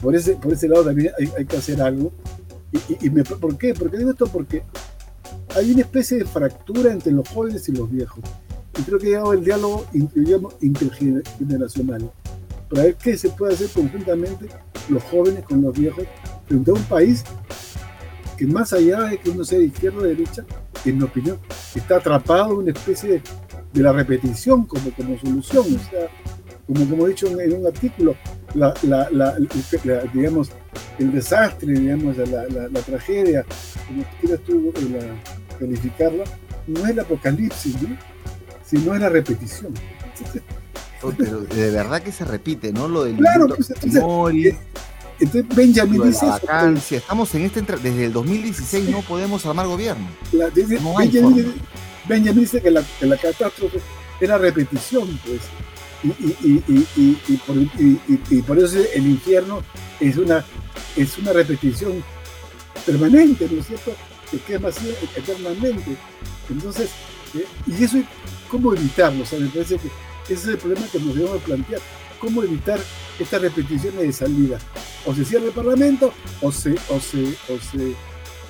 por 0.00 0.14
ese, 0.14 0.34
por 0.36 0.52
ese 0.52 0.68
lado 0.68 0.84
también 0.84 1.10
hay, 1.18 1.30
hay 1.36 1.44
que 1.44 1.56
hacer 1.56 1.80
algo. 1.80 2.12
Y, 2.72 3.06
y, 3.06 3.10
me, 3.10 3.24
¿Por 3.24 3.56
qué? 3.56 3.72
Porque 3.72 3.96
digo 3.96 4.10
esto 4.10 4.26
porque 4.26 4.64
hay 5.54 5.72
una 5.72 5.82
especie 5.82 6.18
de 6.18 6.24
fractura 6.24 6.92
entre 6.92 7.12
los 7.12 7.28
jóvenes 7.28 7.68
y 7.68 7.72
los 7.72 7.90
viejos. 7.90 8.24
Y 8.78 8.82
creo 8.82 8.98
que 8.98 9.06
ha 9.06 9.10
llegado 9.10 9.32
el 9.32 9.44
diálogo 9.44 9.86
intergeneracional 10.60 12.10
para 12.68 12.82
ver 12.84 12.96
qué 12.96 13.16
se 13.16 13.30
puede 13.30 13.54
hacer 13.54 13.68
conjuntamente 13.70 14.46
los 14.88 15.02
jóvenes 15.04 15.44
con 15.44 15.62
los 15.62 15.78
viejos 15.78 16.04
frente 16.46 16.70
a 16.70 16.74
un 16.74 16.82
país 16.84 17.24
que 18.36 18.46
más 18.46 18.72
allá 18.72 19.02
de 19.02 19.18
que 19.18 19.30
uno 19.30 19.44
sea 19.44 19.58
de 19.58 19.66
izquierda 19.66 19.98
o 19.98 20.02
de 20.02 20.08
derecha, 20.08 20.44
en 20.84 20.98
mi 20.98 21.04
opinión, 21.04 21.38
está 21.74 21.96
atrapado 21.96 22.52
en 22.52 22.58
una 22.58 22.72
especie 22.72 23.22
de, 23.72 23.82
la 23.82 23.92
repetición 23.92 24.64
como, 24.66 24.90
como 24.92 25.18
solución. 25.18 25.64
O 25.76 25.90
sea, 25.90 26.08
como, 26.66 26.88
como 26.88 27.06
he 27.06 27.10
dicho 27.10 27.26
en, 27.26 27.52
un 27.52 27.66
artículo, 27.66 28.16
digamos, 30.12 30.50
el 30.98 31.12
desastre, 31.12 31.72
digamos, 31.72 32.16
la, 32.16 32.80
tragedia, 32.80 33.44
como 33.86 34.04
quieras 34.20 34.40
tú 34.44 34.72
calificarla, 35.58 36.24
no 36.66 36.84
es 36.84 36.90
el 36.90 37.00
apocalipsis, 37.00 37.76
sino 38.64 38.94
es 38.94 39.00
la 39.00 39.08
repetición. 39.08 39.74
Oh, 41.02 41.12
pero 41.16 41.40
de 41.40 41.70
verdad 41.70 42.02
que 42.02 42.12
se 42.12 42.24
repite, 42.24 42.72
¿no? 42.72 42.88
Lo 42.88 43.04
del 43.04 43.16
claro, 43.16 43.48
pues, 43.48 43.72
entonces 45.20 45.56
Benjamin 45.56 46.02
dice 46.02 46.26
eso. 46.26 46.80
Si 46.80 46.96
estamos 46.96 47.34
en 47.34 47.42
este 47.42 47.62
desde 47.62 48.06
el 48.06 48.12
2016 48.12 48.88
no 48.90 49.02
podemos 49.02 49.44
armar 49.46 49.66
gobierno. 49.66 50.06
Benjamin, 52.06 52.40
dice 52.40 52.60
que 52.60 52.70
la, 52.70 52.82
que 52.98 53.06
la 53.06 53.16
catástrofe 53.16 53.80
era 54.20 54.38
repetición, 54.38 55.18
pues. 55.24 55.40
Y, 56.02 56.08
y, 56.08 56.62
y, 56.68 57.18
y, 57.28 57.36
por, 57.38 57.56
y, 57.56 58.42
por, 58.42 58.58
eso 58.58 58.78
el 58.94 59.06
infierno 59.06 59.62
es 60.00 60.18
una, 60.18 60.44
es 60.96 61.16
una 61.16 61.32
repetición 61.32 62.04
permanente, 62.84 63.48
¿no 63.50 63.60
es 63.60 63.66
cierto? 63.68 63.92
Que 64.34 64.54
quema 64.54 64.68
así 64.68 64.92
eternamente. 65.16 65.96
Entonces, 66.50 66.90
eh, 67.34 67.46
y 67.66 67.84
eso, 67.84 67.98
¿cómo 68.50 68.74
evitarlo? 68.74 69.22
O 69.22 69.26
sea, 69.26 69.38
me 69.38 69.48
parece 69.48 69.78
que 69.78 69.88
ese 70.24 70.34
es 70.34 70.46
el 70.46 70.58
problema 70.58 70.86
que 70.90 70.98
nos 70.98 71.14
debemos 71.14 71.42
plantear. 71.42 71.80
¿Cómo 72.18 72.42
evitar 72.42 72.80
estas 73.18 73.42
repeticiones 73.42 74.00
de 74.00 74.12
salida? 74.12 74.58
O 75.06 75.14
se 75.14 75.24
cierra 75.24 75.46
el 75.46 75.52
Parlamento, 75.52 76.12
o 76.40 76.50
se, 76.50 76.74
o 76.88 76.98
se, 76.98 77.36
o 77.48 77.58
se, 77.60 77.94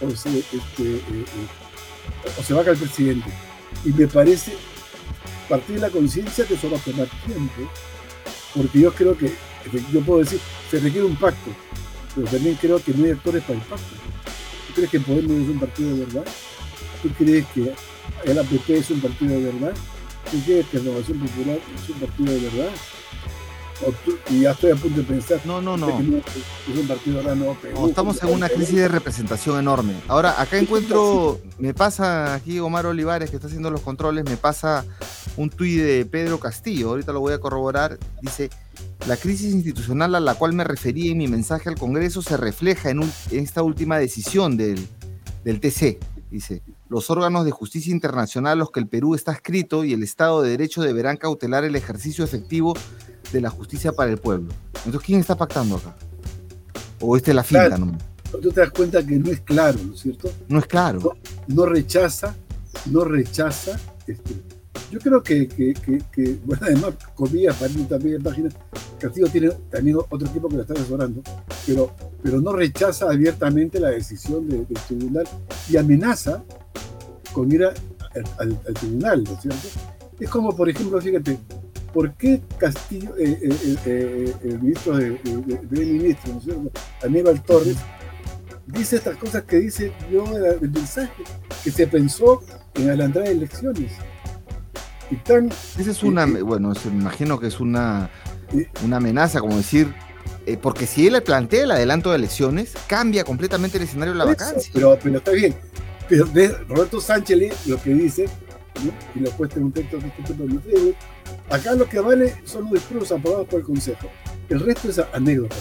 o 0.01 0.11
se, 0.11 0.39
este, 0.39 0.95
eh, 0.97 1.03
eh, 1.11 2.31
o 2.39 2.43
se 2.43 2.55
vaca 2.55 2.71
el 2.71 2.79
presidente. 2.79 3.31
Y 3.85 3.91
me 3.91 4.07
parece 4.07 4.53
partir 5.49 5.75
de 5.77 5.83
la 5.83 5.91
conciencia 5.91 6.47
que 6.47 6.55
eso 6.55 6.71
va 6.71 6.79
a 6.79 6.81
tomar 6.81 7.09
tiempo, 7.27 7.71
porque 8.55 8.81
yo 8.81 8.95
creo 8.95 9.19
que, 9.19 9.35
yo 9.93 10.01
puedo 10.01 10.21
decir, 10.21 10.41
se 10.71 10.81
requiere 10.81 11.07
un 11.07 11.17
pacto, 11.17 11.51
pero 12.15 12.27
también 12.29 12.57
creo 12.61 12.83
que 12.83 12.95
no 12.95 13.05
hay 13.05 13.11
actores 13.11 13.43
para 13.43 13.59
el 13.59 13.65
pacto. 13.65 14.14
¿Tú 14.75 14.81
crees 14.81 14.91
que 14.91 15.01
Podemos 15.01 15.31
es 15.31 15.49
un 15.49 15.61
partido 15.61 15.97
de 15.97 16.05
verdad? 16.05 16.25
¿Tú 17.01 17.09
crees 17.11 17.47
que 17.55 17.73
el 18.25 18.39
APP 18.39 18.71
es 18.71 18.91
un 18.91 19.01
partido 19.01 19.39
de 19.39 19.45
verdad? 19.45 19.73
¿Tú 20.33 20.41
crees 20.45 20.67
que 20.67 20.79
Renovación 20.79 21.19
Popular 21.21 21.59
es 21.77 21.91
un 21.91 22.01
partido 22.01 22.33
de 22.33 22.41
verdad? 22.41 22.71
y 24.31 24.41
ya 24.41 24.53
estoy 24.53 24.71
a 24.71 24.77
punto 24.77 25.01
de 25.01 25.05
pensar. 25.05 25.41
No, 25.45 25.61
no, 25.61 25.77
no. 25.77 25.89
Es 25.89 26.79
un 26.79 26.89
partido 26.89 27.19
de 27.23 27.37
no, 27.37 27.57
no, 27.75 27.89
estamos 27.89 28.23
en 28.23 28.31
una 28.31 28.49
crisis 28.49 28.77
de 28.77 28.89
representación 28.89 29.59
enorme. 29.59 29.95
Ahora, 30.09 30.41
acá 30.41 30.59
encuentro, 30.59 31.41
me 31.59 31.75
pasa 31.75 32.35
aquí 32.35 32.59
Omar 32.59 32.87
Olivares, 32.87 33.31
que 33.31 33.37
está 33.37 33.49
haciendo 33.49 33.71
los 33.71 33.81
controles, 33.81 34.25
me 34.25 34.37
pasa 34.37 34.85
un 35.37 35.51
tuit 35.51 35.81
de 35.81 36.07
Pedro 36.07 36.39
Castillo, 36.39 36.91
ahorita 36.91 37.13
lo 37.13 37.21
voy 37.21 37.33
a 37.33 37.39
corroborar. 37.39 37.99
Dice: 38.21 38.51
La 39.07 39.17
crisis 39.17 39.55
institucional 39.55 40.15
a 40.15 40.21
la 40.21 40.35
cual 40.35 40.53
me 40.53 40.65
referí 40.65 41.11
en 41.11 41.19
mi 41.19 41.29
mensaje 41.29 41.69
al 41.69 41.79
Congreso 41.79 42.23
se 42.23 42.37
refleja 42.37 42.91
en, 42.91 43.03
esta 43.31 43.63
última 43.63 43.99
decisión 43.99 44.57
del, 44.57 44.87
del 45.45 45.61
TC. 45.61 45.99
Dice: 46.31 46.63
Los 46.89 47.11
órganos 47.11 47.45
de 47.45 47.51
justicia 47.51 47.93
internacional 47.93 48.53
a 48.53 48.57
los 48.57 48.71
que 48.71 48.81
el 48.81 48.89
Perú 48.89 49.15
está 49.15 49.33
escrito 49.33 49.85
y 49.85 49.93
el 49.93 50.03
Estado 50.03 50.43
de 50.43 50.51
Derecho 50.51 50.83
deberán 50.83 51.17
cautelar 51.17 51.65
el 51.65 51.77
ejercicio 51.77 52.25
efectivo 52.25 52.75
de 53.33 53.41
la 53.41 53.51
justicia 53.51 53.93
para 53.93 54.11
el 54.11 54.19
pueblo. 54.19 54.53
Entonces, 54.85 55.03
¿quién 55.03 55.21
está 55.21 55.37
pactando 55.37 55.77
acá? 55.77 55.97
¿O 57.01 57.17
este 57.17 57.33
es 57.33 57.35
la 57.35 57.45
finta? 57.45 57.77
¿no? 57.77 57.97
Tú 58.41 58.51
te 58.51 58.61
das 58.61 58.71
cuenta 58.71 59.05
que 59.05 59.17
no 59.19 59.31
es 59.31 59.41
claro, 59.41 59.79
¿no 59.85 59.95
es 59.95 60.01
cierto? 60.01 60.31
No 60.49 60.59
es 60.59 60.67
claro. 60.67 61.17
No, 61.47 61.67
rechaza, 61.67 62.35
no 62.87 63.05
rechaza. 63.05 63.79
Este, 64.07 64.35
yo 64.91 65.01
creo 65.01 65.23
que, 65.23 65.75
bueno, 66.45 66.63
además, 66.65 66.95
comillas, 67.15 67.59
también 67.59 68.17
en 68.17 68.23
página, 68.23 68.51
Castillo 68.99 69.27
tiene 69.29 69.51
también 69.71 69.97
otro 69.97 70.27
equipo 70.27 70.49
que 70.49 70.57
lo 70.57 70.63
está 70.63 70.75
asesorando, 70.75 71.23
pero, 71.67 71.91
pero 72.23 72.41
no 72.41 72.53
rechaza 72.53 73.11
abiertamente 73.11 73.81
la 73.81 73.91
decisión 73.91 74.49
del 74.49 74.67
tribunal 74.87 75.27
y 75.69 75.77
amenaza 75.77 76.43
con 77.33 77.51
ir 77.53 77.65
al, 77.65 77.75
al, 78.39 78.75
tribunal, 78.75 79.25
¿no 79.25 79.33
es 79.33 79.41
cierto? 79.43 79.69
Es 80.21 80.31
como, 80.31 80.55
por 80.55 80.69
ejemplo, 80.69 81.01
fíjate, 81.01 81.39
¿por 81.93 82.15
qué 82.15 82.41
Castillo, 82.57 83.17
eh, 83.19 83.39
eh, 83.43 83.77
eh, 83.85 84.35
el 84.45 84.61
ministro 84.61 84.97
de, 84.97 85.11
de, 85.11 85.85
ministro, 85.85 86.41
¿no 86.47 86.71
Aníbal 87.03 87.43
Torres, 87.43 87.77
dice 88.67 88.97
estas 88.97 89.17
cosas 89.17 89.43
que 89.45 89.57
dice 89.57 89.93
yo 90.11 90.25
el 90.37 90.71
mensaje 90.71 91.23
que 91.63 91.71
se 91.71 91.87
pensó 91.87 92.43
en 92.75 92.89
adelantar 92.89 93.27
elecciones? 93.27 93.93
Y 95.11 95.17
tan, 95.17 95.51
Esa 95.79 95.91
es 95.91 96.03
una, 96.03 96.27
bueno, 96.27 96.73
me 96.85 97.01
imagino 97.01 97.39
que 97.39 97.49
es 97.49 97.61
una, 97.61 98.11
una 98.85 98.97
amenaza, 98.97 99.41
como 99.41 99.57
decir, 99.57 99.93
porque 100.63 100.87
si 100.87 101.07
él 101.07 101.23
plantea 101.23 101.65
el 101.65 101.71
adelanto 101.71 102.11
de 102.11 102.17
elecciones, 102.17 102.75
cambia 102.87 103.25
completamente 103.25 103.79
el 103.79 103.85
escenario 103.85 104.13
de 104.13 104.19
la 104.19 104.25
vacancia. 104.25 104.71
Pero, 104.73 104.99
pero 105.03 105.19
está 105.19 105.33
bien. 105.33 105.55
Pero 106.09 106.27
Roberto 106.69 107.01
Sánchez 107.01 107.67
lo 107.67 107.81
que 107.81 107.91
dice, 107.91 108.27
y 109.15 109.21
lo 109.21 109.31
puesto 109.33 109.59
en 109.59 109.67
un 109.67 109.73
texto 109.73 109.99
que 109.99 110.07
estoy 110.07 110.95
Acá 111.51 111.75
lo 111.75 111.89
que 111.89 112.01
vale 112.01 112.35
son 112.45 112.65
los 112.65 112.73
discursos 112.73 113.13
aprobados 113.13 113.47
por 113.49 113.61
el 113.61 113.67
Consejo. 113.67 114.09
El 114.49 114.61
resto 114.61 114.91
es 114.91 114.99
anécdota. 115.13 115.57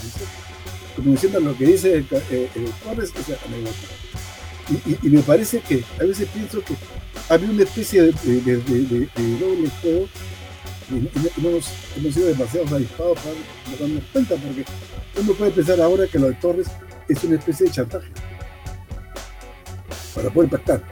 Como 0.96 1.10
diciendo 1.10 1.40
lo 1.40 1.56
que 1.56 1.66
dice 1.66 1.94
el, 1.94 2.06
eh, 2.30 2.48
Torres 2.82 3.12
es 3.14 3.36
anécdota. 3.46 4.98
Y, 5.02 5.08
me 5.08 5.20
parece 5.20 5.60
que 5.60 5.84
a 6.00 6.04
veces 6.04 6.28
pienso 6.28 6.62
que 6.62 6.74
había 7.28 7.50
una 7.50 7.62
especie 7.62 8.02
de, 8.02 8.12
doble 8.12 9.70
juego 9.80 10.08
y, 10.90 10.94
no 11.40 11.48
hemos, 11.48 11.70
hemos, 11.96 12.14
sido 12.14 12.26
demasiado 12.28 12.76
avispados 12.76 13.18
para 13.18 13.78
darnos 13.80 14.04
cuenta, 14.12 14.34
porque 14.36 14.64
uno 15.20 15.32
puede 15.32 15.50
pensar 15.50 15.80
ahora 15.80 16.06
que 16.06 16.18
lo 16.18 16.28
de 16.28 16.34
Torres 16.34 16.66
es 17.08 17.24
una 17.24 17.36
especie 17.36 17.66
de 17.66 17.72
chantaje 17.72 18.08
para 20.14 20.30
poder 20.30 20.50
pactar. 20.50 20.82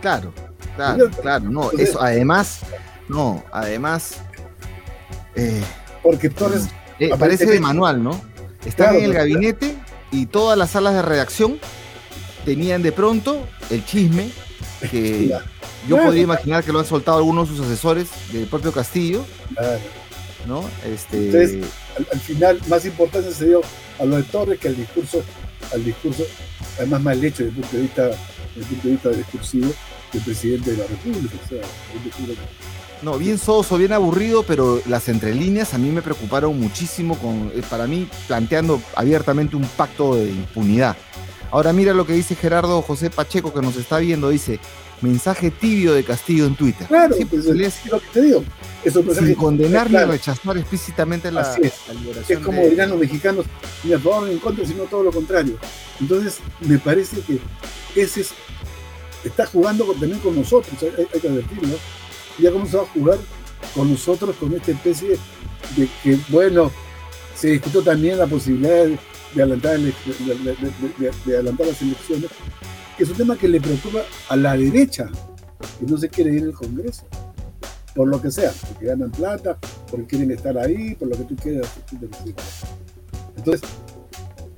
Claro, 0.00 0.32
claro, 0.76 1.10
claro, 1.22 1.50
no, 1.50 1.70
eso 1.72 2.00
además 2.00 2.60
no, 3.10 3.42
además. 3.52 4.18
Eh, 5.34 5.60
Porque 6.02 6.30
Torres. 6.30 6.68
Eh, 7.00 7.10
parece 7.18 7.46
de 7.46 7.60
manual, 7.60 8.02
¿no? 8.02 8.20
Están 8.64 8.94
en 8.94 9.04
el 9.04 9.12
gabinete 9.14 9.76
y 10.12 10.26
todas 10.26 10.56
las 10.56 10.70
salas 10.70 10.94
de 10.94 11.02
redacción 11.02 11.58
tenían 12.44 12.82
de 12.82 12.92
pronto 12.92 13.46
el 13.70 13.84
chisme 13.84 14.30
que 14.90 15.34
yo 15.88 15.96
podría 15.96 16.22
imaginar 16.22 16.64
que 16.64 16.72
lo 16.72 16.78
han 16.78 16.86
soltado 16.86 17.18
algunos 17.18 17.48
de 17.48 17.56
sus 17.56 17.66
asesores 17.66 18.08
del 18.32 18.46
propio 18.46 18.72
Castillo. 18.72 19.24
¿no? 20.46 20.64
Este... 20.84 21.26
Entonces, 21.26 21.66
al, 22.12 22.20
final, 22.20 22.60
más 22.68 22.84
importancia 22.84 23.30
se 23.32 23.46
dio 23.46 23.60
a 23.98 24.04
lo 24.04 24.16
de 24.16 24.22
Torres 24.24 24.58
que 24.58 24.68
al 24.68 24.76
discurso, 24.76 25.22
al 25.72 25.84
discurso, 25.84 26.24
además 26.78 27.02
mal 27.02 27.24
hecho 27.24 27.44
desde 27.44 27.48
el 27.48 27.62
punto 27.62 27.76
de 27.76 27.82
vista, 27.82 28.02
desde 28.04 28.60
el 28.60 28.64
punto 28.66 28.88
de 28.88 28.92
vista 28.94 29.08
discursivo 29.10 29.72
del 30.12 30.22
presidente 30.22 30.70
de 30.72 30.76
la 30.78 30.86
República. 30.86 31.36
O 31.44 31.48
sea, 31.48 31.62
no, 33.02 33.16
bien 33.16 33.38
soso, 33.38 33.78
bien 33.78 33.92
aburrido, 33.92 34.42
pero 34.42 34.82
las 34.86 35.08
entrelíneas 35.08 35.72
a 35.72 35.78
mí 35.78 35.90
me 35.90 36.02
preocuparon 36.02 36.58
muchísimo 36.60 37.18
con, 37.18 37.50
eh, 37.54 37.62
para 37.68 37.86
mí, 37.86 38.06
planteando 38.28 38.80
abiertamente 38.94 39.56
un 39.56 39.64
pacto 39.64 40.16
de 40.16 40.28
impunidad. 40.30 40.96
Ahora 41.50 41.72
mira 41.72 41.94
lo 41.94 42.06
que 42.06 42.12
dice 42.12 42.36
Gerardo 42.36 42.80
José 42.82 43.10
Pacheco 43.10 43.52
que 43.52 43.62
nos 43.62 43.76
está 43.76 43.98
viendo, 43.98 44.28
dice, 44.28 44.60
mensaje 45.02 45.50
tibio 45.50 45.94
de 45.94 46.04
Castillo 46.04 46.46
en 46.46 46.54
Twitter. 46.54 46.86
Claro, 46.86 47.16
pues, 47.28 47.46
es 47.46 47.86
lo 47.86 48.00
que 48.00 48.06
te 48.12 48.22
digo. 48.22 48.44
Eso 48.84 49.02
sin 49.14 49.34
condenar 49.34 49.90
ni 49.90 49.98
rechazar 49.98 50.56
explícitamente 50.56 51.30
la, 51.30 51.54
es. 51.56 51.74
es 52.28 52.38
como 52.38 52.62
dirán 52.62 52.90
los 52.90 52.98
mexicanos, 52.98 53.44
ni 53.84 53.92
a 53.92 53.98
favor 53.98 54.26
ni 54.26 54.32
en 54.32 54.38
contra, 54.38 54.64
sino 54.66 54.84
todo 54.84 55.02
lo 55.02 55.12
contrario. 55.12 55.56
Entonces, 56.00 56.38
me 56.60 56.78
parece 56.78 57.20
que 57.20 57.38
ese 57.94 58.22
es, 58.22 58.30
está 59.22 59.44
jugando 59.46 59.84
también 59.92 60.18
con 60.20 60.34
nosotros, 60.34 60.74
hay, 60.82 61.06
hay 61.12 61.20
que 61.20 61.28
advertirlo 61.28 61.76
ya 62.40 62.50
comenzó 62.50 62.82
a 62.82 62.86
jugar 62.86 63.18
con 63.74 63.90
nosotros 63.90 64.36
con 64.36 64.52
esta 64.54 64.72
especie 64.72 65.18
de 65.76 65.88
que, 66.02 66.18
bueno, 66.28 66.70
se 67.36 67.48
discutió 67.48 67.82
también 67.82 68.18
la 68.18 68.26
posibilidad 68.26 68.86
de, 68.86 68.98
adelantar, 69.42 69.78
de, 69.78 71.34
adelantar 71.34 71.66
las 71.66 71.82
elecciones, 71.82 72.30
que 73.00 73.04
es 73.04 73.10
un 73.12 73.16
tema 73.16 73.34
que 73.34 73.48
le 73.48 73.62
preocupa 73.62 74.00
a 74.28 74.36
la 74.36 74.54
derecha, 74.54 75.08
que 75.78 75.86
no 75.86 75.96
se 75.96 76.10
quiere 76.10 76.34
ir 76.34 76.42
al 76.42 76.52
Congreso, 76.52 77.04
por 77.94 78.06
lo 78.06 78.20
que 78.20 78.30
sea, 78.30 78.52
porque 78.68 78.84
ganan 78.84 79.10
plata, 79.10 79.56
porque 79.90 80.04
quieren 80.04 80.30
estar 80.32 80.58
ahí, 80.58 80.94
por 80.96 81.08
lo 81.08 81.16
que 81.16 81.24
tú 81.24 81.34
quieras. 81.34 81.70
Entonces, 83.38 83.66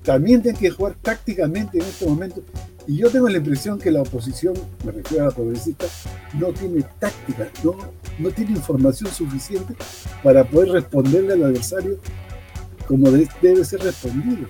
también 0.03 0.43
tienen 0.43 0.61
que 0.61 0.71
jugar 0.71 0.97
tácticamente 1.01 1.79
en 1.79 1.85
este 1.85 2.05
momento 2.05 2.43
y 2.89 2.97
yo 2.97 3.11
tengo 3.13 3.29
la 3.29 3.39
impresión 3.39 3.79
que 3.79 3.93
la 3.93 4.03
oposición, 4.03 4.55
me 4.85 4.91
refiero 4.91 5.23
a 5.23 5.29
la 5.29 5.33
progresista, 5.33 5.87
no 6.35 6.49
tiene 6.49 6.85
táctica, 6.99 7.49
no, 7.63 7.77
no 8.19 8.31
tiene 8.33 8.51
información 8.57 9.09
suficiente 9.13 9.77
para 10.25 10.43
poder 10.43 10.71
responderle 10.71 11.35
al 11.35 11.45
adversario 11.45 11.97
como 12.89 13.09
debe 13.09 13.65
ser 13.65 13.83
respondido. 13.83 14.49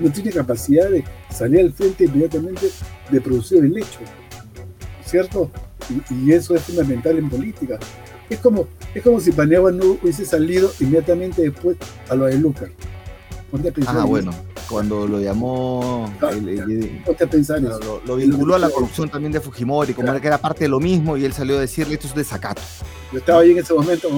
No 0.00 0.10
tiene 0.10 0.30
capacidad 0.30 0.88
de 0.90 1.04
salir 1.30 1.60
al 1.60 1.72
frente 1.72 2.04
inmediatamente 2.04 2.70
de 3.10 3.20
producir 3.20 3.64
el 3.64 3.76
hecho. 3.76 4.00
¿Cierto? 5.04 5.50
Y, 6.10 6.32
eso 6.32 6.54
es 6.54 6.62
fundamental 6.62 7.18
en 7.18 7.30
política. 7.30 7.78
Es 8.28 8.38
como, 8.40 8.68
es 8.94 9.02
como 9.02 9.20
si 9.20 9.32
Paneagua 9.32 9.72
no 9.72 9.98
hubiese 10.02 10.24
salido 10.24 10.70
inmediatamente 10.80 11.42
después 11.42 11.76
a 12.08 12.14
lo 12.14 12.26
de 12.26 12.38
Lucas. 12.38 12.70
Ah, 13.86 14.04
bueno 14.04 14.32
cuando 14.68 15.08
lo 15.08 15.20
llamó. 15.20 16.12
Ah, 16.20 16.30
lo, 18.04 18.16
vinculó 18.16 18.54
a 18.54 18.58
la 18.58 18.70
corrupción 18.70 19.08
también 19.08 19.32
de 19.32 19.40
Fujimori, 19.40 19.94
como 19.94 20.08
era 20.08 20.20
que 20.20 20.26
era 20.26 20.38
parte 20.38 20.64
de 20.64 20.68
lo 20.68 20.78
mismo, 20.78 21.16
y 21.16 21.24
él 21.24 21.32
salió 21.32 21.56
a 21.56 21.60
decirle 21.60 21.94
esto 21.94 22.06
es 22.06 22.14
desacato. 22.14 22.62
Yo 23.12 23.18
estaba 23.18 23.40
ahí 23.40 23.52
en 23.52 23.58
ese 23.58 23.72
momento, 23.74 24.08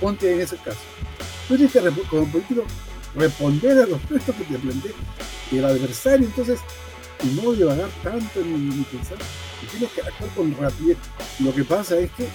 ponte 0.00 0.32
en 0.32 0.40
ese 0.40 0.56
caso. 0.56 0.78
Tú 1.48 1.56
tienes 1.56 1.72
que, 1.72 1.80
como 2.08 2.26
político, 2.26 2.62
responder 3.16 3.78
a 3.78 3.86
los 3.86 4.00
textos 4.02 4.34
que 4.36 4.44
te 4.44 4.58
plantea 4.58 4.92
el 5.52 5.64
adversario, 5.64 6.26
entonces, 6.26 6.60
y 7.22 7.40
no 7.40 7.52
divagar 7.52 7.88
tanto 8.02 8.40
ni, 8.44 8.82
pensar, 8.84 9.18
y 9.62 9.66
tienes 9.66 9.90
que 9.92 10.02
actuar 10.02 10.30
con 10.30 10.56
rapidez. 10.58 10.98
Lo 11.40 11.54
que 11.54 11.64
pasa 11.64 11.98
es 11.98 12.10
que 12.12 12.28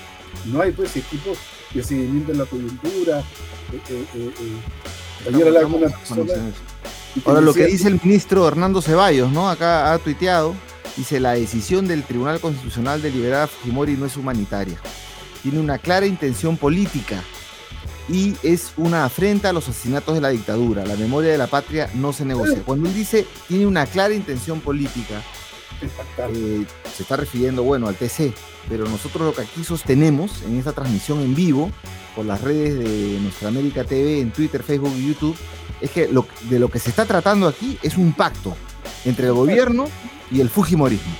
no 0.45 0.61
hay 0.61 0.71
pues 0.71 0.95
equipos 0.95 1.37
de 1.73 1.83
seguimiento 1.83 2.31
en 2.31 2.37
la 2.37 2.45
coyuntura. 2.45 3.19
Eh, 3.19 3.81
eh, 3.89 4.05
eh, 4.15 4.31
eh 4.39 5.29
ayer 5.29 5.57
alguna 5.57 5.89
persona, 5.89 6.33
Ahora 7.25 7.41
lo 7.41 7.53
que 7.53 7.67
dice 7.67 7.89
el 7.89 7.99
ministro 8.01 8.47
Hernando 8.47 8.81
Ceballos, 8.81 9.31
¿no? 9.31 9.49
Acá 9.49 9.93
ha 9.93 9.99
tuiteado, 9.99 10.55
dice 10.95 11.19
la 11.19 11.33
decisión 11.33 11.87
del 11.87 12.03
Tribunal 12.03 12.39
Constitucional 12.39 13.01
de 13.01 13.11
liberar 13.11 13.43
a 13.43 13.47
Fujimori 13.47 13.97
no 13.97 14.05
es 14.05 14.15
humanitaria. 14.15 14.79
Tiene 15.43 15.59
una 15.59 15.77
clara 15.77 16.05
intención 16.05 16.55
política 16.55 17.21
y 18.11 18.35
es 18.43 18.73
una 18.75 19.05
afrenta 19.05 19.49
a 19.49 19.53
los 19.53 19.69
asesinatos 19.69 20.13
de 20.13 20.21
la 20.21 20.29
dictadura. 20.29 20.85
La 20.85 20.95
memoria 20.95 21.31
de 21.31 21.37
la 21.37 21.47
patria 21.47 21.89
no 21.95 22.11
se 22.11 22.25
negocia. 22.25 22.61
Cuando 22.65 22.89
él 22.89 22.93
dice 22.93 23.25
tiene 23.47 23.65
una 23.65 23.85
clara 23.85 24.13
intención 24.13 24.59
política, 24.59 25.21
eh, 26.29 26.65
se 26.93 27.03
está 27.03 27.15
refiriendo, 27.15 27.63
bueno, 27.63 27.87
al 27.87 27.95
TC, 27.95 28.33
pero 28.67 28.85
nosotros 28.85 29.27
lo 29.27 29.33
que 29.33 29.41
aquí 29.41 29.63
sostenemos 29.63 30.43
en 30.43 30.59
esta 30.59 30.73
transmisión 30.73 31.21
en 31.21 31.33
vivo 31.33 31.71
por 32.15 32.25
las 32.25 32.41
redes 32.41 32.77
de 32.77 33.19
Nuestra 33.21 33.47
América 33.47 33.85
TV 33.85 34.19
en 34.19 34.31
Twitter, 34.31 34.61
Facebook 34.61 34.93
y 34.97 35.07
YouTube 35.07 35.37
es 35.79 35.89
que 35.89 36.07
de 36.07 36.59
lo 36.59 36.69
que 36.69 36.79
se 36.79 36.89
está 36.89 37.05
tratando 37.05 37.47
aquí 37.47 37.79
es 37.81 37.97
un 37.97 38.13
pacto 38.13 38.55
entre 39.05 39.27
el 39.27 39.33
gobierno 39.33 39.85
y 40.29 40.41
el 40.41 40.49
Fujimorismo. 40.49 41.15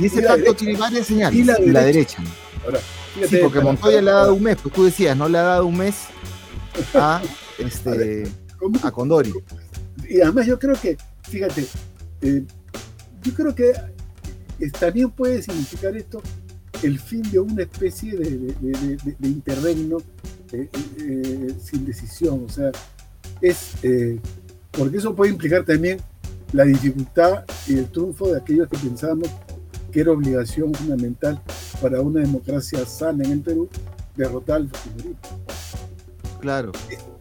y 0.00 0.06
ese 0.06 0.22
pacto 0.22 0.54
tiene 0.54 0.76
varias 0.76 1.06
señales. 1.06 1.38
Y 1.38 1.70
la 1.70 1.82
derecha. 1.82 2.22
Sí, 3.28 3.38
porque 3.42 3.60
Montoya 3.60 4.00
le 4.00 4.10
ha 4.10 4.14
dado 4.14 4.34
un 4.34 4.42
mes, 4.42 4.56
pues 4.62 4.74
tú 4.74 4.84
decías, 4.84 5.16
no 5.16 5.28
le 5.28 5.38
ha 5.38 5.42
dado 5.42 5.66
un 5.66 5.76
mes 5.76 6.06
a, 6.94 7.20
este, 7.58 8.28
a 8.82 8.90
Condori. 8.90 9.32
Y 10.08 10.20
además 10.20 10.46
yo 10.46 10.58
creo 10.58 10.74
que, 10.74 10.96
fíjate, 11.22 11.66
eh, 12.22 12.44
yo 13.22 13.34
creo 13.34 13.54
que 13.54 13.72
también 14.78 15.10
puede 15.10 15.42
significar 15.42 15.96
esto 15.96 16.22
el 16.82 16.98
fin 16.98 17.22
de 17.30 17.38
una 17.38 17.62
especie 17.62 18.16
de, 18.16 18.54
de, 18.60 19.28
interregno 19.28 19.98
eh, 20.52 20.68
eh, 20.98 21.54
sin 21.62 21.84
decisión. 21.84 22.44
O 22.46 22.48
sea, 22.48 22.70
es 23.40 23.74
porque 24.70 24.98
eso 24.98 25.14
puede 25.14 25.32
implicar 25.32 25.64
también 25.64 25.98
la 26.52 26.64
dificultad 26.64 27.44
y 27.66 27.74
el 27.74 27.90
triunfo 27.90 28.28
de 28.28 28.38
aquellos 28.38 28.68
que 28.68 28.78
pensábamos 28.78 29.28
que 29.90 30.00
era 30.00 30.12
obligación 30.12 30.72
fundamental 30.74 31.40
para 31.80 32.00
una 32.00 32.20
democracia 32.20 32.84
sana 32.86 33.24
en 33.24 33.32
el 33.32 33.40
Perú 33.40 33.68
derrotar 34.16 34.56
al 34.56 34.68
fujimorismo. 34.68 35.16
Claro. 36.40 36.72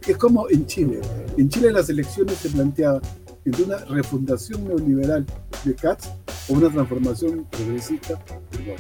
Es, 0.08 0.18
como 0.18 0.50
en 0.50 0.66
Chile. 0.66 1.02
En 1.38 1.50
Chile 1.50 1.72
las 1.72 1.90
elecciones 1.90 2.38
se 2.38 2.50
planteaban 2.50 3.02
entre 3.46 3.64
una 3.64 3.78
refundación 3.78 4.66
neoliberal 4.66 5.26
de 5.64 5.76
Katz 5.76 6.08
o 6.48 6.54
una 6.54 6.70
transformación 6.70 7.46
progresista 7.52 8.16
de 8.52 8.76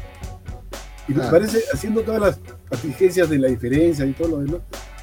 Y 1.07 1.13
me 1.13 1.23
parece, 1.29 1.63
haciendo 1.73 2.01
todas 2.01 2.21
las 2.21 2.39
exigencias 2.71 3.29
de 3.29 3.39
la 3.39 3.47
diferencia 3.47 4.05
y 4.05 4.13
todo 4.13 4.29
lo 4.29 4.39
demás, 4.39 4.61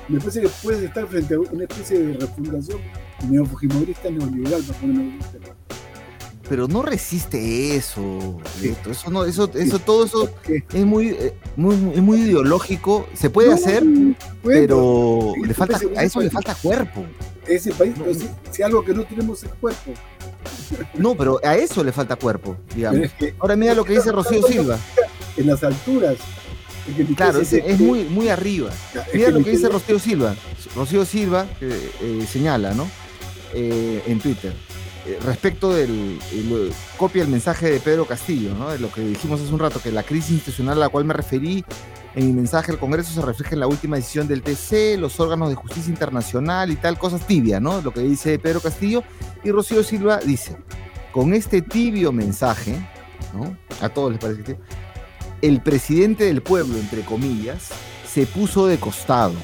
me 0.08 0.18
parece 0.18 0.40
que 0.42 0.48
puedes 0.62 0.82
estar 0.82 1.06
frente 1.06 1.34
a 1.34 1.40
una 1.40 1.64
especie 1.64 1.98
de 1.98 2.12
refundación 2.14 2.80
neo-fujimorista 3.28 4.10
neoliberal, 4.10 4.62
pero 6.48 6.68
no 6.68 6.82
resiste 6.82 7.76
eso, 7.76 8.38
eso 8.62 9.10
no, 9.10 9.24
eso, 9.24 9.50
eso, 9.54 9.78
todo 9.78 10.04
eso 10.04 10.30
es 10.48 10.84
muy, 10.84 11.08
eh, 11.08 11.34
muy, 11.56 11.74
muy 11.76 12.20
ideológico, 12.20 13.06
se 13.14 13.30
puede 13.30 13.52
hacer, 13.52 13.82
pero 14.42 15.32
le 15.42 15.54
falta, 15.54 15.80
a 15.96 16.02
eso 16.04 16.20
le 16.20 16.30
falta 16.30 16.54
cuerpo. 16.54 17.04
Ese 17.46 17.72
país, 17.72 17.94
si, 18.50 18.62
algo 18.62 18.84
que 18.84 18.92
no 18.92 19.04
tenemos 19.04 19.42
es 19.44 19.50
cuerpo. 19.60 19.92
No, 20.94 21.14
pero 21.16 21.40
a 21.44 21.56
eso 21.56 21.82
le 21.84 21.92
falta 21.92 22.16
cuerpo, 22.16 22.56
digamos. 22.74 23.08
Ahora 23.38 23.56
mira 23.56 23.74
lo 23.74 23.84
que 23.84 23.94
dice 23.94 24.12
Rocío 24.12 24.42
Silva. 24.42 24.78
En 25.36 25.46
las 25.46 25.62
alturas. 25.62 26.16
Claro, 27.16 27.40
es, 27.40 27.80
muy, 27.80 28.04
muy 28.04 28.28
arriba. 28.28 28.70
Mira 29.12 29.30
lo 29.30 29.42
que 29.42 29.50
dice 29.50 29.68
Rocío 29.68 29.98
Silva. 29.98 30.36
Rocío 30.74 31.04
Silva 31.04 31.46
eh, 31.60 32.26
señala, 32.30 32.74
¿no? 32.74 32.88
Eh, 33.54 34.02
en 34.06 34.20
Twitter. 34.20 34.52
Eh, 35.06 35.18
respecto 35.22 35.72
del. 35.72 36.18
copia 36.96 37.22
el 37.22 37.28
mensaje 37.28 37.70
de 37.70 37.78
Pedro 37.78 38.06
Castillo, 38.06 38.54
¿no? 38.54 38.70
De 38.70 38.78
lo 38.80 38.90
que 38.90 39.02
dijimos 39.02 39.40
hace 39.40 39.52
un 39.52 39.60
rato, 39.60 39.80
que 39.80 39.92
la 39.92 40.02
crisis 40.02 40.32
institucional 40.32 40.78
a 40.78 40.80
la 40.80 40.88
cual 40.88 41.04
me 41.04 41.14
referí 41.14 41.64
en 42.16 42.26
mi 42.26 42.32
mensaje 42.32 42.72
al 42.72 42.78
Congreso 42.78 43.12
se 43.12 43.20
refleja 43.24 43.54
en 43.54 43.60
la 43.60 43.68
última 43.68 43.96
decisión 43.96 44.26
del 44.26 44.42
TC, 44.42 44.98
los 44.98 45.20
órganos 45.20 45.48
de 45.50 45.54
justicia 45.54 45.90
internacional 45.90 46.72
y 46.72 46.76
tal, 46.76 46.98
cosas 46.98 47.24
tibias, 47.26 47.62
¿no? 47.62 47.80
Lo 47.82 47.92
que 47.92 48.00
dice 48.00 48.38
Pedro 48.38 48.60
Castillo. 48.60 49.04
Y 49.44 49.52
Rocío 49.52 49.84
Silva 49.84 50.18
dice: 50.18 50.56
con 51.12 51.34
este 51.34 51.62
tibio 51.62 52.10
mensaje, 52.10 52.74
¿no? 53.32 53.56
A 53.80 53.88
todos 53.90 54.10
les 54.10 54.20
parece 54.20 54.42
que 54.42 54.58
el 55.40 55.62
presidente 55.62 56.24
del 56.24 56.42
pueblo, 56.42 56.78
entre 56.78 57.02
comillas, 57.02 57.68
se 58.12 58.26
puso 58.26 58.66
de 58.66 58.78
costado 58.78 59.34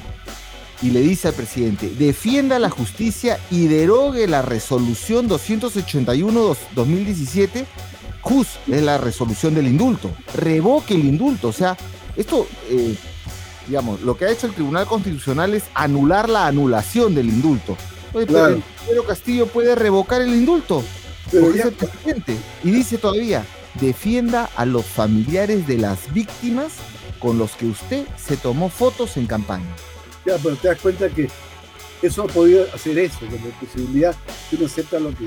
y 0.83 0.91
le 0.91 1.01
dice 1.01 1.29
al 1.29 1.33
presidente, 1.33 1.89
defienda 1.97 2.59
la 2.59 2.69
justicia 2.69 3.39
y 3.49 3.65
derogue 3.67 4.27
la 4.27 4.41
resolución 4.41 5.29
281-2017, 5.29 7.63
JUS 8.21 8.59
es 8.67 8.83
la 8.83 8.97
resolución 8.97 9.55
del 9.55 9.67
indulto, 9.67 10.11
revoque 10.35 10.95
el 10.95 11.05
indulto, 11.05 11.47
o 11.47 11.53
sea, 11.53 11.77
esto, 12.17 12.45
eh, 12.69 12.97
digamos, 13.65 14.01
lo 14.01 14.17
que 14.17 14.25
ha 14.25 14.31
hecho 14.31 14.47
el 14.47 14.53
Tribunal 14.53 14.85
Constitucional 14.85 15.53
es 15.53 15.63
anular 15.73 16.27
la 16.27 16.47
anulación 16.47 17.15
del 17.15 17.29
indulto. 17.29 17.77
Oye, 18.11 18.27
pero 18.27 19.05
Castillo 19.05 19.47
puede 19.47 19.75
revocar 19.75 20.21
el 20.21 20.33
indulto, 20.33 20.83
porque 21.31 21.59
es 21.59 21.65
el 21.65 21.71
presidente, 21.71 22.35
y 22.61 22.71
dice 22.71 22.97
todavía, 22.97 23.45
defienda 23.79 24.49
a 24.57 24.65
los 24.65 24.85
familiares 24.85 25.65
de 25.65 25.77
las 25.77 26.13
víctimas 26.13 26.73
con 27.19 27.37
los 27.37 27.51
que 27.51 27.67
usted 27.67 28.05
se 28.17 28.35
tomó 28.35 28.67
fotos 28.67 29.15
en 29.15 29.27
campaña. 29.27 29.73
Ya, 30.25 30.37
pero 30.37 30.55
te 30.55 30.67
das 30.69 30.79
cuenta 30.79 31.09
que 31.09 31.29
eso 32.01 32.23
ha 32.23 32.27
podido 32.27 32.65
hacer 32.73 32.97
eso, 32.97 33.19
con 33.19 33.31
la 33.31 33.59
posibilidad 33.59 34.15
que 34.49 34.57
uno 34.57 34.65
acepta 34.65 34.99
lo 34.99 35.09
que, 35.09 35.25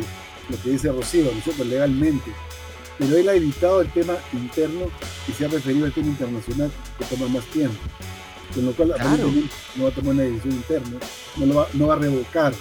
lo 0.49 0.62
que 0.62 0.70
dice 0.70 0.92
Rocío, 0.92 1.30
¿no 1.57 1.64
legalmente. 1.64 2.30
Pero 2.99 3.16
él 3.16 3.28
ha 3.28 3.34
evitado 3.34 3.80
el 3.82 3.90
tema 3.90 4.16
interno 4.32 4.86
y 5.28 5.32
se 5.32 5.44
ha 5.44 5.49
referido 5.49 5.86
al 5.86 5.92
tema 5.92 6.09
internacional 6.09 6.70
que 6.99 7.05
toma 7.05 7.28
más 7.28 7.44
tiempo. 7.47 7.78
Con 8.55 8.66
lo 8.66 8.72
cual, 8.72 8.94
no 9.76 9.84
va 9.84 9.90
a 9.90 9.92
tomar 9.92 10.14
una 10.14 10.22
decisión 10.22 10.55
interna, 10.55 10.99
no, 11.36 11.55
va, 11.55 11.68
no 11.74 11.86
va 11.88 11.94
a 11.94 11.99
revocar 11.99 12.55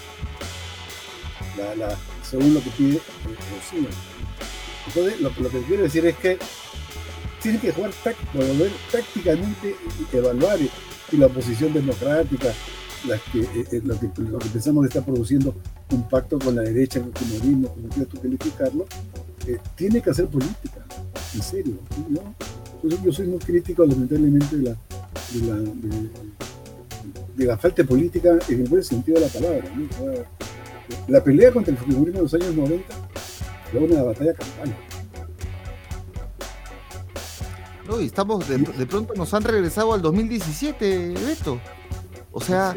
la, 1.78 1.98
según 2.24 2.54
lo 2.54 2.64
que 2.64 2.70
pide 2.72 3.02
Rocío. 3.24 3.90
Entonces, 4.88 5.22
lo, 5.22 5.32
lo, 5.40 5.50
que 5.50 5.62
quiero 5.62 5.84
decir 5.84 6.06
es 6.06 6.18
que 6.18 6.38
tiene 7.42 7.60
que 7.60 7.72
jugar 7.72 7.92
volver 8.34 8.72
tácticamente 8.92 9.76
y 10.00 10.16
evaluar 10.18 10.60
y 11.12 11.18
la 11.18 11.28
oposición 11.28 11.74
democrática, 11.74 12.48
las 13.08 13.22
que, 13.32 13.42
eh, 13.42 13.68
eh, 13.72 13.82
lo, 13.84 13.98
que, 14.00 14.08
pensamos 14.50 14.86
está 14.86 15.02
produciendo 15.02 15.54
un 15.92 16.08
pacto 16.10 16.40
con 16.40 16.56
la 16.56 16.64
derecha, 16.64 17.00
con 17.00 17.10
el 17.10 17.14
comunismo, 17.14 17.70
como 17.70 17.90
quieras 17.90 18.08
tú 18.10 18.20
calificarlo, 18.20 18.86
eh, 19.48 19.58
tiene 19.76 20.02
que 20.02 20.10
hacer 20.10 20.28
política, 20.28 20.86
en 21.34 21.42
serio. 21.42 21.76
Yo, 23.04 23.12
soy 23.12 23.28
muy 23.28 23.40
crítico, 23.40 23.86
lamentablemente, 23.86 24.58
de 24.58 24.64
la, 24.64 24.76
de 27.36 27.46
la, 27.46 27.58
falta 27.58 27.82
de 27.82 27.88
política 27.88 28.38
en 28.48 28.62
el 28.62 28.70
buen 28.70 28.84
sentido 28.84 29.20
de 29.20 29.26
la 29.26 29.32
palabra. 29.32 29.64
la 31.08 31.24
pelea 31.24 31.52
contra 31.52 31.74
el 31.74 31.80
comunismo 31.80 32.18
de 32.18 32.22
los 32.22 32.34
años 32.34 32.56
90 32.56 32.86
fue 33.72 33.80
una 33.82 34.04
batalla 34.04 34.34
campal 34.34 34.76
no, 37.88 38.02
y 38.02 38.06
estamos, 38.06 38.48
de, 38.48 38.86
pronto 38.86 39.14
nos 39.16 39.34
han 39.34 39.44
regresado 39.44 39.94
al 39.94 40.02
2017, 40.02 41.10
Beto. 41.10 41.60
O 42.32 42.42
sea, 42.42 42.76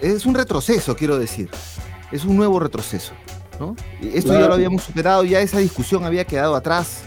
es, 0.00 0.24
un 0.24 0.34
retroceso, 0.34 0.96
quiero 0.96 1.18
decir. 1.18 1.50
Es 2.10 2.24
un 2.24 2.36
nuevo 2.36 2.60
retroceso. 2.60 3.12
¿no? 3.58 3.76
Esto 4.00 4.32
ya 4.32 4.46
lo 4.46 4.54
habíamos 4.54 4.84
superado, 4.84 5.24
ya 5.24 5.40
esa 5.40 5.58
discusión 5.58 6.04
había 6.04 6.24
quedado 6.24 6.54
atrás, 6.54 7.02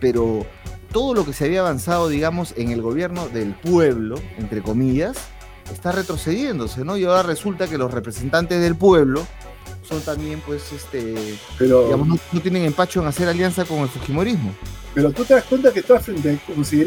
pero 0.00 0.46
todo 0.92 1.14
lo 1.14 1.24
que 1.24 1.32
se 1.32 1.46
había 1.46 1.60
avanzado, 1.60 2.08
digamos, 2.08 2.54
en 2.56 2.70
el 2.70 2.82
gobierno 2.82 3.28
del 3.28 3.54
pueblo, 3.54 4.16
entre 4.38 4.62
comillas, 4.62 5.16
está 5.72 5.92
retrocediéndose, 5.92 6.84
¿no? 6.84 6.96
Y 6.96 7.04
ahora 7.04 7.22
resulta 7.22 7.68
que 7.68 7.78
los 7.78 7.92
representantes 7.92 8.60
del 8.60 8.76
pueblo 8.76 9.26
son 9.90 10.00
también, 10.00 10.40
pues, 10.46 10.72
este, 10.72 11.14
pero, 11.58 11.84
digamos, 11.84 12.20
no 12.32 12.40
tienen 12.40 12.64
empacho 12.64 13.02
en 13.02 13.08
hacer 13.08 13.28
alianza 13.28 13.64
con 13.64 13.80
el 13.80 13.88
Fujimorismo. 13.88 14.54
Pero 14.94 15.12
tú 15.12 15.24
te 15.24 15.34
das 15.34 15.44
cuenta 15.44 15.72
que 15.72 15.80
estás 15.80 16.04
frente 16.04 16.40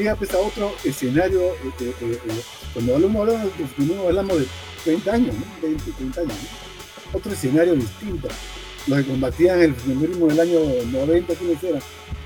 a, 0.10 0.16
pues, 0.16 0.34
a 0.34 0.38
otro 0.38 0.74
escenario, 0.84 1.42
eh, 1.42 1.72
eh, 1.82 1.94
eh, 2.02 2.20
cuando 2.74 2.96
hablamos, 2.96 3.22
hablamos, 3.22 3.52
hablamos 4.08 4.40
de 4.40 4.48
30 4.86 5.12
años, 5.12 5.36
¿no? 5.36 5.68
20, 5.68 5.92
30 5.92 6.22
años, 6.22 6.34
¿no? 6.34 6.74
otro 7.18 7.32
escenario 7.32 7.76
distinto. 7.76 8.28
Los 8.88 9.00
que 9.00 9.06
combatían 9.06 9.62
el 9.62 9.76
feminismo 9.76 10.28
del 10.28 10.40
año 10.40 10.60
90, 10.92 11.36
¿quiénes 11.36 11.64
eran? 11.64 11.82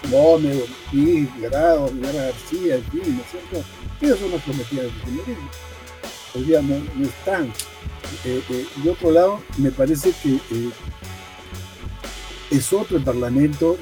Gómez, 0.10 0.64
Ortiz, 0.64 1.30
Grado, 1.42 1.92
Guerra 2.02 2.26
García, 2.26 2.76
el 2.76 2.84
fin, 2.84 3.02
¿no 3.16 3.22
es 3.22 3.30
cierto? 3.30 3.68
Ellos 4.02 4.20
son 4.20 4.32
los 4.32 4.42
que 4.42 4.52
combatían 4.52 4.86
el 4.86 4.92
feminismo. 4.92 5.50
hoy 6.36 6.44
día 6.44 6.62
no, 6.62 7.04
están. 7.04 7.54
Eh, 8.26 8.42
eh, 8.50 8.66
de 8.84 8.90
otro 8.90 9.12
lado, 9.12 9.42
me 9.58 9.72
parece 9.72 10.12
que 10.24 10.36
eh, 10.36 10.70
es 12.52 12.74
otro 12.74 12.98
el 12.98 13.04
Parlamento, 13.04 13.78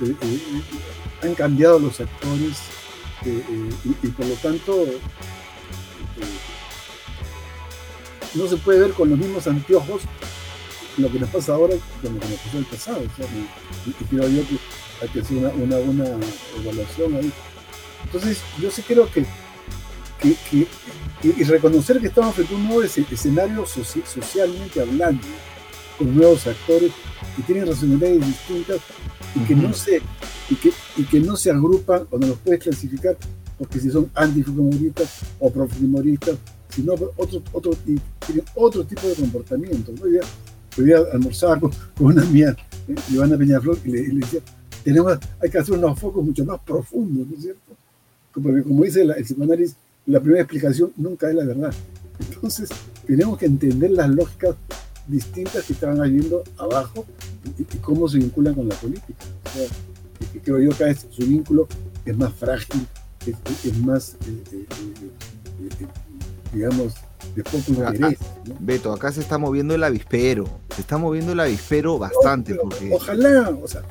han 1.22 1.36
cambiado 1.36 1.80
los 1.80 2.00
actores 2.00 2.58
y, 3.24 4.08
por 4.10 4.26
lo 4.26 4.36
tanto 4.36 4.86
no 8.36 8.48
se 8.48 8.58
puede 8.58 8.80
ver 8.80 8.92
con 8.92 9.10
los 9.10 9.18
mismos 9.18 9.48
anteojos 9.48 10.04
lo 10.98 11.12
que 11.12 11.20
nos 11.20 11.30
pasa 11.30 11.54
ahora 11.56 11.76
con 12.02 12.14
lo 12.14 12.20
que 12.20 12.30
nos 12.30 12.40
pasó 12.40 12.58
en 12.58 12.58
el 12.58 12.66
pasado. 12.66 13.02
y, 13.04 14.04
creo 14.06 14.28
yo 14.28 14.48
que 14.48 14.58
hay 15.02 15.10
que 15.10 15.20
hacer 15.22 15.38
una, 15.38 15.78
buena 15.78 16.06
evaluación 16.62 17.16
ahí. 17.16 17.32
Entonces, 18.06 18.40
yo 18.62 18.72
sí 18.72 18.82
creo 18.82 19.12
que, 19.12 19.26
y, 20.24 21.44
reconocer 21.44 22.00
que 22.00 22.08
estamos 22.08 22.36
frente 22.36 22.54
a 22.54 22.58
un 22.58 22.66
nuevo 22.66 22.84
escenario 22.84 23.66
socialmente 23.66 24.82
hablando, 24.82 25.24
con 25.98 26.16
nuevos 26.16 26.46
actores 26.46 26.92
que 27.36 27.42
tienen 27.44 27.68
racionalidades 27.68 28.26
distintas 28.26 28.80
y 29.36 29.40
que 29.40 29.56
no 29.56 29.74
se 29.74 30.02
y 30.50 30.56
que, 30.56 30.72
y 30.98 31.04
que 31.04 31.20
no 31.20 31.36
se 31.36 31.50
agrupan 31.50 32.06
o 32.12 32.18
no 32.20 32.28
los 32.28 32.38
puedes 32.40 32.62
clasificar 32.62 33.18
porque 33.58 33.80
si 33.80 33.90
son 33.90 34.10
antifujimoristas 34.14 35.22
o 35.40 35.50
profujimoristas, 35.50 36.38
sino 36.70 36.94
otro, 36.94 37.42
otro, 37.54 37.72
y 37.86 38.00
tienen 38.26 38.46
otro 38.56 38.84
tipo 38.84 39.08
de 39.08 39.16
comportamiento. 39.16 39.94
Hoy 40.04 40.12
día, 40.12 40.22
hoy 40.78 40.86
día 40.86 40.98
almorzaba 41.14 41.60
con, 41.60 41.72
una 42.00 42.24
mía, 42.26 42.56
eh, 42.88 42.96
Ivana 43.12 43.38
Peñaflor, 43.38 43.78
y 43.86 43.92
le, 43.92 44.00
y 44.02 44.08
le 44.08 44.20
decía, 44.20 44.42
tenemos, 44.84 45.18
hay 45.42 45.50
que 45.50 45.58
hacer 45.58 45.78
unos 45.78 45.98
focos 46.00 46.24
mucho 46.24 46.44
más 46.44 46.60
profundos, 46.62 47.28
¿no 47.28 47.36
es 47.36 47.44
cierto? 47.44 47.78
Porque 48.34 48.64
como 48.64 48.84
dice 48.84 49.04
el 49.04 49.24
psicoanálisis, 49.24 49.78
la 50.06 50.20
primera 50.20 50.42
explicación 50.42 50.92
nunca 50.98 51.30
es 51.30 51.36
la 51.36 51.46
verdad. 51.46 51.74
Entonces, 52.20 52.70
tenemos 53.06 53.38
que 53.38 53.46
entender 53.46 53.92
las 53.92 54.10
lógicas 54.10 54.56
distintas 55.08 55.66
que 55.66 55.74
estaban 55.74 56.00
habiendo 56.02 56.44
abajo 56.58 57.06
y, 57.58 57.64
cómo 57.78 58.08
se 58.08 58.18
vinculan 58.18 58.56
con 58.56 58.68
la 58.68 58.76
política. 58.76 59.26
O 59.46 59.50
sea, 59.58 59.68
y 60.34 60.40
creo 60.40 60.60
yo 60.60 60.72
que 60.72 60.96
su 60.96 61.26
vínculo 61.26 61.68
es 62.06 62.18
más 62.18 62.34
frágil, 62.34 62.88
es, 63.26 63.78
más, 63.80 64.16
eh, 64.28 64.44
eh, 64.52 64.66
eh, 65.62 65.88
digamos, 66.54 66.94
de 67.36 67.44
poco 67.44 67.64
interés. 67.68 68.20
Beto, 68.60 68.94
acá 68.94 69.12
se 69.12 69.22
está 69.22 69.38
moviendo 69.38 69.76
el 69.76 69.84
avispero, 69.84 70.48
se 70.74 70.82
está 70.82 70.98
moviendo 70.98 71.34
el 71.34 71.40
avispero 71.40 71.98
bastante. 71.98 72.56
porque... 72.56 72.92
Ojalá, 72.94 73.50
o 73.62 73.68
sea, 73.68 73.82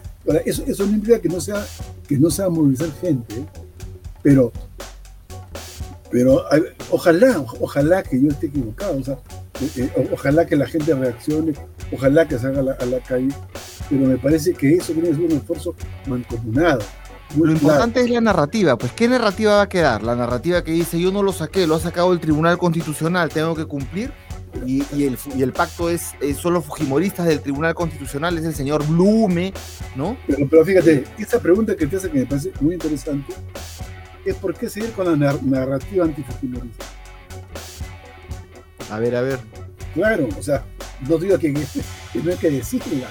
eso, 0.44 0.64
eso, 0.66 0.86
no 0.86 0.92
implica 0.92 1.20
que 1.20 1.28
no 1.28 1.40
sea, 1.40 1.64
que 2.08 2.18
no 2.18 2.30
sea 2.30 2.48
movilizar 2.48 2.90
gente, 3.00 3.44
pero, 4.22 4.52
pero 6.14 6.44
ojalá, 6.90 7.44
ojalá 7.58 8.04
que 8.04 8.22
yo 8.22 8.28
esté 8.28 8.46
equivocado, 8.46 8.98
o 8.98 9.02
sea, 9.02 9.18
eh, 9.60 9.90
eh, 9.96 10.10
ojalá 10.12 10.46
que 10.46 10.54
la 10.54 10.64
gente 10.64 10.94
reaccione, 10.94 11.54
ojalá 11.90 12.28
que 12.28 12.38
salga 12.38 12.60
a 12.60 12.62
la, 12.62 12.72
a 12.74 12.86
la, 12.86 13.00
calle, 13.00 13.34
pero 13.90 14.06
me 14.06 14.16
parece 14.16 14.54
que 14.54 14.74
eso 14.74 14.92
tiene 14.92 15.08
que 15.08 15.16
ser 15.16 15.24
un 15.24 15.32
esfuerzo 15.32 15.74
mancomunado. 16.06 16.82
Lo 17.36 17.50
importante 17.50 18.00
es 18.00 18.10
la 18.10 18.20
narrativa, 18.20 18.78
pues 18.78 18.92
¿qué 18.92 19.08
narrativa 19.08 19.56
va 19.56 19.62
a 19.62 19.68
quedar? 19.68 20.04
La 20.04 20.14
narrativa 20.14 20.62
que 20.62 20.70
dice 20.70 21.00
yo 21.00 21.10
no 21.10 21.20
lo 21.20 21.32
saqué, 21.32 21.66
lo 21.66 21.74
ha 21.74 21.80
sacado 21.80 22.12
el 22.12 22.20
Tribunal 22.20 22.58
Constitucional, 22.58 23.28
tengo 23.30 23.56
que 23.56 23.64
cumplir 23.64 24.12
y, 24.64 24.82
el, 25.02 25.18
y, 25.36 25.42
el, 25.42 25.52
pacto 25.52 25.90
es, 25.90 26.12
son 26.40 26.54
los 26.54 26.64
fujimoristas 26.64 27.26
del 27.26 27.40
Tribunal 27.40 27.74
Constitucional, 27.74 28.38
es 28.38 28.44
el 28.44 28.54
señor 28.54 28.86
Blume, 28.86 29.52
¿no? 29.96 30.16
Pero, 30.28 30.64
fíjate, 30.64 31.02
esa 31.18 31.40
pregunta 31.40 31.74
que 31.74 31.88
te 31.88 31.96
hace 31.96 32.08
que 32.08 32.20
me 32.20 32.26
parece 32.26 32.52
muy 32.60 32.74
interesante 32.74 33.34
es 34.24 34.34
por 34.36 34.54
qué 34.54 34.68
seguir 34.68 34.92
con 34.92 35.20
la 35.20 35.38
narrativa 35.42 36.04
antifujimorista. 36.04 36.84
A 38.90 38.98
ver, 38.98 39.16
a 39.16 39.22
ver. 39.22 39.38
Claro, 39.94 40.28
o 40.38 40.42
sea, 40.42 40.64
no 41.08 41.18
digo 41.18 41.38
que, 41.38 41.52
no 42.22 42.30
hay 42.30 42.36
que 42.36 42.50
decirla, 42.50 43.08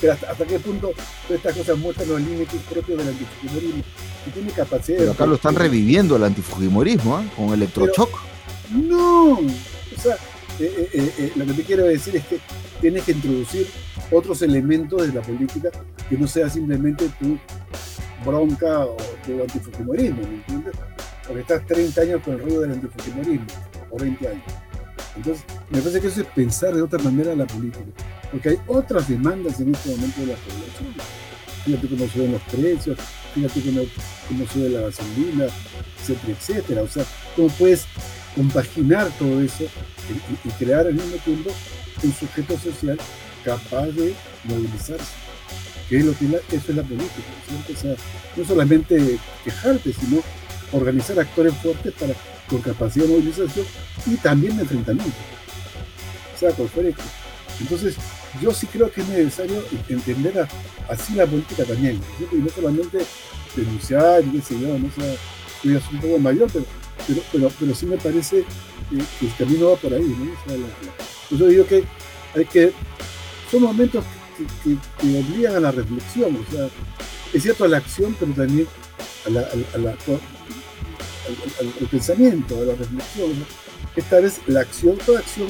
pero 0.00 0.12
hasta, 0.14 0.44
qué 0.44 0.58
punto 0.58 0.90
todas 1.26 1.38
estas 1.38 1.56
cosas 1.56 1.78
muestran 1.78 2.08
los 2.08 2.20
límites 2.20 2.60
propios 2.68 2.98
del 2.98 3.08
antifujimorismo. 3.08 3.82
Y 4.26 4.30
tiene 4.30 4.50
capacidad 4.52 4.98
Pero 4.98 5.12
acá 5.12 5.26
lo 5.26 5.34
están 5.34 5.54
reviviendo 5.54 6.16
el 6.16 6.24
antifujimorismo, 6.24 7.20
¿eh? 7.20 7.28
con 7.36 7.52
electrochoc. 7.52 8.10
no, 8.70 9.32
o 9.32 10.00
sea, 10.00 10.16
eh, 10.60 10.90
eh, 10.92 11.12
eh, 11.18 11.32
lo 11.34 11.46
que 11.46 11.54
te 11.54 11.62
quiero 11.62 11.84
decir 11.84 12.16
es 12.16 12.26
que 12.26 12.38
tienes 12.80 13.04
que 13.04 13.12
introducir 13.12 13.66
otros 14.10 14.42
elementos 14.42 15.06
de 15.06 15.12
la 15.12 15.22
política 15.22 15.70
que 16.08 16.16
no 16.16 16.26
sea 16.26 16.50
simplemente 16.50 17.08
tu 17.18 17.38
bronca 18.24 18.86
o 18.86 18.96
tu 19.24 19.40
antifujimorismo, 19.40 20.22
¿me 20.22 20.34
entiendes? 20.34 20.74
Porque 21.26 21.40
estás 21.40 21.66
30 21.66 22.00
años 22.00 22.22
con 22.22 22.34
el 22.34 22.40
ruido 22.40 22.60
del 22.62 22.72
antifujimorismo, 22.72 23.46
o 23.90 23.98
20 23.98 24.28
años. 24.28 24.44
Entonces, 25.16 25.44
me 25.70 25.78
parece 25.78 26.00
que 26.00 26.06
eso 26.08 26.20
es 26.22 26.26
pensar 26.28 26.74
de 26.74 26.82
otra 26.82 26.98
manera 27.00 27.34
la 27.34 27.46
política, 27.46 27.84
porque 28.30 28.50
hay 28.50 28.58
otras 28.66 29.08
demandas 29.08 29.60
en 29.60 29.74
este 29.74 29.90
momento 29.90 30.20
de 30.20 30.26
la 30.28 30.34
población. 30.34 30.94
Fíjate 31.64 31.88
cómo 31.88 32.08
suben 32.08 32.32
los 32.32 32.42
precios, 32.42 32.98
fíjate 33.34 33.60
cómo, 33.60 33.82
cómo 34.28 34.46
sube 34.46 34.68
la 34.68 34.80
gasolina, 34.80 35.46
etcétera, 36.00 36.32
etcétera. 36.32 36.82
O 36.82 36.88
sea, 36.88 37.04
cómo 37.36 37.48
puedes 37.50 37.86
compaginar 38.34 39.10
todo 39.18 39.40
eso 39.40 39.64
y, 40.44 40.48
crear 40.50 40.86
al 40.86 40.94
mismo 40.94 41.16
tiempo 41.18 41.50
un 42.02 42.12
sujeto 42.12 42.58
social 42.58 42.98
capaz 43.44 43.86
de 43.88 44.14
movilizarse. 44.44 45.21
Que 45.92 45.98
es 45.98 46.06
lo 46.06 46.16
que 46.16 46.24
eso 46.24 46.70
es 46.70 46.74
la 46.74 46.82
política, 46.82 47.28
O 47.70 47.76
sea, 47.76 47.94
no 48.34 48.44
solamente 48.46 49.18
quejarte, 49.44 49.92
sino 49.92 50.22
organizar 50.72 51.20
actores 51.20 51.52
fuertes 51.58 51.92
para, 51.92 52.14
con 52.48 52.62
capacidad 52.62 53.04
de 53.04 53.12
movilización 53.12 53.66
y 54.06 54.16
también 54.16 54.56
de 54.56 54.62
enfrentamiento. 54.62 55.12
O 56.34 56.38
sea, 56.38 56.50
con 56.52 56.66
Entonces, 57.60 57.96
yo 58.40 58.54
sí 58.54 58.66
creo 58.68 58.90
que 58.90 59.02
es 59.02 59.08
necesario 59.08 59.62
entender 59.86 60.48
así 60.88 61.12
la 61.12 61.26
política 61.26 61.62
también, 61.64 62.00
y 62.32 62.36
no 62.36 62.48
solamente 62.48 63.00
denunciar 63.54 64.24
y 64.24 64.30
qué 64.30 64.40
sé 64.40 64.58
yo, 64.58 64.78
no 64.78 64.90
sea, 64.92 65.12
es 65.76 65.92
un 65.92 66.00
poco 66.00 66.18
mayor, 66.18 66.48
pero 66.50 66.64
pero, 67.30 67.50
pero, 67.60 67.74
sí 67.74 67.84
me 67.84 67.98
parece 67.98 68.46
que, 68.88 69.26
el 69.26 69.36
camino 69.36 69.72
va 69.72 69.76
por 69.76 69.92
ahí, 69.92 70.02
¿no? 70.48 71.36
yo 71.36 71.46
digo 71.48 71.66
que 71.66 71.84
hay 72.34 72.46
que, 72.46 72.72
son 73.50 73.64
momentos 73.64 74.02
obligan 75.02 75.56
a 75.56 75.60
la 75.60 75.70
reflexión, 75.70 76.36
o 76.36 76.52
sea, 76.52 76.68
es 77.32 77.42
cierto 77.42 77.64
a 77.64 77.68
la 77.68 77.78
acción, 77.78 78.14
pero 78.18 78.32
también 78.32 78.66
a 79.26 79.30
la, 79.30 79.40
al, 79.40 79.96
pensamiento, 81.90 82.58
a 82.58 82.64
la 82.64 82.74
reflexión. 82.74 83.30
Esta 83.96 84.20
vez 84.20 84.40
la 84.46 84.60
acción, 84.60 84.96
toda 84.98 85.20
acción 85.20 85.48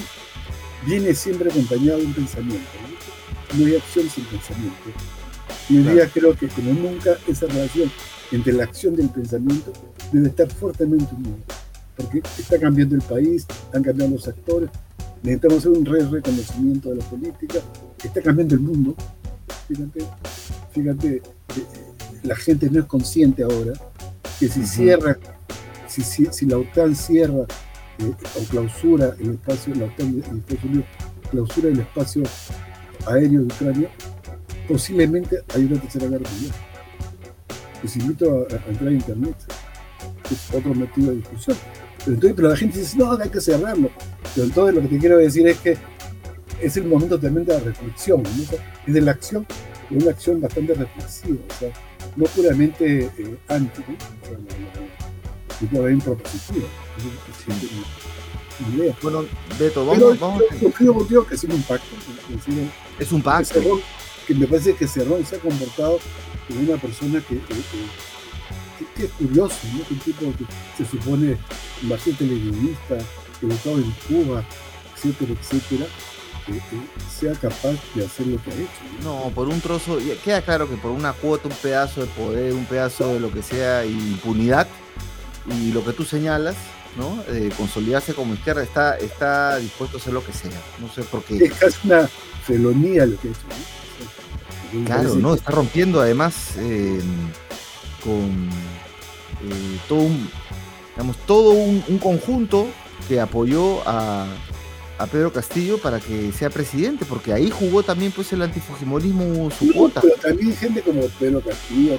viene 0.87 1.15
siempre 1.15 1.51
acompañada 1.51 1.99
de 1.99 2.07
un 2.07 2.15
pensamiento. 2.15 2.69
No, 3.57 3.67
hay 3.67 3.77
acción 3.77 4.09
sin 4.09 4.25
pensamiento. 4.25 4.91
Y 5.69 5.79
hoy 5.79 5.95
día 5.95 6.09
creo 6.13 6.37
que 6.37 6.49
como 6.49 6.73
nunca 6.73 7.17
esa 7.29 7.47
relación 7.47 7.91
entre 8.33 8.53
la 8.53 8.65
acción 8.65 8.95
y 8.97 9.03
el 9.03 9.11
pensamiento 9.11 9.73
debe 10.11 10.29
estar 10.29 10.51
fuertemente 10.51 11.15
unido, 11.15 11.37
porque 11.97 12.23
está 12.39 12.59
cambiando 12.59 12.95
el 12.95 13.03
país, 13.03 13.47
están 13.49 13.83
cambiando 13.83 14.17
los 14.17 14.27
actores, 14.27 14.71
necesitamos 15.23 15.59
hacer 15.59 15.73
un 15.73 15.85
re 15.85 16.05
reconocimiento 16.05 16.91
de 16.91 16.97
la 16.97 17.05
política, 17.05 17.59
está 18.03 18.21
cambiando 18.21 18.55
el 18.55 18.61
mundo. 18.61 18.95
Fíjate, 19.69 20.05
fíjate, 20.73 21.17
eh, 21.17 21.23
la 22.25 22.37
gente 22.37 22.69
no 22.71 22.81
es 22.81 22.87
consciente 22.87 23.43
ahora 23.43 23.73
que 24.39 24.49
si 24.49 24.67
cierra, 24.67 25.17
si, 25.87 26.03
si, 26.03 26.47
la 26.47 26.59
OTAN 26.59 26.97
cierra 26.97 27.47
eh, 27.99 28.13
o 28.41 28.45
clausura 28.51 29.15
el 29.21 29.35
espacio, 29.35 29.75
la 29.75 29.87
OTAN 29.87 30.23
en 30.29 30.39
Estados 30.39 30.65
Unidos 30.65 30.87
clausura 31.31 31.69
el 31.69 31.81
espacio 31.81 32.23
aéreo 33.07 33.41
de 33.41 33.47
Ucrania, 33.47 33.89
posiblemente 34.69 35.39
hay 35.55 35.65
una 35.65 35.81
tercera 35.81 36.09
guerra 36.09 36.31
mundial. 36.31 36.55
Les 37.83 37.97
invito 37.97 38.47
a 38.51 38.71
entrar 38.71 38.89
a 38.89 38.93
internet 38.93 39.37
es 40.33 40.55
otro 40.55 40.75
motivo 40.75 41.11
de 41.11 41.17
discusión. 41.17 41.57
Pero, 42.05 42.15
entonces, 42.15 42.33
pero 42.37 42.49
la 42.49 42.57
gente 42.57 42.79
dice, 42.79 42.99
no, 42.99 43.13
hay 43.13 43.31
que 43.31 43.41
cerrarlo. 43.41 43.91
Pero 44.35 44.47
entonces 44.47 44.75
lo 44.75 44.83
que 44.83 44.89
te 44.89 44.99
quiero 44.99 45.19
decir 45.19 45.47
es 45.47 45.59
que 45.59 45.77
es 46.61 46.77
el 46.77 46.85
momento 46.85 47.19
también 47.19 47.45
de 47.45 47.55
la 47.55 47.61
reflexión, 47.61 48.23
es 48.87 48.95
de 48.95 49.01
la 49.01 49.13
acción, 49.13 49.47
de 49.91 49.97
una 49.99 50.11
acción 50.13 50.41
bastante 50.41 50.75
reflexiva, 50.75 51.39
o 51.49 51.59
sea, 51.59 51.73
no 52.17 52.25
puramente 52.27 53.11
eh, 53.19 53.39
anti, 53.49 53.81
¿no? 53.81 53.95
o 53.95 54.27
sea, 54.27 55.71
no, 55.71 55.89
no, 55.89 56.05
propositiva. 56.05 56.67
Bueno, 59.03 59.25
Beto, 59.59 59.87
vamos, 59.87 60.21
vamos. 60.21 60.43
Yo, 60.61 60.71
creo 60.71 60.95
contigo 60.95 61.27
que 61.27 61.35
es 61.35 61.45
un 61.45 61.63
pacto. 61.63 61.87
Es 62.99 63.13
un 63.13 63.23
pacto. 63.23 63.61
Que, 64.27 64.35
me 64.35 64.47
parece 64.47 64.75
que 64.75 64.87
Cerrón 64.87 65.25
se 65.27 65.37
ha 65.37 65.39
comportado 65.41 65.99
como 66.47 66.61
una 66.61 66.81
persona 66.81 67.21
que, 67.21 67.37
que, 67.37 67.55
es 68.99 69.11
curioso, 69.13 69.57
¿no? 69.73 69.85
Un 69.91 69.99
tipo 69.99 70.33
que 70.37 70.45
se 70.77 70.91
supone 70.91 71.37
bastante 71.83 72.25
leninista, 72.25 72.99
educado 73.41 73.79
en 73.79 73.91
Cuba, 74.09 74.45
etcétera, 74.95 75.33
etcétera, 75.41 75.87
que, 76.47 76.61
sea 77.11 77.33
capaz 77.35 77.77
de 77.95 78.05
hacer 78.05 78.27
lo 78.27 78.43
que 78.43 78.51
ha 78.51 78.55
hecho. 78.55 79.05
¿no? 79.05 79.31
por 79.35 79.49
un 79.49 79.61
trozo, 79.61 79.99
queda 80.25 80.43
claro 80.43 80.69
que 80.69 80.77
por 80.77 80.91
una 80.91 81.13
cuota, 81.13 81.49
un 81.49 81.55
pedazo 81.55 82.03
de 82.03 82.07
poder, 82.09 82.53
un 82.53 82.67
pedazo 82.67 83.15
de 83.15 83.21
lo 83.21 83.33
que 83.33 83.43
sea, 83.43 83.85
impunidad, 83.85 84.67
y 85.47 85.73
lo 85.73 85.85
que 85.85 85.93
tú 85.93 86.05
señalas, 86.05 86.57
¿no? 86.97 87.23
De 87.25 87.51
consolidarse 87.51 88.15
como 88.15 88.35
izquierda, 88.35 88.63
está, 88.63 88.97
está 88.99 89.57
dispuesto 89.57 89.97
a 89.97 90.01
hacer 90.01 90.13
lo 90.13 90.25
que 90.25 90.33
sea. 90.33 90.61
No 90.79 90.89
sé 90.89 91.03
por 91.03 91.25
qué. 91.25 91.45
Es 91.45 91.53
casi 91.55 91.79
una 91.89 92.09
felonía 92.45 93.07
lo 93.07 93.19
que 93.19 93.29
ha 93.29 93.31
hecho. 93.31 93.41
¿no? 94.73 94.85
Claro, 94.85 95.15
¿no? 95.17 95.35
Está 95.35 95.51
rompiendo 95.51 96.01
además 96.01 96.57
eh, 96.59 97.01
con 98.05 98.49
eh, 99.45 99.79
todo 99.89 100.01
un, 100.01 100.29
digamos, 100.95 101.17
todo 101.27 101.51
un, 101.51 101.83
un 101.89 101.99
conjunto 101.99 102.67
que 103.09 103.21
apoyó 103.21 103.87
a, 103.89 104.27
a 104.99 105.07
Pedro 105.07 105.33
Castillo 105.33 105.79
para 105.79 105.99
que 106.01 106.31
sea 106.33 106.51
presidente, 106.51 107.05
porque 107.05 107.33
ahí 107.33 107.51
jugó 107.51 107.83
también 107.83 108.13
pues 108.13 108.33
el 108.33 108.43
antifujimorismo 108.43 109.51
su 109.51 109.67
No, 109.67 109.73
cuota. 109.73 110.01
pero 110.01 110.15
también 110.17 110.55
gente 110.57 110.83
como 110.83 111.03
Pedro 111.19 111.41
Castillo, 111.41 111.97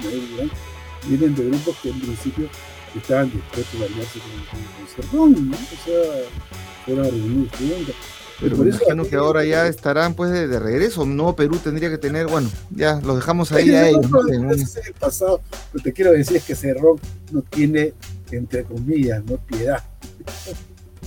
vienen 1.06 1.34
de 1.34 1.44
grupos 1.44 1.76
que 1.82 1.90
en 1.90 2.00
principio 2.00 2.48
estaban 2.96 3.30
dispuestos 3.30 3.80
a 3.80 3.84
aliarse 3.84 4.18
con, 4.20 4.30
con, 4.50 5.28
con 5.28 5.34
Cerrón, 5.36 5.50
¿no? 5.50 5.56
O 5.56 5.84
sea, 5.84 6.24
fueron 6.86 7.48
estudiantes. 7.52 7.94
Pero 8.44 8.56
por 8.56 8.64
me 8.66 8.70
eso 8.70 8.80
imagino 8.84 9.04
que 9.08 9.16
ahora 9.16 9.44
ya 9.44 9.66
estarán 9.66 10.14
pues 10.14 10.30
de, 10.30 10.46
de 10.48 10.58
regreso. 10.58 11.04
No, 11.06 11.34
Perú 11.34 11.58
tendría 11.62 11.90
que 11.90 11.98
tener, 11.98 12.26
bueno, 12.26 12.48
ya 12.70 13.00
los 13.00 13.16
dejamos 13.16 13.50
ahí 13.52 13.70
a 13.74 13.88
ellos. 13.88 14.10
¿no? 14.10 14.50
Ese 14.52 14.62
es 14.80 14.86
el 14.86 14.94
pasado. 14.94 15.40
Lo 15.72 15.82
que 15.82 15.92
quiero 15.92 16.12
decir 16.12 16.36
es 16.36 16.44
que 16.44 16.54
Cerrón 16.54 16.98
no 17.32 17.42
tiene, 17.42 17.92
entre 18.30 18.64
comillas, 18.64 19.24
no 19.24 19.36
piedad. 19.38 19.82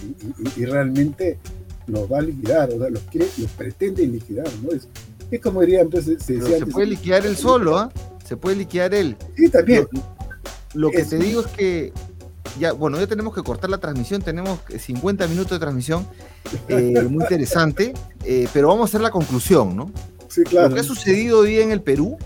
Y, 0.04 0.60
y- 0.60 0.62
y 0.62 0.66
realmente 0.66 1.40
los 1.88 2.12
va 2.12 2.20
a 2.20 2.22
liquidar, 2.22 2.70
o 2.72 2.78
sea, 2.80 2.90
los, 2.90 3.02
quiere, 3.04 3.28
los 3.38 3.50
pretende 3.52 4.06
liquidar, 4.06 4.48
¿no? 4.62 4.72
Es, 4.72 4.88
es 5.32 5.42
como 5.42 5.62
diría 5.62 5.82
entonces, 5.82 6.22
se 6.22 6.34
pero 6.34 6.40
decía 6.40 6.58
se 6.58 6.64
antes- 6.64 6.74
puede 6.74 6.88
liquidar 6.88 7.26
él 7.26 7.38
solo, 7.38 7.78
¿ah? 7.78 7.92
Se 8.26 8.36
puede 8.38 8.58
liquidar 8.58 8.94
él. 8.94 9.16
Sí, 9.36 9.50
también. 9.50 9.88
Lo, 9.92 10.02
lo 10.74 10.92
que 10.92 10.98
Es- 11.02 11.10
te 11.10 11.18
digo 11.18 11.42
es 11.42 11.48
que 11.48 11.94
ya, 12.60 12.72
bueno, 12.74 13.00
ya 13.00 13.08
tenemos 13.08 13.34
que 13.34 13.44
cortar 13.44 13.70
la 13.70 13.78
transmisión, 13.78 14.22
tenemos 14.22 14.60
50 14.78 15.28
minutos 15.28 15.52
de 15.52 15.60
transmisión, 15.60 16.08
eh, 16.68 17.02
muy 17.10 17.24
interesante, 17.24 17.94
eh, 18.24 18.48
pero 18.54 18.70
vamos 18.70 18.84
a 18.84 18.86
hacer 18.86 19.02
la 19.02 19.12
conclusión, 19.12 19.76
¿no? 19.76 19.92
Sí, 20.28 20.44
claro. 20.44 20.70
Lo 20.70 20.76
que 20.76 20.82
ha 20.82 20.84
sucedido 20.84 21.40
hoy 21.40 21.60
en 21.60 21.72
el 21.72 21.82
Perú 21.82 22.18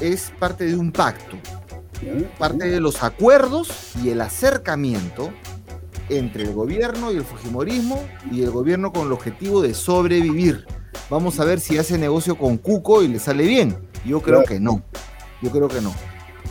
es 0.00 0.32
parte 0.38 0.64
de 0.64 0.76
un 0.76 0.92
pacto, 0.92 1.36
parte 2.38 2.68
de 2.68 2.80
los 2.80 3.02
acuerdos 3.02 3.68
y 4.02 4.10
el 4.10 4.20
acercamiento 4.20 5.30
entre 6.08 6.44
el 6.44 6.52
gobierno 6.52 7.10
y 7.12 7.16
el 7.16 7.24
Fujimorismo 7.24 8.00
y 8.30 8.42
el 8.42 8.50
gobierno 8.50 8.92
con 8.92 9.06
el 9.06 9.12
objetivo 9.12 9.62
de 9.62 9.74
sobrevivir. 9.74 10.66
Vamos 11.10 11.40
a 11.40 11.44
ver 11.44 11.60
si 11.60 11.78
hace 11.78 11.98
negocio 11.98 12.36
con 12.36 12.58
Cuco 12.58 13.02
y 13.02 13.08
le 13.08 13.18
sale 13.18 13.44
bien. 13.44 13.76
Yo 14.04 14.20
creo 14.20 14.42
Claro. 14.42 14.48
que 14.48 14.60
no. 14.60 14.82
Yo 15.42 15.50
creo 15.50 15.68
que 15.68 15.80
no. 15.80 15.94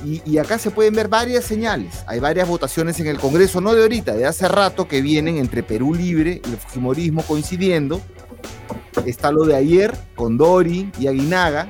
Y, 0.05 0.37
acá 0.37 0.59
se 0.59 0.69
pueden 0.69 0.93
ver 0.93 1.07
varias 1.07 1.45
señales. 1.45 2.03
Hay 2.07 2.19
varias 2.19 2.47
votaciones 2.47 2.99
en 2.99 3.07
el 3.07 3.17
Congreso, 3.17 3.59
no 3.59 3.73
de 3.73 3.81
ahorita, 3.81 4.13
de 4.13 4.25
hace 4.25 4.47
rato 4.47 4.87
que 4.87 5.01
vienen 5.01 5.37
entre 5.37 5.63
Perú 5.63 5.95
Libre 5.95 6.41
y 6.45 6.49
el 6.51 6.57
Fujimorismo 6.57 7.23
coincidiendo. 7.23 7.99
Está 9.05 9.31
lo 9.31 9.45
de 9.45 9.55
ayer 9.55 9.93
con 10.15 10.37
Dori 10.37 10.91
y 10.99 11.07
Aguinaga, 11.07 11.67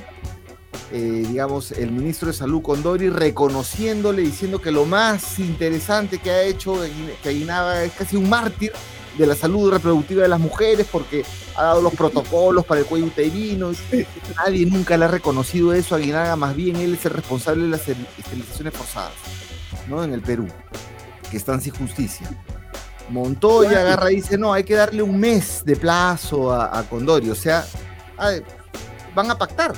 eh, 0.91 1.25
digamos, 1.27 1.71
el 1.71 1.91
ministro 1.91 2.27
de 2.27 2.33
Salud 2.33 2.61
Condori 2.61 3.09
reconociéndole, 3.09 4.21
diciendo 4.21 4.61
que 4.61 4.71
lo 4.71 4.85
más 4.85 5.39
interesante 5.39 6.19
que 6.19 6.29
ha 6.29 6.43
hecho 6.43 6.79
que 7.23 7.29
Aguinaga 7.29 7.83
es 7.83 7.93
casi 7.93 8.17
un 8.17 8.29
mártir 8.29 8.71
de 9.17 9.27
la 9.27 9.35
salud 9.35 9.71
reproductiva 9.71 10.23
de 10.23 10.27
las 10.27 10.39
mujeres 10.39 10.87
porque 10.91 11.23
ha 11.55 11.63
dado 11.63 11.81
los 11.81 11.93
protocolos 11.93 12.65
para 12.65 12.81
el 12.81 12.85
cuello 12.85 13.05
uterino. 13.05 13.71
Nadie 14.37 14.65
nunca 14.65 14.97
le 14.97 15.05
ha 15.05 15.07
reconocido 15.07 15.73
eso 15.73 15.95
a 15.95 15.97
Aguinaga, 15.97 16.35
más 16.35 16.55
bien 16.55 16.75
él 16.75 16.95
es 16.95 17.05
el 17.05 17.11
responsable 17.13 17.63
de 17.63 17.69
las 17.69 17.87
esterilizaciones 17.87 18.73
forzadas, 18.73 19.13
¿no? 19.87 20.03
En 20.03 20.13
el 20.13 20.21
Perú, 20.21 20.47
que 21.29 21.37
están 21.37 21.61
sin 21.61 21.73
justicia. 21.73 22.29
Montoya 23.09 23.81
agarra 23.81 24.11
y 24.11 24.15
dice, 24.15 24.37
no, 24.37 24.51
hay 24.51 24.63
que 24.63 24.73
darle 24.73 25.03
un 25.03 25.19
mes 25.19 25.63
de 25.63 25.75
plazo 25.75 26.51
a, 26.51 26.77
a 26.77 26.83
Condori, 26.89 27.29
o 27.29 27.35
sea, 27.35 27.65
van 29.13 29.31
a 29.31 29.37
pactar, 29.37 29.73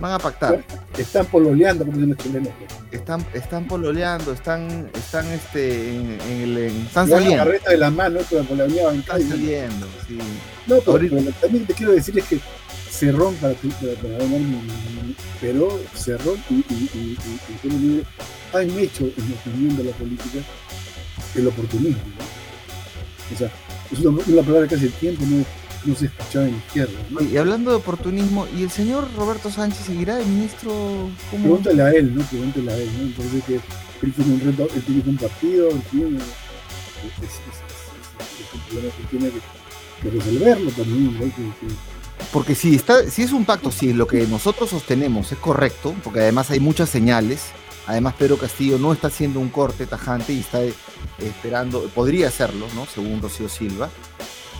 van 0.00 0.12
a 0.12 0.18
pactar. 0.18 0.64
Están 0.98 1.26
pololeando, 1.26 1.84
como 1.84 1.96
dicen 1.96 2.10
los 2.10 2.18
chilenos. 2.18 2.52
Están, 2.92 3.24
están 3.34 3.66
pololeando, 3.66 4.32
están, 4.32 4.90
están 4.94 5.26
este, 5.28 5.90
en, 5.94 6.18
en 6.28 6.40
el, 6.42 6.58
en- 6.58 6.76
están 6.86 7.06
Llevan 7.06 7.20
la 7.20 7.24
saliendo, 7.24 7.44
carreta 7.44 7.70
de 7.70 7.76
la 7.78 7.90
mano, 7.90 8.20
pololeaban 8.44 8.94
en 8.94 9.00
están 9.00 9.28
saliendo, 9.28 9.86
sí. 10.06 10.18
No, 10.66 10.78
pero, 10.80 10.92
Ahorita- 10.92 11.16
pero 11.16 11.32
también 11.40 11.66
te 11.66 11.74
quiero 11.74 11.92
decir 11.92 12.18
es 12.18 12.24
que 12.24 12.40
Cerrón, 12.90 13.34
para, 13.36 13.54
para, 13.54 13.94
para 13.94 14.24
mi- 14.26 15.14
pero 15.40 15.80
Cerrón 15.94 16.36
y, 16.50 16.54
y, 16.54 17.16
y, 17.62 17.68
y- 17.68 18.04
han 18.52 18.70
hecho, 18.78 19.04
en 19.04 19.28
mi 19.28 19.34
opinión 19.34 19.76
de 19.76 19.84
la 19.84 19.92
política, 19.92 20.38
el 21.36 21.46
oportunismo. 21.46 22.02
¿no? 22.18 23.34
O 23.34 23.38
sea, 23.38 23.50
es 23.92 23.98
una, 24.00 24.20
una 24.26 24.42
palabra 24.42 24.66
que 24.68 24.74
hace 24.74 24.88
tiempo 24.88 25.24
no, 25.24 25.44
no 25.84 25.94
se 25.94 26.06
escuchaba 26.06 26.46
en 26.48 26.56
izquierda. 26.56 26.98
¿no? 27.10 27.22
Y 27.22 27.36
hablando 27.36 27.70
de 27.70 27.76
oportunismo, 27.76 28.46
¿y 28.56 28.62
el 28.62 28.70
señor 28.70 29.08
Roberto 29.16 29.50
Sánchez 29.50 29.86
seguirá 29.86 30.16
de 30.16 30.24
ministro? 30.24 30.70
¿Cómo? 31.30 31.42
Pregúntale 31.42 31.82
a 31.82 31.90
él, 31.92 32.14
¿no? 32.14 32.22
Pregúntale 32.24 32.72
a 32.72 32.76
él, 32.76 32.90
¿no? 33.16 33.46
Que 33.46 33.54
él 34.06 34.12
tiene 34.14 34.34
un 34.34 34.40
reto, 34.40 34.68
él 34.74 34.82
tiene 34.82 35.02
un 35.06 35.16
partido, 35.16 35.68
él 35.70 35.82
tiene, 35.90 36.16
es, 36.18 37.24
es- 37.24 38.54
un 38.54 38.60
problema 38.68 38.94
que 38.96 39.16
tiene 39.16 39.30
que, 39.30 39.40
que 40.02 40.10
resolverlo 40.16 40.70
también, 40.72 41.14
¿no? 41.14 41.20
Que- 41.20 41.28
que- 41.66 41.74
Porque 42.32 42.54
si, 42.54 42.74
está, 42.74 43.08
si 43.10 43.22
es 43.22 43.32
un 43.32 43.44
pacto, 43.44 43.70
si 43.70 43.92
lo 43.92 44.06
que 44.06 44.26
nosotros 44.26 44.70
sostenemos 44.70 45.32
es 45.32 45.38
correcto, 45.38 45.94
porque 46.04 46.20
además 46.20 46.50
hay 46.50 46.60
muchas 46.60 46.88
señales, 46.90 47.40
además 47.86 48.14
Pedro 48.18 48.36
Castillo 48.36 48.78
no 48.78 48.92
está 48.92 49.06
haciendo 49.08 49.40
un 49.40 49.48
corte 49.48 49.86
tajante 49.86 50.32
y 50.32 50.40
está 50.40 50.62
eh, 50.62 50.74
esperando, 51.18 51.82
podría 51.94 52.28
hacerlo, 52.28 52.66
¿no? 52.74 52.86
Según 52.86 53.20
Rocío 53.22 53.48
Silva. 53.48 53.88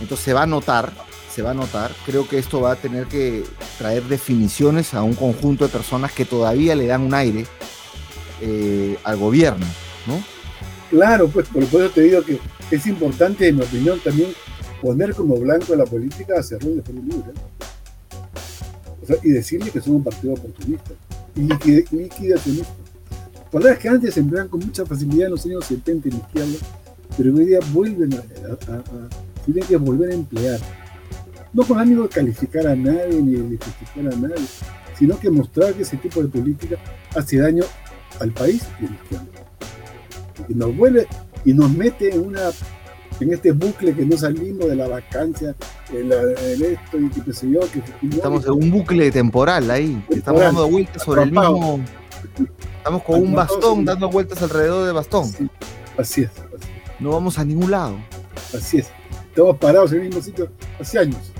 Entonces 0.01 0.23
se 0.25 0.33
va 0.33 0.43
a 0.43 0.47
notar, 0.47 0.91
se 1.33 1.41
va 1.41 1.51
a 1.51 1.53
notar. 1.53 1.91
Creo 2.05 2.27
que 2.27 2.37
esto 2.39 2.59
va 2.61 2.71
a 2.73 2.75
tener 2.75 3.05
que 3.05 3.43
traer 3.77 4.03
definiciones 4.03 4.93
a 4.93 5.03
un 5.03 5.13
conjunto 5.13 5.65
de 5.65 5.69
personas 5.71 6.11
que 6.11 6.25
todavía 6.25 6.75
le 6.75 6.87
dan 6.87 7.01
un 7.01 7.13
aire 7.13 7.45
eh, 8.41 8.97
al 9.03 9.17
gobierno, 9.17 9.65
¿no? 10.07 10.21
Claro, 10.89 11.29
pues 11.29 11.47
por 11.47 11.63
eso 11.63 11.89
te 11.89 12.01
digo 12.01 12.21
que 12.23 12.39
es 12.69 12.85
importante, 12.87 13.47
en 13.47 13.57
mi 13.57 13.63
opinión, 13.63 13.99
también 14.03 14.29
poner 14.81 15.13
como 15.13 15.35
blanco 15.37 15.73
a 15.73 15.77
la 15.77 15.85
política 15.85 16.39
a 16.39 16.43
Cerrón 16.43 16.81
de 16.83 16.93
Libre. 16.93 17.31
Y 19.23 19.29
decirle 19.31 19.71
que 19.71 19.81
son 19.81 19.95
un 19.95 20.03
partido 20.03 20.33
oportunista 20.33 20.91
y 21.35 21.41
liquide- 21.41 21.85
liquidacionista. 21.91 22.71
Palabras 23.51 23.79
que 23.79 23.89
antes 23.89 24.13
se 24.13 24.21
empleaban 24.21 24.47
con 24.49 24.61
mucha 24.61 24.85
facilidad 24.85 25.25
en 25.25 25.31
los 25.31 25.45
años 25.45 25.65
70 25.65 26.09
en 26.09 26.15
izquierda, 26.15 26.57
pero 27.17 27.35
hoy 27.35 27.45
día 27.45 27.59
vuelven 27.73 28.13
a- 28.13 28.23
tienen 29.45 29.63
que 29.65 29.77
volver 29.77 30.11
a 30.11 30.13
emplear. 30.13 30.59
No 31.53 31.63
con 31.63 31.79
ánimo 31.79 32.03
de 32.03 32.09
calificar 32.09 32.65
a 32.67 32.75
nadie 32.75 33.21
ni 33.21 33.33
de 33.33 33.57
criticar 33.57 34.13
a 34.13 34.17
nadie, 34.17 34.45
sino 34.97 35.19
que 35.19 35.29
mostrar 35.29 35.73
que 35.73 35.81
ese 35.83 35.97
tipo 35.97 36.21
de 36.21 36.29
política 36.29 36.77
hace 37.15 37.37
daño 37.39 37.63
al 38.19 38.31
país 38.31 38.63
y 38.81 38.85
a 38.85 38.89
la 38.89 38.95
izquierda 38.95 39.25
y 40.47 40.53
nos 40.53 40.75
vuelve 40.75 41.07
y 41.45 41.53
nos 41.53 41.69
mete 41.71 42.13
en 42.13 42.25
una 42.27 42.49
en 43.19 43.33
este 43.33 43.51
bucle 43.51 43.93
que 43.93 44.05
no 44.05 44.17
salimos 44.17 44.67
de 44.67 44.75
la 44.75 44.87
vacancia 44.87 45.53
en, 45.93 46.09
la- 46.09 46.21
en 46.21 46.61
esto 46.73 46.97
y 46.99 47.09
que 47.09 47.21
qué 47.21 47.33
sé 47.33 47.49
yo 47.51 47.59
que 47.71 47.81
Estamos 48.15 48.45
en 48.45 48.51
un 48.53 48.71
bucle 48.71 49.11
temporal 49.11 49.69
ahí. 49.69 50.03
Estamos 50.09 50.41
dando 50.41 50.67
vueltas 50.69 51.03
sobre 51.03 51.23
el 51.23 51.31
mismo. 51.31 51.79
Estamos 52.77 53.03
con 53.03 53.21
un 53.21 53.33
bastón 53.35 53.85
dando 53.85 54.09
vueltas 54.09 54.41
alrededor 54.41 54.85
del 54.85 54.93
bastón. 54.95 55.25
Sí, 55.27 55.47
así 55.97 56.21
es 56.23 56.29
así, 56.31 56.67
No 56.99 57.11
vamos 57.11 57.37
a 57.37 57.45
ningún 57.45 57.69
lado. 57.71 57.95
así 58.57 58.79
es 58.79 58.87
estamos 59.31 59.57
parados 59.57 59.91
en 59.93 59.99
el 60.01 60.05
mismo 60.07 60.21
sitio 60.21 60.49
hace 60.79 60.99
años 60.99 61.31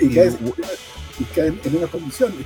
y, 0.00 0.08
caen 1.34 1.60
en 1.64 1.76
unas 1.76 1.90
condiciones 1.90 2.36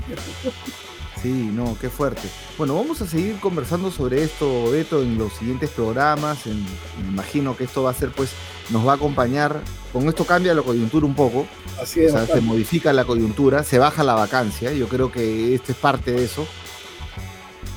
Sí, 1.22 1.50
no, 1.52 1.76
qué 1.80 1.88
fuerte. 1.88 2.28
Bueno, 2.58 2.74
vamos 2.76 3.00
a 3.00 3.06
seguir 3.06 3.40
conversando 3.40 3.90
sobre 3.90 4.22
esto, 4.22 4.70
Beto, 4.70 5.02
en 5.02 5.16
los 5.16 5.32
siguientes 5.32 5.70
programas. 5.70 6.46
En- 6.46 6.62
me 6.62 7.08
imagino 7.08 7.56
que 7.56 7.64
esto 7.64 7.82
va 7.82 7.90
a 7.90 7.94
ser, 7.94 8.10
pues, 8.10 8.30
nos 8.70 8.86
va 8.86 8.92
a 8.92 8.94
acompañar. 8.96 9.60
Con 9.94 10.06
esto 10.08 10.24
cambia 10.26 10.52
la 10.54 10.60
coyuntura 10.62 11.06
un 11.06 11.14
poco. 11.14 11.46
así 11.82 12.00
O 12.00 12.02
es 12.06 12.12
sea, 12.12 12.26
se 12.26 12.40
modifica 12.42 12.92
la 12.92 13.06
coyuntura, 13.06 13.64
se 13.64 13.78
baja 13.78 14.04
la 14.04 14.12
vacancia. 14.14 14.72
Yo 14.72 14.88
creo 14.88 15.10
que 15.10 15.54
este 15.54 15.72
es 15.72 15.78
parte 15.78 16.12
de 16.12 16.24
eso. 16.24 16.46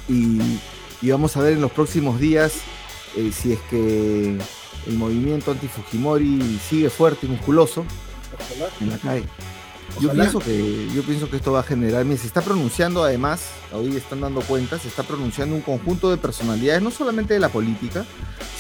Y, 0.10 0.60
y 1.02 1.10
vamos 1.10 1.36
a 1.38 1.42
ver 1.42 1.54
en 1.54 1.62
los 1.62 1.72
próximos 1.72 2.20
días 2.20 2.56
eh, 3.16 3.32
si 3.34 3.54
es 3.54 3.60
que 3.70 4.38
el 4.90 4.98
movimiento 4.98 5.52
anti-Fujimori 5.52 6.60
sigue 6.68 6.90
fuerte 6.90 7.28
y 7.28 7.30
musculoso 7.30 7.86
Ojalá, 8.34 8.70
en 8.82 8.90
la 8.90 8.98
calle. 8.98 9.26
Yo 10.00 10.12
pienso, 10.12 10.40
que, 10.40 10.88
yo 10.94 11.02
pienso 11.02 11.30
que 11.30 11.38
esto 11.38 11.52
va 11.52 11.62
a 11.62 11.64
generar, 11.64 12.06
mira, 12.06 12.20
se 12.22 12.28
está 12.28 12.42
pronunciando 12.42 13.04
además, 13.04 13.50
hoy 13.74 13.96
están 13.96 14.22
dando 14.22 14.42
cuenta, 14.42 14.78
se 14.78 14.88
está 14.88 15.04
pronunciando 15.04 15.56
un 15.56 15.62
conjunto 15.62 16.12
de 16.12 16.18
personalidades, 16.18 16.82
no 16.82 16.92
solamente 16.92 17.34
de 17.34 17.40
la 17.40 17.50
política, 17.50 18.06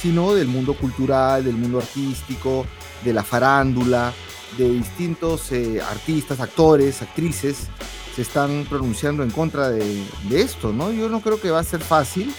sino 0.01 0.33
del 0.33 0.47
mundo 0.47 0.73
cultural, 0.73 1.43
del 1.43 1.55
mundo 1.55 1.77
artístico, 1.77 2.65
de 3.03 3.13
la 3.13 3.23
farándula, 3.23 4.11
de 4.57 4.69
distintos 4.69 5.51
eh, 5.51 5.79
artistas, 5.81 6.39
actores, 6.39 7.01
actrices, 7.03 7.67
se 8.15 8.23
están 8.23 8.65
pronunciando 8.67 9.21
en 9.21 9.29
contra 9.29 9.69
de, 9.69 10.03
de 10.29 10.41
esto, 10.41 10.73
¿no? 10.73 10.91
Yo 10.91 11.09
no 11.09 11.21
creo 11.21 11.39
que 11.39 11.51
va 11.51 11.59
a 11.59 11.63
ser 11.63 11.79
fácil, 11.79 12.33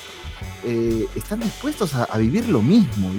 eh, 0.64 1.06
están 1.16 1.40
dispuestos 1.40 1.94
a, 1.94 2.16
vivir 2.18 2.48
lo 2.48 2.62
mismo. 2.62 3.10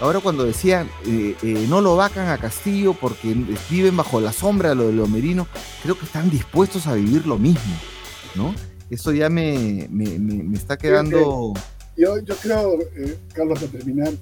Ahora 0.00 0.20
cuando 0.20 0.44
decían 0.44 0.88
eh, 1.06 1.36
eh, 1.42 1.66
no 1.68 1.80
lo 1.80 1.96
vacan 1.96 2.28
a 2.28 2.38
Castillo 2.38 2.94
porque 2.94 3.34
viven 3.70 3.96
bajo 3.96 4.20
la 4.20 4.32
sombra 4.32 4.70
de 4.70 4.74
lo 4.74 4.86
de 4.88 4.92
Lomerino, 4.92 5.46
creo 5.82 5.96
que 5.98 6.04
están 6.04 6.30
dispuestos 6.30 6.86
a 6.86 6.94
vivir 6.94 7.26
lo 7.26 7.38
mismo, 7.38 7.74
¿no? 8.34 8.54
Eso 8.90 9.12
ya 9.12 9.30
me, 9.30 9.88
me, 9.90 10.56
está 10.56 10.76
quedando... 10.76 11.54
Yo, 11.96 12.18
yo 12.18 12.34
creo, 12.36 12.78
Carlos, 13.32 13.60
para 13.60 13.70
terminar, 13.70 14.12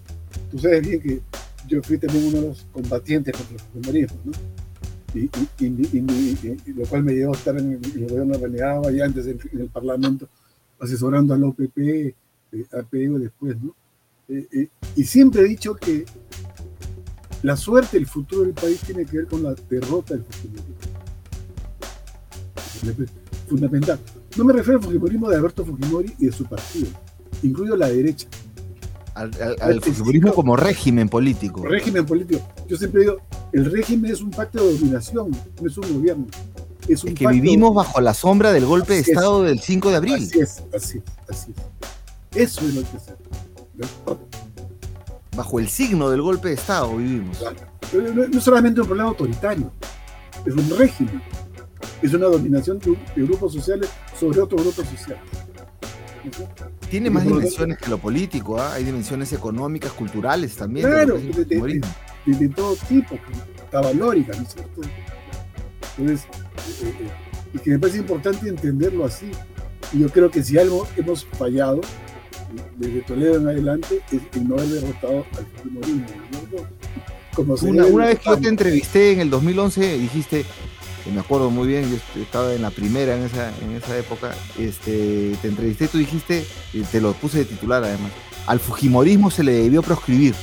tú 0.50 0.58
sabes 0.58 0.86
bien 0.86 1.00
que 1.00 1.20
yo 1.66 1.82
fui 1.82 1.98
también 1.98 2.26
uno 2.26 2.40
de 2.40 2.48
los 2.48 2.66
combatientes 2.72 3.34
contra 3.34 3.54
el 3.54 3.60
fujimorismo, 3.60 4.18
¿no? 4.24 4.32
Y, 5.14 5.30
y, 5.58 6.72
lo 6.72 6.86
cual 6.86 7.04
me 7.04 7.12
llevó 7.12 7.34
a 7.34 7.36
estar 7.36 7.58
en 7.58 7.72
el, 7.72 8.08
gobierno 8.08 8.34
renegado 8.38 8.90
y 8.90 9.00
antes 9.00 9.26
en, 9.26 9.38
el 9.52 9.68
Parlamento, 9.68 10.26
asesorando 10.80 11.34
al 11.34 11.44
OPP, 11.44 11.78
eh, 11.78 12.14
APU 12.72 13.18
después, 13.18 13.56
¿no? 13.60 13.74
Eh, 14.32 14.48
eh, 14.52 14.68
y 14.96 15.04
siempre 15.04 15.42
he 15.42 15.44
dicho 15.44 15.74
que 15.74 16.06
la 17.42 17.56
suerte, 17.56 17.98
el 17.98 18.06
futuro 18.06 18.42
del 18.42 18.54
país 18.54 18.80
tiene 18.80 19.04
que 19.04 19.18
ver 19.18 19.26
con 19.26 19.42
la 19.42 19.54
derrota 19.68 20.14
del 20.14 20.24
fujimorismo. 20.24 20.74
Fundamental. 23.48 23.98
No 24.36 24.44
me 24.44 24.54
refiero 24.54 24.78
al 24.78 24.84
fujimorismo 24.84 25.28
de 25.28 25.36
Alberto 25.36 25.64
Fujimori 25.64 26.14
y 26.18 26.26
de 26.26 26.32
su 26.32 26.44
partido, 26.46 26.88
incluyo 27.42 27.76
la 27.76 27.88
derecha 27.88 28.26
al, 29.14 29.80
fujimorismo 29.82 30.32
como 30.32 30.56
régimen 30.56 31.08
político. 31.08 31.62
Régimen 31.64 32.06
político. 32.06 32.40
Yo 32.68 32.76
siempre 32.76 33.02
digo, 33.02 33.16
el 33.52 33.70
régimen 33.70 34.10
es 34.10 34.22
un 34.22 34.30
pacto 34.30 34.64
de 34.64 34.72
dominación, 34.72 35.30
no 35.60 35.68
es 35.68 35.76
un 35.76 35.94
gobierno. 35.94 36.26
Es, 36.88 37.02
que 37.02 37.26
vivimos 37.28 37.74
bajo 37.74 38.00
la 38.00 38.14
sombra 38.14 38.52
del 38.52 38.66
golpe 38.66 38.94
de 38.94 39.00
Estado 39.00 39.42
del 39.42 39.60
5 39.60 39.90
de 39.90 39.96
abril. 39.96 40.14
Así 40.14 40.40
es, 40.40 40.62
así 40.74 40.98
es, 40.98 41.04
así 41.28 41.54
Eso 42.34 42.66
es 42.66 42.74
lo 42.74 42.82
que 42.82 42.96
hace. 42.96 43.12
Bajo 45.34 45.58
el 45.58 45.68
signo 45.68 46.10
del 46.10 46.22
golpe 46.22 46.48
de 46.48 46.54
Estado 46.54 46.96
vivimos. 46.96 47.42
No, 47.92 48.24
es 48.24 48.44
solamente 48.44 48.80
un 48.80 48.86
problema 48.86 49.10
autoritario, 49.10 49.70
es 50.46 50.54
un 50.54 50.78
régimen, 50.78 51.22
es 52.00 52.14
una 52.14 52.26
dominación 52.26 52.78
de 52.78 53.22
grupos 53.22 53.52
sociales 53.52 53.90
sobre 54.18 54.40
otros 54.40 54.62
grupos 54.62 54.86
sociales. 54.86 55.22
Tiene 56.88 57.10
más 57.10 57.24
dimensiones 57.24 57.78
que 57.78 57.90
lo 57.90 57.98
político, 57.98 58.58
¿ah? 58.58 58.74
hay 58.74 58.84
dimensiones 58.84 59.32
económicas, 59.32 59.92
culturales 59.92 60.54
también. 60.54 60.86
Claro, 60.86 61.18
de, 62.24 62.48
todo 62.50 62.76
tipo, 62.88 63.18
tabalórica, 63.70 64.32
¿no 64.36 64.42
es 64.42 64.48
cierto? 64.54 64.80
Entonces, 65.98 66.26
eh, 66.82 66.94
eh, 67.00 67.10
y 67.54 67.58
que 67.58 67.70
me 67.70 67.78
parece 67.78 67.98
importante 67.98 68.48
entenderlo 68.48 69.04
así. 69.04 69.30
Y 69.92 70.00
yo 70.00 70.08
creo 70.08 70.30
que 70.30 70.42
si 70.42 70.58
algo 70.58 70.86
hemos 70.96 71.24
fallado, 71.24 71.80
desde 72.76 73.02
Toledo 73.02 73.36
en 73.36 73.48
adelante, 73.48 74.00
es 74.10 74.36
en 74.36 74.48
no 74.48 74.54
haber 74.56 74.68
derrotado 74.68 75.26
al 75.36 75.46
fujimorismo. 75.46 76.06
Como 77.34 77.54
una, 77.62 77.86
una 77.86 78.06
vez 78.06 78.18
que 78.18 78.28
yo 78.28 78.38
te 78.38 78.48
entrevisté 78.48 79.12
en 79.12 79.20
el 79.20 79.30
2011, 79.30 79.98
dijiste, 79.98 80.44
me 81.10 81.20
acuerdo 81.20 81.50
muy 81.50 81.66
bien, 81.66 81.90
yo 81.90 82.22
estaba 82.22 82.52
en 82.54 82.62
la 82.62 82.70
primera 82.70 83.16
en 83.16 83.24
esa, 83.24 83.52
en 83.62 83.72
esa 83.72 83.98
época, 83.98 84.34
este, 84.58 85.36
te 85.40 85.48
entrevisté, 85.48 85.88
tú 85.88 85.98
dijiste, 85.98 86.44
y 86.72 86.82
te 86.82 87.00
lo 87.00 87.12
puse 87.14 87.38
de 87.38 87.44
titular 87.46 87.82
además, 87.82 88.12
al 88.46 88.60
Fujimorismo 88.60 89.30
se 89.30 89.42
le 89.42 89.52
debió 89.52 89.82
proscribir. 89.82 90.34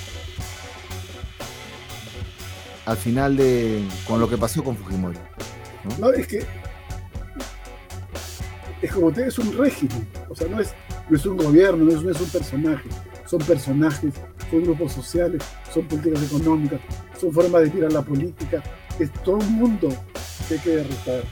Al 2.85 2.97
final 2.97 3.37
de, 3.37 3.83
con 4.07 4.19
lo 4.19 4.27
que 4.27 4.37
pasó 4.37 4.63
con 4.63 4.75
Fujimori. 4.75 5.17
No, 5.99 6.11
es 6.11 6.27
que 6.27 6.45
es 8.81 8.91
como 8.91 9.11
te 9.11 9.27
es 9.27 9.37
un 9.37 9.57
régimen, 9.57 10.07
o 10.29 10.35
sea, 10.35 10.47
no 10.47 10.59
es, 10.59 10.73
no 11.09 11.17
es 11.17 11.25
un 11.25 11.37
gobierno, 11.37 11.85
no 11.85 12.11
es, 12.11 12.21
un 12.21 12.29
personaje, 12.29 12.87
son 13.25 13.39
personajes, 13.39 14.13
son 14.49 14.63
grupos 14.63 14.93
sociales, 14.93 15.41
son 15.73 15.87
políticas 15.87 16.23
económicas, 16.23 16.79
son 17.19 17.33
formas 17.33 17.63
de 17.63 17.69
tirar 17.69 17.91
la 17.91 18.01
política, 18.01 18.61
es 18.99 19.11
todo 19.23 19.37
un 19.37 19.53
mundo 19.53 19.89
que 20.47 20.53
hay 20.55 20.59
que 20.59 20.69
derrotar. 20.69 21.23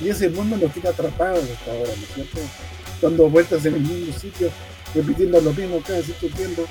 Y 0.00 0.08
ese 0.08 0.28
mundo 0.30 0.56
nos 0.56 0.72
tiene 0.72 0.88
atrapados 0.88 1.44
hasta 1.50 1.70
ahora, 1.70 1.90
¿no 1.96 2.02
es 2.02 2.14
cierto? 2.14 2.40
Dando 3.02 3.28
vueltas 3.28 3.64
en 3.66 3.74
el 3.74 3.80
mismo 3.80 4.18
sitio, 4.18 4.50
repitiendo 4.94 5.40
lo 5.40 5.52
mismo 5.52 5.80
cada 5.86 6.02
cierto 6.02 6.28
tiempo. 6.28 6.64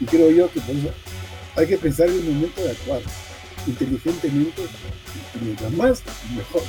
Y 0.00 0.04
creo 0.04 0.30
yo 0.30 0.50
que 0.50 0.60
por 0.60 0.74
eso 0.74 0.90
hay 1.56 1.66
que 1.66 1.78
pensar 1.78 2.08
en 2.08 2.16
el 2.16 2.24
momento 2.24 2.62
de 2.62 2.70
actuar 2.70 3.00
inteligentemente 3.66 4.62
y 5.34 5.44
mientras 5.44 5.72
más, 5.72 6.02
mejor. 6.34 6.62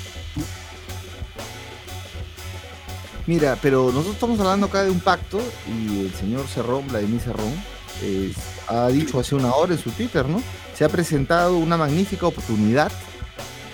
Mira, 3.28 3.60
pero 3.62 3.88
nosotros 3.88 4.16
estamos 4.16 4.40
hablando 4.40 4.68
acá 4.68 4.84
de 4.84 4.90
un 4.90 5.02
pacto 5.02 5.40
y 5.68 6.06
el 6.06 6.14
señor 6.14 6.48
Cerrón, 6.48 6.88
Vladimir 6.88 7.20
Cerrón, 7.20 7.54
eh, 8.02 8.32
ha 8.68 8.88
dicho 8.88 9.20
hace 9.20 9.36
una 9.36 9.54
hora 9.54 9.74
en 9.74 9.80
su 9.80 9.92
Twitter, 9.92 10.28
¿no? 10.30 10.42
Se 10.74 10.86
ha 10.86 10.90
presentado 10.90 11.58
una 11.58 11.76
magnífica 11.76 12.26
oportunidad 12.26 12.90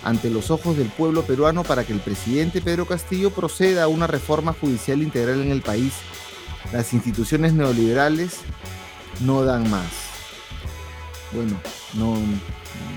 ante 0.03 0.31
los 0.31 0.49
ojos 0.49 0.75
del 0.75 0.87
pueblo 0.87 1.21
peruano 1.21 1.63
para 1.63 1.83
que 1.83 1.93
el 1.93 1.99
presidente 1.99 2.61
Pedro 2.61 2.87
Castillo 2.87 3.29
proceda 3.29 3.83
a 3.83 3.87
una 3.87 4.07
reforma 4.07 4.53
judicial 4.59 5.03
integral 5.03 5.41
en 5.41 5.51
el 5.51 5.61
país. 5.61 5.93
Las 6.71 6.91
instituciones 6.93 7.53
neoliberales 7.53 8.39
no 9.21 9.43
dan 9.43 9.69
más. 9.69 9.85
Bueno, 11.31 11.59
no. 11.93 12.17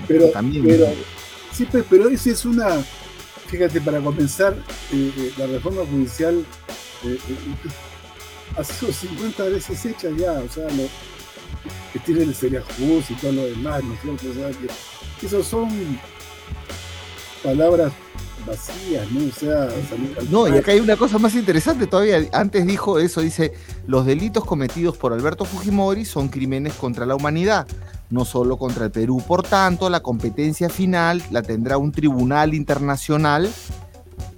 Pero, 0.07 0.29
también. 0.29 0.65
Pero, 0.65 0.87
sí, 1.53 1.67
pero 1.89 2.09
esa 2.09 2.31
es 2.31 2.45
una. 2.45 2.83
Fíjate, 3.47 3.79
para 3.81 4.01
comenzar, 4.01 4.53
eh, 4.91 5.11
eh, 5.17 5.33
la 5.37 5.47
reforma 5.47 5.81
judicial 5.89 6.45
eh, 7.05 7.17
ha 8.57 8.63
sido 8.63 8.91
50 8.91 9.43
veces 9.45 9.85
hecha 9.85 10.09
ya, 10.17 10.33
o 10.33 10.49
sea, 10.49 10.65
lo, 10.65 10.83
que 11.93 11.99
tiene 11.99 12.23
el 12.23 12.35
Seria 12.35 12.61
y 12.77 13.13
todo 13.15 13.31
lo 13.31 13.45
demás, 13.45 13.83
¿no 13.83 13.93
es 13.93 14.01
cierto? 14.01 14.29
O 14.29 14.33
sea, 14.33 14.49
que 15.19 15.25
esos 15.25 15.47
son 15.47 15.69
palabras 17.43 17.93
vacías, 18.45 19.09
¿no? 19.11 19.27
O 19.27 19.31
sea, 19.31 19.69
No, 20.29 20.47
y 20.47 20.57
acá 20.57 20.71
hay 20.71 20.79
una 20.79 20.95
cosa 20.95 21.17
más 21.17 21.35
interesante 21.35 21.87
todavía. 21.87 22.27
Antes 22.33 22.65
dijo 22.65 22.99
eso, 22.99 23.21
dice, 23.21 23.53
los 23.87 24.05
delitos 24.05 24.45
cometidos 24.45 24.97
por 24.97 25.13
Alberto 25.13 25.45
Fujimori 25.45 26.05
son 26.05 26.29
crímenes 26.29 26.73
contra 26.73 27.05
la 27.05 27.15
humanidad, 27.15 27.67
no 28.09 28.25
solo 28.25 28.57
contra 28.57 28.85
el 28.85 28.91
Perú. 28.91 29.21
Por 29.25 29.43
tanto, 29.43 29.89
la 29.89 30.01
competencia 30.01 30.69
final 30.69 31.23
la 31.31 31.41
tendrá 31.41 31.77
un 31.77 31.91
tribunal 31.91 32.53
internacional, 32.53 33.49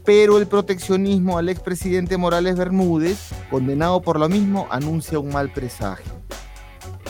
pero 0.06 0.38
el 0.38 0.48
proteccionismo 0.48 1.38
al 1.38 1.50
expresidente 1.50 2.18
Morales 2.18 2.56
Bermúdez, 2.56 3.30
condenado 3.50 4.02
por 4.02 4.20
lo 4.20 4.28
mismo, 4.30 4.68
anuncia 4.72 5.20
un 5.20 5.30
mal 5.30 5.52
presagio. 5.52 6.14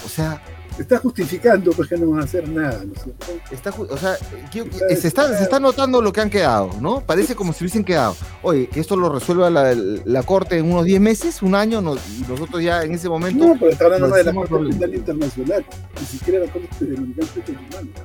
O 0.05 0.09
sea, 0.09 0.41
está 0.81 0.97
justificando 0.97 1.71
porque 1.71 1.97
no 1.97 2.11
van 2.11 2.21
a 2.21 2.23
hacer 2.23 2.47
nada, 2.47 2.83
¿no 2.85 2.93
es 2.93 3.03
cierto? 3.03 3.25
Está, 3.51 3.69
o 3.71 3.97
sea, 3.97 4.15
se, 4.15 5.07
está, 5.07 5.37
se 5.37 5.43
está 5.43 5.59
notando 5.59 6.01
lo 6.01 6.11
que 6.13 6.21
han 6.21 6.29
quedado, 6.29 6.71
¿no? 6.79 7.01
Parece 7.01 7.35
como 7.35 7.53
si 7.53 7.63
hubiesen 7.63 7.83
quedado. 7.83 8.15
Oye, 8.41 8.67
que 8.67 8.79
esto 8.79 8.95
lo 8.95 9.09
resuelva 9.09 9.49
la, 9.49 9.73
la 9.73 10.23
Corte 10.23 10.57
en 10.57 10.71
unos 10.71 10.85
10 10.85 11.01
meses, 11.01 11.41
un 11.41 11.55
año, 11.55 11.79
y 11.81 12.21
nosotros 12.29 12.63
ya 12.63 12.83
en 12.83 12.93
ese 12.93 13.09
momento... 13.09 13.45
No, 13.45 13.55
pero 13.59 13.71
está 13.71 13.85
hablando 13.85 14.07
de 14.09 14.23
la 14.23 14.33
Corte 14.33 14.69
Penal 14.69 14.95
Internacional, 14.95 15.65
ni 15.99 16.05
siquiera 16.05 16.45
la 16.45 16.51
Corte 16.51 16.67
Interamericana 16.79 17.27
de 17.35 17.41
Derechos. 17.41 18.03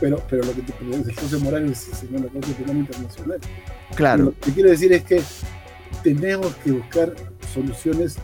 Pero, 0.00 0.22
pero 0.30 0.44
lo 0.44 0.54
que 0.54 0.62
te 0.62 0.72
pregunta 0.72 1.12
José 1.20 1.36
Morales 1.36 1.78
sí, 1.78 1.90
señor, 1.94 2.22
la 2.22 2.28
Corte 2.28 2.52
Penal 2.52 2.76
Internacional. 2.78 3.38
Claro. 3.94 4.24
lo 4.24 4.34
que 4.40 4.52
quiero 4.52 4.70
decir 4.70 4.92
es 4.92 5.02
que 5.02 5.22
tenemos 6.02 6.54
que 6.64 6.72
buscar 6.72 7.14
soluciones 7.52 8.16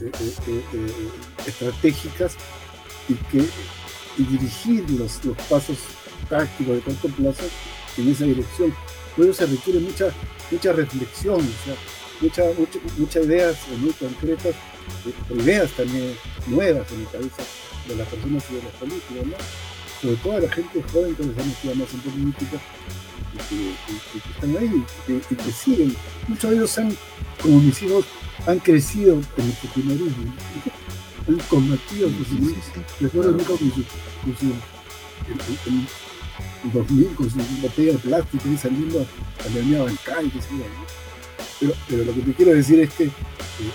eh, 0.00 0.10
eh, 0.20 0.62
eh, 0.74 1.08
estratégicas 1.46 2.36
y, 3.08 3.14
que, 3.14 3.44
y 4.18 4.22
dirigir 4.24 4.88
los, 4.90 5.24
los 5.24 5.36
pasos 5.48 5.78
tácticos 6.28 6.76
de 6.76 6.80
corto 6.82 7.08
plazo 7.08 7.44
en 7.96 8.08
esa 8.10 8.24
dirección. 8.24 8.74
Por 9.14 9.26
eso 9.26 9.34
se 9.34 9.46
requiere 9.46 9.80
mucha, 9.80 10.12
mucha 10.50 10.72
reflexión, 10.72 11.40
o 11.40 11.64
sea, 11.64 11.74
muchas 12.20 12.58
mucha, 12.58 12.78
mucha 12.98 13.20
ideas 13.20 13.56
muy 13.78 13.92
concretas, 13.92 14.54
eh, 14.54 15.34
ideas 15.42 15.70
también 15.72 16.16
nuevas 16.46 16.90
en 16.92 17.04
la 17.04 17.10
cabeza 17.10 17.42
de 17.88 17.96
las 17.96 18.08
personas 18.08 18.44
y 18.50 18.54
de 18.54 18.62
los 18.62 18.72
políticos, 18.72 19.26
¿no? 19.26 19.66
sobre 20.00 20.16
todo 20.16 20.36
a 20.36 20.40
la 20.40 20.48
gente 20.52 20.82
joven 20.92 21.14
que 21.14 21.24
les 21.24 21.38
han 21.38 21.48
metido 21.48 21.74
más 21.74 21.88
en 21.94 22.34
y 23.32 23.38
que, 23.38 24.30
están 24.30 24.56
ahí 24.56 24.84
y 25.08 25.34
que, 25.36 25.52
siguen. 25.52 25.96
Muchos 26.28 26.50
de 26.50 26.56
ellos 26.56 26.78
han, 26.78 26.96
como 27.42 27.60
mis 27.60 27.82
hijos, 27.82 28.04
han 28.46 28.58
crecido 28.60 29.14
en 29.14 29.44
el 29.44 29.52
fujimorismo 29.52 30.32
han 31.28 31.38
combatido 31.48 32.08
sí, 32.08 32.24
sí, 32.28 32.54
sí, 32.74 32.80
Recuerdo 33.00 33.32
nunca 33.32 33.48
con 33.48 33.58
su, 33.58 33.84
con 34.22 34.36
su 34.38 34.46
en, 35.26 35.86
2000 36.72 37.14
con 37.14 37.30
su 37.30 37.38
botella 37.60 37.92
de 37.92 37.98
plástico 37.98 38.48
y 38.48 38.56
saliendo 38.56 39.00
a 39.00 39.44
la 39.44 39.50
avenida 39.50 39.82
Bancay, 39.84 40.30
sé 40.30 40.48
yo, 40.50 40.56
¿no? 40.58 41.06
pero, 41.60 41.74
pero 41.88 42.04
lo 42.04 42.14
que 42.14 42.20
te 42.20 42.34
quiero 42.34 42.54
decir 42.54 42.80
es 42.80 42.92
que 42.92 43.04
eh, 43.04 43.10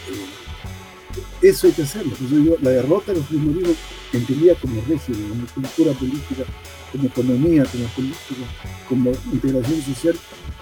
eh, 0.10 1.49
eso 1.49 1.68
hay 1.68 1.74
que 1.74 1.84
hacerlo. 1.84 2.14
Entonces, 2.14 2.45
yo, 2.45 2.58
la 2.62 2.70
derrota 2.70 3.12
de 3.12 3.20
los 3.20 3.28
fujimorismos 3.28 3.76
entendida 4.14 4.56
como 4.56 4.82
régimen, 4.88 5.30
como 5.30 5.47
cultura 5.47 5.93
política, 5.93 6.43
como 6.91 7.06
economía, 7.06 7.66
como 7.66 7.86
política, 7.88 8.45
como 8.88 9.12
integración 9.32 9.82
social, 9.82 10.16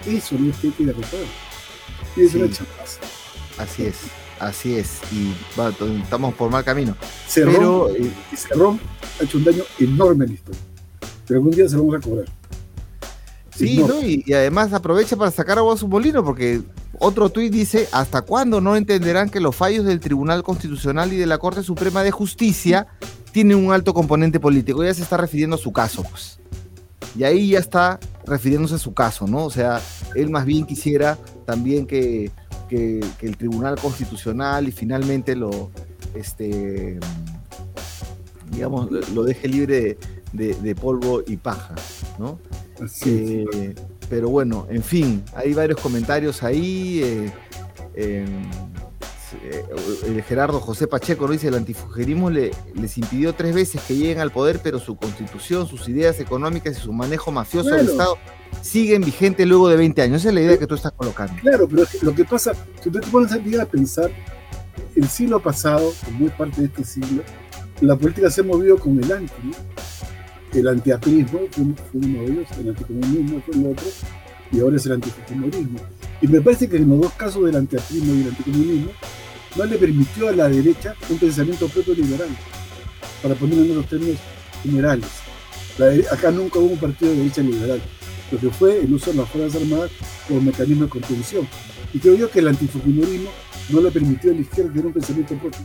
eso 0.05 0.35
no 0.39 0.49
es 0.49 0.57
que 0.57 0.67
hay 0.67 0.73
que 0.73 0.85
derrotar. 0.85 1.19
Y 2.15 2.21
es 2.21 2.35
una 2.35 2.49
chapaza. 2.49 3.01
Así 3.57 3.83
es. 3.83 3.97
Así 4.39 4.75
es, 4.75 5.01
y 5.11 5.33
estamos 6.01 6.33
por 6.33 6.49
mal 6.49 6.63
camino. 6.63 6.95
Cerrón, 7.27 7.53
Pero, 7.53 7.89
eh, 7.89 8.11
Cerrón 8.35 8.79
ha 9.19 9.23
hecho 9.23 9.37
un 9.37 9.43
daño 9.43 9.63
enorme 9.79 10.25
en 10.25 10.33
historia. 10.33 10.61
Pero 11.27 11.39
algún 11.39 11.51
día 11.51 11.67
se 11.67 11.75
lo 11.75 11.83
vamos 11.83 11.97
a 11.97 12.09
cobrar. 12.09 12.25
Sí, 13.53 13.83
¿no? 13.85 14.01
Y, 14.01 14.23
además 14.33 14.71
aprovecha 14.71 15.17
para 15.17 15.29
sacar 15.31 15.57
agua 15.57 15.73
a 15.73 15.77
su 15.77 15.89
molino, 15.89 16.23
porque 16.23 16.61
otro 16.97 17.29
tuit 17.29 17.51
dice, 17.51 17.89
¿hasta 17.91 18.21
cuándo 18.21 18.61
no 18.61 18.77
entenderán 18.77 19.29
que 19.29 19.41
los 19.41 19.53
fallos 19.53 19.83
del 19.83 19.99
Tribunal 19.99 20.41
Constitucional 20.43 21.11
y 21.11 21.17
de 21.17 21.25
la 21.25 21.37
Corte 21.37 21.61
Suprema 21.61 22.01
de 22.01 22.11
Justicia 22.11 22.87
tienen 23.33 23.57
un 23.57 23.73
alto 23.73 23.93
componente 23.93 24.39
político? 24.39 24.85
Ya 24.85 24.93
se 24.93 25.01
está 25.01 25.17
refiriendo 25.17 25.57
a 25.57 25.59
su 25.59 25.73
caso, 25.73 26.03
pues. 26.03 26.39
Y 27.17 27.25
ahí 27.25 27.49
ya 27.49 27.59
está 27.59 27.99
refiriéndose 28.25 28.75
a 28.75 28.79
su 28.79 28.93
caso, 28.93 29.27
¿no? 29.27 29.43
O 29.43 29.49
sea, 29.49 29.81
él 30.15 30.29
más 30.29 30.45
bien 30.45 30.65
quisiera 30.65 31.17
también 31.45 31.85
que, 31.85 32.31
el 32.71 33.37
Tribunal 33.37 33.79
Constitucional 33.79 34.67
y 34.67 34.71
finalmente 34.71 35.35
lo, 35.35 35.71
este, 36.15 36.99
digamos, 38.51 38.89
lo 39.11 39.23
deje 39.23 39.47
libre 39.47 39.97
de, 40.33 40.75
polvo 40.75 41.23
y 41.25 41.37
paja, 41.37 41.75
¿no? 42.17 42.39
Eh, 43.05 43.75
pero 44.09 44.29
bueno, 44.29 44.67
en 44.69 44.83
fin, 44.83 45.23
hay 45.35 45.53
varios 45.53 45.79
comentarios 45.79 46.43
ahí. 46.43 47.01
Eh, 47.03 47.31
eh, 47.95 48.25
Gerardo 50.27 50.59
José 50.59 50.87
Pacheco 50.87 51.27
lo 51.27 51.33
dice, 51.33 51.47
el 51.47 51.55
antifugerismo 51.55 52.29
le, 52.29 52.51
les 52.73 52.97
impidió 52.97 53.33
tres 53.33 53.53
veces 53.53 53.81
que 53.87 53.95
lleguen 53.95 54.19
al 54.19 54.31
poder, 54.31 54.59
pero 54.63 54.79
su 54.79 54.95
constitución, 54.95 55.67
sus 55.67 55.87
ideas 55.89 56.19
económicas 56.19 56.77
y 56.77 56.81
su 56.81 56.93
manejo 56.93 57.31
mafioso 57.31 57.69
del 57.69 57.89
Estado 57.89 58.17
siguen 58.61 59.01
vigentes 59.01 59.47
luego 59.47 59.69
de 59.69 59.77
20 59.77 60.01
años. 60.01 60.21
Esa 60.21 60.29
es 60.29 60.35
la 60.35 60.41
idea 60.41 60.57
que 60.57 60.67
tú 60.67 60.75
estás 60.75 60.91
colocando. 60.93 61.33
Claro, 61.41 61.67
pero 61.67 61.83
lo 62.01 62.15
que 62.15 62.25
pasa, 62.25 62.53
si 62.81 62.89
tú 62.89 62.99
te 62.99 63.07
pones 63.07 63.31
a 63.31 63.65
pensar, 63.65 64.11
el 64.95 65.07
siglo 65.07 65.39
pasado, 65.39 65.93
como 66.05 66.27
es 66.27 66.33
parte 66.33 66.61
de 66.61 66.67
este 66.67 66.83
siglo, 66.83 67.23
la 67.81 67.95
política 67.95 68.29
se 68.29 68.41
ha 68.41 68.43
movido 68.43 68.77
con 68.77 69.01
el 69.01 69.11
anti, 69.11 69.51
El 70.53 70.67
antiaprismo 70.67 71.39
fue, 71.51 71.65
uno 71.93 72.19
de 72.19 72.25
ellos, 72.25 72.47
el 72.59 72.69
anticomunismo 72.69 73.41
fue 73.45 73.55
el 73.55 73.67
otro, 73.67 73.87
y 74.51 74.59
ahora 74.59 74.77
es 74.77 74.85
el 74.85 74.93
antifujimorismo. 74.93 75.79
Y 76.21 76.27
me 76.27 76.41
parece 76.41 76.67
que 76.67 76.77
en 76.77 76.89
los 76.89 77.01
dos 77.01 77.13
casos 77.13 77.45
del 77.45 77.55
antiaprismo 77.55 78.13
y 78.13 78.21
el 78.21 78.27
anticomunismo, 78.29 78.91
no 79.55 79.65
le 79.65 79.77
permitió 79.77 80.29
a 80.29 80.31
la 80.31 80.47
derecha 80.47 80.95
un 81.09 81.17
pensamiento 81.17 81.67
propio 81.67 81.93
liberal, 81.93 82.29
para 83.21 83.35
ponerlo 83.35 83.63
en 83.63 83.75
los 83.75 83.87
términos 83.87 84.17
generales. 84.63 85.07
acá 86.11 86.31
nunca 86.31 86.59
hubo 86.59 86.73
un 86.73 86.77
partido 86.77 87.11
de 87.11 87.17
derecha 87.17 87.41
liberal, 87.41 87.81
lo 88.31 88.39
que 88.39 88.49
fue 88.49 88.81
el 88.81 88.93
uso 88.93 89.11
de 89.11 89.17
las 89.17 89.29
Fuerzas 89.29 89.61
Armadas 89.61 89.91
como 90.27 90.41
mecanismo 90.41 90.83
de 90.83 90.89
contención. 90.89 91.47
Y 91.93 91.99
creo 91.99 92.15
yo 92.15 92.29
que 92.29 92.39
el 92.39 92.47
antifujimorismo 92.47 93.31
no 93.69 93.81
le 93.81 93.91
permitió 93.91 94.31
a 94.31 94.35
la 94.35 94.41
izquierda 94.41 94.71
tener 94.71 94.85
un 94.85 94.93
pensamiento 94.93 95.35
propio. 95.35 95.59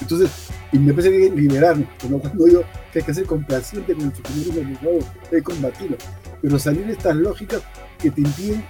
Entonces, 0.00 0.30
y 0.72 0.78
me 0.78 0.92
parece 0.92 1.10
que 1.10 2.08
no 2.08 2.18
cuando 2.18 2.44
digo 2.44 2.62
que 2.92 2.98
hay 2.98 3.04
que 3.04 3.14
ser 3.14 3.24
complaciente 3.24 3.94
con 3.94 4.04
el 4.04 4.12
fujimorismo, 4.12 4.74
por 4.74 4.92
hay 4.92 5.30
que 5.30 5.42
combatirlo. 5.42 5.96
Pero 6.42 6.58
salir 6.58 6.86
de 6.86 6.92
estas 6.92 7.16
lógicas 7.16 7.62
que 7.98 8.10
te 8.10 8.20
impiden 8.20 8.64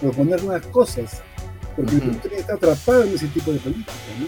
proponer 0.00 0.42
nuevas 0.42 0.66
cosas, 0.66 1.22
porque 1.76 1.96
uh 1.96 2.36
está 2.36 2.54
atrapado 2.54 3.04
en 3.04 3.14
ese 3.14 3.28
tipo 3.28 3.52
de 3.52 3.58
política. 3.58 3.92
¿no? 4.18 4.26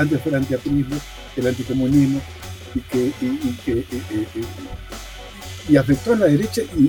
Antes 0.00 0.20
fue 0.20 0.30
el 0.30 0.36
antiaprismo, 0.36 0.96
el 1.36 1.46
anticomunismo, 1.46 2.20
y 2.74 2.80
que, 2.80 3.12
y, 3.20 3.58
que 3.64 3.84
y 5.68 5.76
afectó 5.76 6.14
a 6.14 6.16
la 6.16 6.26
derecha 6.26 6.62
y, 6.76 6.84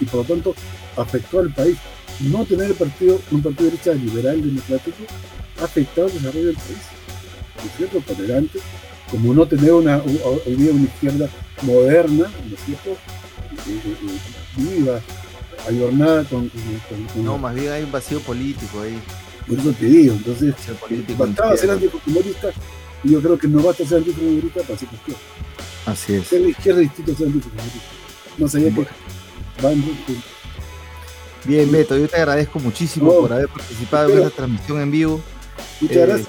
y, 0.00 0.04
por 0.06 0.20
lo 0.20 0.24
tanto 0.24 0.54
afectó 0.96 1.40
al 1.40 1.52
país. 1.52 1.76
No 2.20 2.44
tener 2.44 2.66
el 2.66 2.74
partido, 2.74 3.20
un 3.30 3.42
partido 3.42 3.70
de 3.70 3.76
derecha 3.76 3.94
liberal 3.94 4.40
democrático 4.40 5.04
ha 5.60 5.64
afectado 5.64 6.08
el 6.08 6.14
desarrollo 6.14 6.46
del 6.46 6.56
país. 6.56 6.78
¿No 7.56 7.70
es 7.70 7.76
cierto? 7.76 8.00
Tolerante, 8.00 8.58
como 9.10 9.34
no 9.34 9.46
tener 9.46 9.72
una, 9.72 9.98
día 9.98 10.72
una 10.72 10.84
izquierda 10.84 11.28
moderna, 11.62 12.30
¿no 12.48 12.54
es 12.54 12.64
cierto? 12.64 12.96
Eh, 13.66 13.80
eh, 13.84 13.96
eh, 14.02 14.18
viva, 14.56 15.00
ayornada 15.66 16.24
con, 16.24 16.48
con, 16.48 17.24
No, 17.24 17.38
más 17.38 17.54
bien 17.54 17.72
hay 17.72 17.82
un 17.82 17.92
vacío 17.92 18.20
político 18.20 18.80
ahí. 18.82 19.00
Por 19.46 19.58
eso 19.58 19.72
te 19.72 19.86
digo, 19.86 20.14
entonces, 20.14 20.54
bastaba 21.16 21.56
ser 21.56 21.70
anticomunista 21.70 22.50
y 23.02 23.10
yo 23.10 23.20
creo 23.20 23.38
que 23.38 23.48
no 23.48 23.62
basta 23.62 23.84
ser 23.86 23.98
anticomunista 23.98 24.60
para 24.62 24.78
ser 24.78 24.88
izquierda. 24.92 25.20
Así 25.86 26.14
es. 26.14 26.26
Ser 26.26 26.42
de 26.42 26.50
izquierda 26.50 26.80
distinto 26.80 27.14
ser 27.14 27.26
anticomunista. 27.26 27.78
No 28.38 28.48
sabía 28.48 28.74
que 28.74 28.86
van 29.62 29.84
Bien, 31.44 31.70
Beto, 31.70 31.96
yo 31.96 32.08
te 32.08 32.16
agradezco 32.16 32.58
muchísimo 32.58 33.14
por 33.20 33.32
haber 33.32 33.48
participado 33.48 34.10
en 34.10 34.18
esta 34.18 34.30
transmisión 34.30 34.80
en 34.80 34.90
vivo. 34.90 35.20
Muchas 35.80 35.96
eh, 35.96 36.06
gracias. 36.06 36.28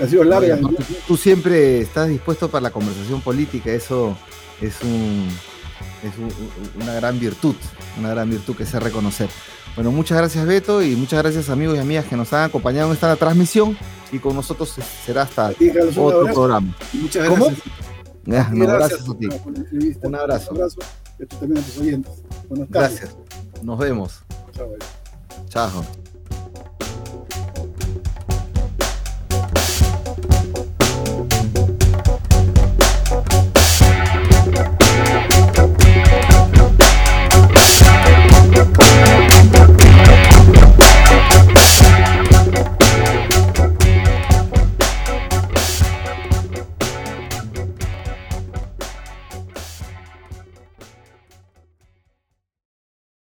Ha 0.00 0.06
sido 0.06 0.24
larga. 0.24 0.58
tú, 1.06 1.16
siempre 1.16 1.80
estás 1.80 2.08
dispuesto 2.08 2.50
para 2.50 2.62
la 2.62 2.70
conversación 2.70 3.20
política, 3.22 3.72
eso 3.72 4.16
es, 4.60 4.82
un, 4.82 5.28
es 6.02 6.12
una 6.80 6.94
gran 6.94 7.18
virtud, 7.18 7.54
una 7.98 8.10
gran 8.10 8.30
virtud 8.30 8.56
que 8.56 8.66
sé 8.66 8.80
reconocer. 8.80 9.28
Bueno, 9.74 9.92
muchas 9.92 10.16
gracias 10.16 10.46
Beto 10.46 10.82
y 10.82 10.96
muchas 10.96 11.22
gracias 11.22 11.50
amigos 11.50 11.76
y 11.76 11.80
amigas 11.80 12.06
que 12.06 12.16
nos 12.16 12.32
han 12.32 12.44
acompañado 12.44 12.88
en 12.88 12.94
esta 12.94 13.14
transmisión 13.16 13.76
y 14.10 14.18
con 14.18 14.34
nosotros 14.34 14.74
será 15.04 15.22
hasta 15.22 15.52
otro 15.96 16.24
programa. 16.32 16.74
Muchas 16.94 17.28
gracias. 17.28 17.58
Un 18.26 18.62
abrazo 18.68 19.12
a 19.12 19.18
ti. 19.18 19.28
Un 20.02 20.14
abrazo. 20.14 20.50
Un 20.50 20.56
abrazo. 20.56 20.78
Esto 21.18 21.36
también 21.36 21.62
a 21.62 21.66
tus 21.66 21.78
oyentes. 21.78 22.12
Gracias. 22.68 23.16
Nos 23.62 23.78
vemos. 23.78 24.20
Chao. 24.52 24.68
Chao. 25.48 26.05